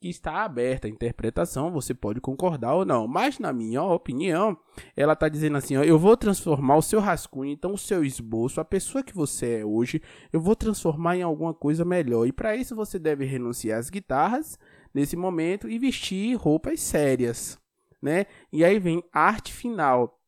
que 0.00 0.08
está 0.08 0.44
aberta 0.44 0.88
à 0.88 0.90
interpretação, 0.90 1.70
você 1.70 1.92
pode 1.92 2.20
concordar 2.20 2.74
ou 2.74 2.86
não. 2.86 3.06
Mas 3.06 3.38
na 3.38 3.52
minha 3.52 3.82
opinião, 3.82 4.56
ela 4.96 5.12
está 5.12 5.28
dizendo 5.28 5.58
assim, 5.58 5.76
ó, 5.76 5.84
eu 5.84 5.98
vou 5.98 6.16
transformar 6.16 6.76
o 6.76 6.82
seu 6.82 7.00
rascunho, 7.00 7.52
então 7.52 7.74
o 7.74 7.78
seu 7.78 8.02
esboço, 8.02 8.60
a 8.60 8.64
pessoa 8.64 9.04
que 9.04 9.14
você 9.14 9.58
é 9.58 9.64
hoje, 9.64 10.00
eu 10.32 10.40
vou 10.40 10.56
transformar 10.56 11.16
em 11.16 11.22
alguma 11.22 11.52
coisa 11.52 11.84
melhor. 11.84 12.26
E 12.26 12.32
para 12.32 12.56
isso 12.56 12.74
você 12.74 12.98
deve 12.98 13.26
renunciar 13.26 13.78
às 13.78 13.90
guitarras 13.90 14.58
nesse 14.94 15.16
momento 15.16 15.68
e 15.68 15.78
vestir 15.78 16.34
roupas 16.34 16.80
sérias, 16.80 17.58
né? 18.00 18.24
E 18.50 18.64
aí 18.64 18.78
vem 18.78 19.04
arte 19.12 19.52
final. 19.52 20.18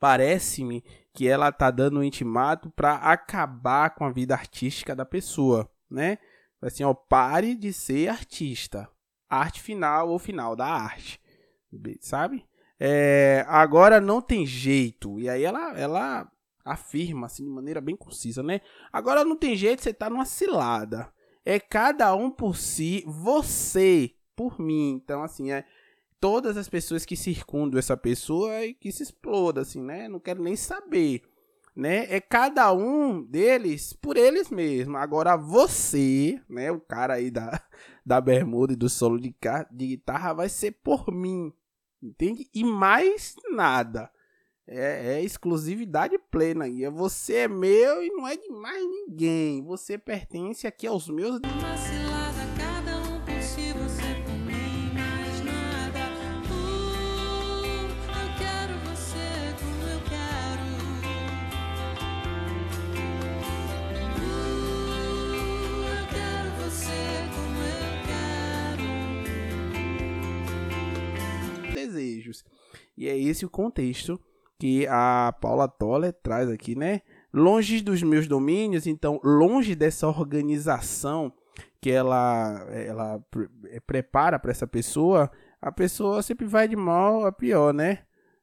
Parece-me 0.00 0.82
que 1.12 1.28
ela 1.28 1.50
tá 1.50 1.70
dando 1.70 2.00
um 2.00 2.02
intimato 2.02 2.70
para 2.70 2.94
acabar 2.94 3.94
com 3.94 4.04
a 4.04 4.10
vida 4.10 4.34
artística 4.34 4.94
da 4.94 5.04
pessoa, 5.04 5.68
né? 5.90 6.18
Assim, 6.60 6.84
ó, 6.84 6.92
pare 6.92 7.54
de 7.54 7.72
ser 7.72 8.08
artista. 8.08 8.88
Arte 9.28 9.60
final 9.60 10.08
ou 10.08 10.18
final 10.18 10.56
da 10.56 10.66
arte. 10.66 11.20
Sabe? 12.00 12.44
É, 12.80 13.44
agora 13.48 14.00
não 14.00 14.20
tem 14.20 14.46
jeito. 14.46 15.18
E 15.20 15.28
aí 15.28 15.44
ela, 15.44 15.78
ela 15.78 16.30
afirma 16.64 17.26
assim 17.26 17.44
de 17.44 17.50
maneira 17.50 17.80
bem 17.80 17.96
concisa, 17.96 18.42
né? 18.42 18.60
Agora 18.92 19.24
não 19.24 19.36
tem 19.36 19.56
jeito, 19.56 19.82
você 19.82 19.92
tá 19.92 20.08
numa 20.08 20.24
cilada. 20.24 21.12
É 21.44 21.58
cada 21.58 22.14
um 22.14 22.30
por 22.30 22.56
si, 22.56 23.04
você 23.06 24.14
por 24.36 24.60
mim. 24.60 25.00
Então, 25.02 25.22
assim, 25.22 25.50
é 25.50 25.64
todas 26.20 26.56
as 26.56 26.68
pessoas 26.68 27.04
que 27.04 27.16
circundam 27.16 27.78
essa 27.78 27.96
pessoa 27.96 28.64
e 28.64 28.74
que 28.74 28.90
se 28.92 29.02
exploda, 29.02 29.60
assim, 29.62 29.82
né? 29.82 30.08
Não 30.08 30.20
quero 30.20 30.42
nem 30.42 30.56
saber 30.56 31.22
né? 31.78 32.06
É 32.12 32.20
cada 32.20 32.72
um 32.72 33.22
deles 33.22 33.92
por 33.92 34.16
eles 34.16 34.50
mesmos. 34.50 34.96
Agora 34.96 35.36
você, 35.36 36.40
né? 36.48 36.72
O 36.72 36.80
cara 36.80 37.14
aí 37.14 37.30
da, 37.30 37.62
da 38.04 38.20
bermuda 38.20 38.72
e 38.72 38.76
do 38.76 38.88
solo 38.88 39.20
de, 39.20 39.32
de 39.70 39.86
guitarra 39.86 40.32
vai 40.32 40.48
ser 40.48 40.72
por 40.82 41.12
mim, 41.12 41.52
entende? 42.02 42.50
E 42.52 42.64
mais 42.64 43.36
nada. 43.52 44.10
É, 44.66 45.14
é 45.14 45.22
exclusividade 45.22 46.18
plena. 46.30 46.66
E 46.66 46.84
é 46.84 46.90
você 46.90 47.36
é 47.36 47.48
meu 47.48 48.02
e 48.02 48.10
não 48.10 48.26
é 48.26 48.36
de 48.36 48.50
mais 48.50 48.82
ninguém. 48.82 49.62
Você 49.62 49.96
pertence 49.96 50.66
aqui 50.66 50.84
aos 50.84 51.08
meus. 51.08 51.40
E 72.98 73.08
é 73.08 73.16
esse 73.16 73.46
o 73.46 73.50
contexto 73.50 74.20
que 74.58 74.84
a 74.88 75.32
Paula 75.40 75.68
Toller 75.68 76.12
traz 76.12 76.50
aqui, 76.50 76.74
né? 76.74 77.02
Longe 77.32 77.80
dos 77.80 78.02
meus 78.02 78.26
domínios, 78.26 78.88
então 78.88 79.20
longe 79.22 79.76
dessa 79.76 80.08
organização 80.08 81.32
que 81.80 81.92
ela 81.92 82.66
ela 82.72 83.20
pre 83.30 83.48
prepara 83.86 84.36
para 84.36 84.50
essa 84.50 84.66
pessoa, 84.66 85.30
a 85.62 85.70
pessoa 85.70 86.22
sempre 86.22 86.44
vai 86.44 86.66
de 86.66 86.74
mal 86.74 87.24
a 87.24 87.30
pior, 87.30 87.72
né? 87.72 88.00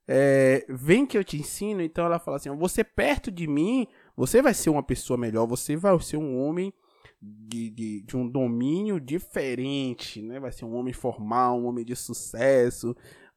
É, 0.07 0.65
vem 0.69 1.05
que 1.05 1.17
eu 1.17 1.23
te 1.23 1.35
ensino, 1.35 1.81
então 1.81 2.05
ela 2.05 2.17
fala 2.17 2.37
assim: 2.37 2.49
você 2.55 2.81
perto 2.81 3.29
de 3.29 3.47
mim, 3.47 3.87
você 4.15 4.41
vai 4.41 4.53
ser 4.53 4.69
uma 4.69 4.83
pessoa 4.83 5.17
melhor, 5.17 5.45
você 5.45 5.75
vai 5.75 5.99
ser 5.99 6.15
um 6.15 6.39
homem 6.39 6.73
de, 7.21 7.69
de, 7.71 8.01
de, 8.03 8.15
um 8.15 8.27
domínio 8.27 8.99
diferente, 8.99 10.21
né? 10.21 10.39
Vai 10.39 10.51
ser 10.51 10.63
um 10.63 10.75
homem 10.75 10.93
formal, 10.93 11.59
um 11.59 11.65
homem 11.65 11.83
de 11.83 11.95
sucesso. 11.95 12.95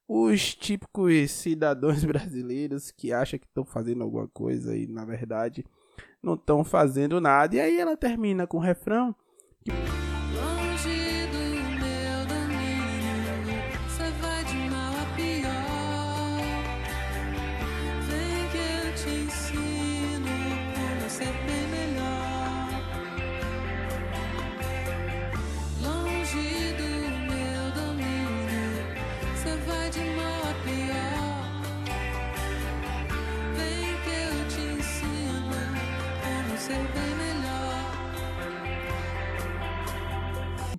Os 0.09 0.55
típicos 0.55 1.31
cidadãos 1.31 2.03
brasileiros 2.07 2.91
que 2.91 3.13
acham 3.13 3.39
que 3.39 3.47
estão 3.47 3.65
fazendo 3.65 4.03
alguma 4.03 4.27
coisa 4.27 4.75
e 4.75 4.87
na 4.87 5.05
verdade 5.05 5.65
não 6.23 6.33
estão 6.35 6.65
fazendo 6.65 7.21
nada. 7.21 7.55
E 7.55 7.61
aí 7.61 7.79
ela 7.79 7.97
termina 7.97 8.47
com 8.47 8.57
o 8.57 8.61
refrão. 8.61 9.15
Que... 9.63 9.71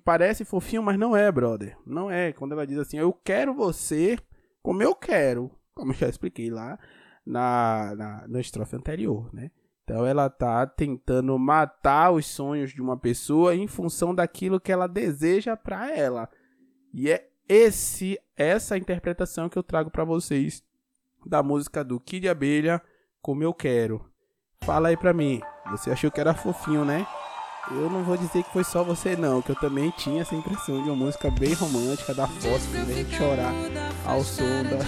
parece 0.00 0.44
fofinho, 0.44 0.82
mas 0.82 0.98
não 0.98 1.16
é, 1.16 1.30
brother. 1.30 1.76
Não 1.86 2.10
é. 2.10 2.32
Quando 2.32 2.52
ela 2.52 2.66
diz 2.66 2.78
assim, 2.78 2.98
eu 2.98 3.12
quero 3.12 3.54
você 3.54 4.18
como 4.62 4.82
eu 4.82 4.94
quero. 4.94 5.50
Como 5.74 5.92
eu 5.92 5.96
já 5.96 6.08
expliquei 6.08 6.50
lá 6.50 6.78
na, 7.24 7.94
na, 7.96 8.28
na 8.28 8.40
estrofe 8.40 8.76
anterior, 8.76 9.32
né? 9.32 9.50
Então 9.84 10.06
ela 10.06 10.30
tá 10.30 10.66
tentando 10.66 11.36
matar 11.38 12.12
os 12.12 12.26
sonhos 12.26 12.72
de 12.72 12.80
uma 12.80 12.96
pessoa 12.96 13.54
em 13.56 13.66
função 13.66 14.14
daquilo 14.14 14.60
que 14.60 14.70
ela 14.70 14.86
deseja 14.86 15.56
para 15.56 15.90
ela. 15.90 16.28
E 16.92 17.10
é 17.10 17.28
esse 17.48 18.18
essa 18.36 18.76
interpretação 18.78 19.48
que 19.48 19.58
eu 19.58 19.62
trago 19.62 19.90
para 19.90 20.04
vocês 20.04 20.62
da 21.26 21.42
música 21.42 21.82
do 21.82 21.98
Kid 21.98 22.28
Abelha, 22.28 22.80
Como 23.20 23.42
Eu 23.42 23.52
Quero. 23.52 24.08
Fala 24.62 24.88
aí 24.88 24.96
pra 24.96 25.12
mim. 25.12 25.40
Você 25.70 25.90
achou 25.90 26.10
que 26.10 26.20
era 26.20 26.34
fofinho, 26.34 26.84
né? 26.84 27.06
Eu 27.68 27.90
não 27.90 28.02
vou 28.02 28.16
dizer 28.16 28.42
que 28.42 28.52
foi 28.52 28.64
só 28.64 28.82
você 28.82 29.14
não, 29.14 29.42
que 29.42 29.50
eu 29.50 29.56
também 29.56 29.92
tinha 29.96 30.22
essa 30.22 30.34
impressão 30.34 30.82
de 30.82 30.88
uma 30.88 30.96
música 30.96 31.30
bem 31.30 31.52
romântica 31.52 32.14
da 32.14 32.26
Foz, 32.26 32.66
que 32.66 32.76
a 32.76 32.84
gente 32.84 33.14
chorar 33.14 33.52
ao 34.04 34.24
som 34.24 34.62
da, 34.64 34.78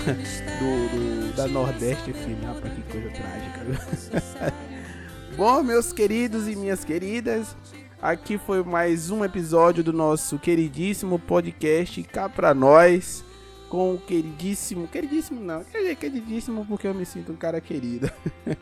do, 0.59 1.31
do, 1.31 1.37
da 1.37 1.47
Nordeste 1.47 2.13
FM. 2.13 2.45
Rapaz, 2.45 2.75
que 2.75 2.83
coisa 2.83 3.11
trágica. 3.11 4.55
Bom, 5.37 5.63
meus 5.63 5.93
queridos 5.93 6.49
e 6.49 6.57
minhas 6.57 6.85
queridas, 6.85 7.57
aqui 8.01 8.39
foi 8.39 8.65
mais 8.65 9.11
um 9.11 9.25
episódio 9.25 9.85
do 9.85 9.93
nosso 9.93 10.39
queridíssimo 10.39 11.19
podcast 11.19 12.03
Cá 12.05 12.29
Pra 12.29 12.53
Nós, 12.53 13.25
com 13.69 13.95
o 13.95 13.99
queridíssimo, 13.99 14.89
queridíssimo 14.89 15.41
não, 15.41 15.63
queridíssimo 15.63 16.67
porque 16.67 16.89
eu 16.89 16.95
me 16.95 17.05
sinto 17.05 17.33
um 17.33 17.37
cara 17.37 17.61
querido. 17.61 18.11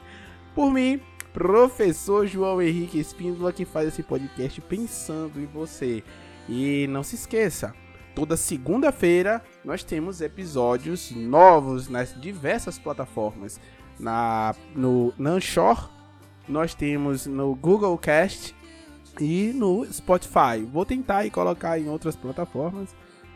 Por 0.54 0.70
mim, 0.70 1.00
professor 1.32 2.26
João 2.26 2.60
Henrique 2.60 2.98
Espíndola, 2.98 3.52
que 3.52 3.64
faz 3.64 3.88
esse 3.88 4.02
podcast 4.02 4.60
pensando 4.62 5.40
em 5.40 5.46
você. 5.46 6.02
E 6.48 6.86
não 6.88 7.02
se 7.02 7.14
esqueça, 7.14 7.74
toda 8.14 8.36
segunda-feira 8.36 9.42
nós 9.64 9.84
temos 9.84 10.20
episódios 10.20 11.10
novos 11.12 11.88
nas 11.88 12.18
diversas 12.20 12.78
plataformas. 12.78 13.60
Na, 13.98 14.54
no 14.74 15.12
Nanshore, 15.18 15.88
nós 16.48 16.74
temos 16.74 17.26
no 17.26 17.54
Google 17.54 17.96
Cast 17.98 18.54
e 19.20 19.52
no 19.54 19.86
Spotify. 19.92 20.66
Vou 20.70 20.84
tentar 20.84 21.26
e 21.26 21.30
colocar 21.30 21.78
em 21.78 21.88
outras 21.88 22.16
plataformas, 22.16 22.94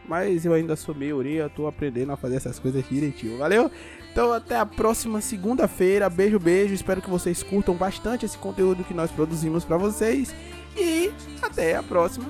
mas 0.09 0.45
eu 0.45 0.53
ainda 0.53 0.74
sou 0.74 0.95
meio 0.95 1.18
orelha, 1.18 1.49
tô 1.49 1.66
aprendendo 1.66 2.12
a 2.12 2.16
fazer 2.16 2.36
essas 2.36 2.59
coisas 2.59 2.82
direitinho. 2.88 3.38
Valeu? 3.38 3.70
Então 4.14 4.32
até 4.32 4.56
a 4.56 4.64
próxima 4.64 5.20
segunda-feira. 5.20 6.08
Beijo, 6.08 6.38
beijo. 6.38 6.72
Espero 6.72 7.02
que 7.02 7.10
vocês 7.10 7.42
curtam 7.42 7.74
bastante 7.74 8.24
esse 8.24 8.38
conteúdo 8.38 8.84
que 8.84 8.94
nós 8.94 9.10
produzimos 9.10 9.64
para 9.64 9.76
vocês. 9.76 10.32
E 10.76 11.12
até 11.42 11.74
a 11.74 11.82
próxima 11.82 12.26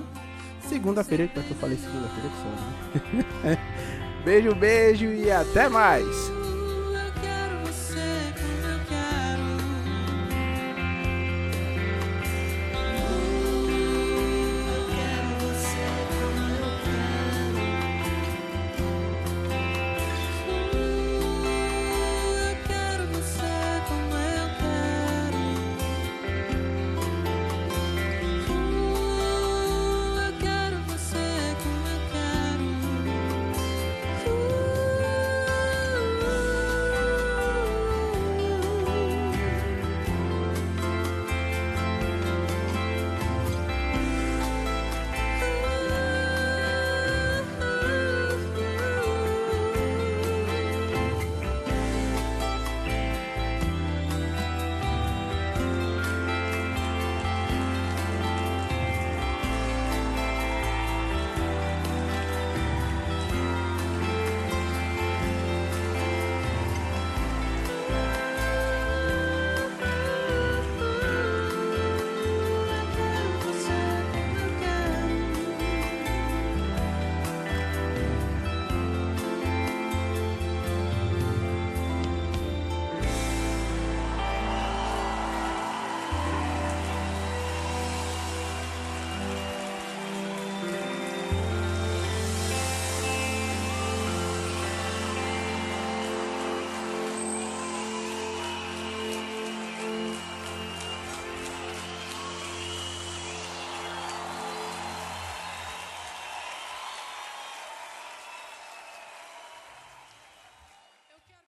segunda-feira. 0.66 1.28
Que 1.28 1.36
eu 1.38 1.56
falei 1.56 1.76
segunda-feira 1.76 2.30
que 2.30 3.46
né? 3.46 3.58
beijo, 4.24 4.54
beijo 4.54 5.04
e 5.04 5.30
até 5.30 5.68
mais. 5.68 6.06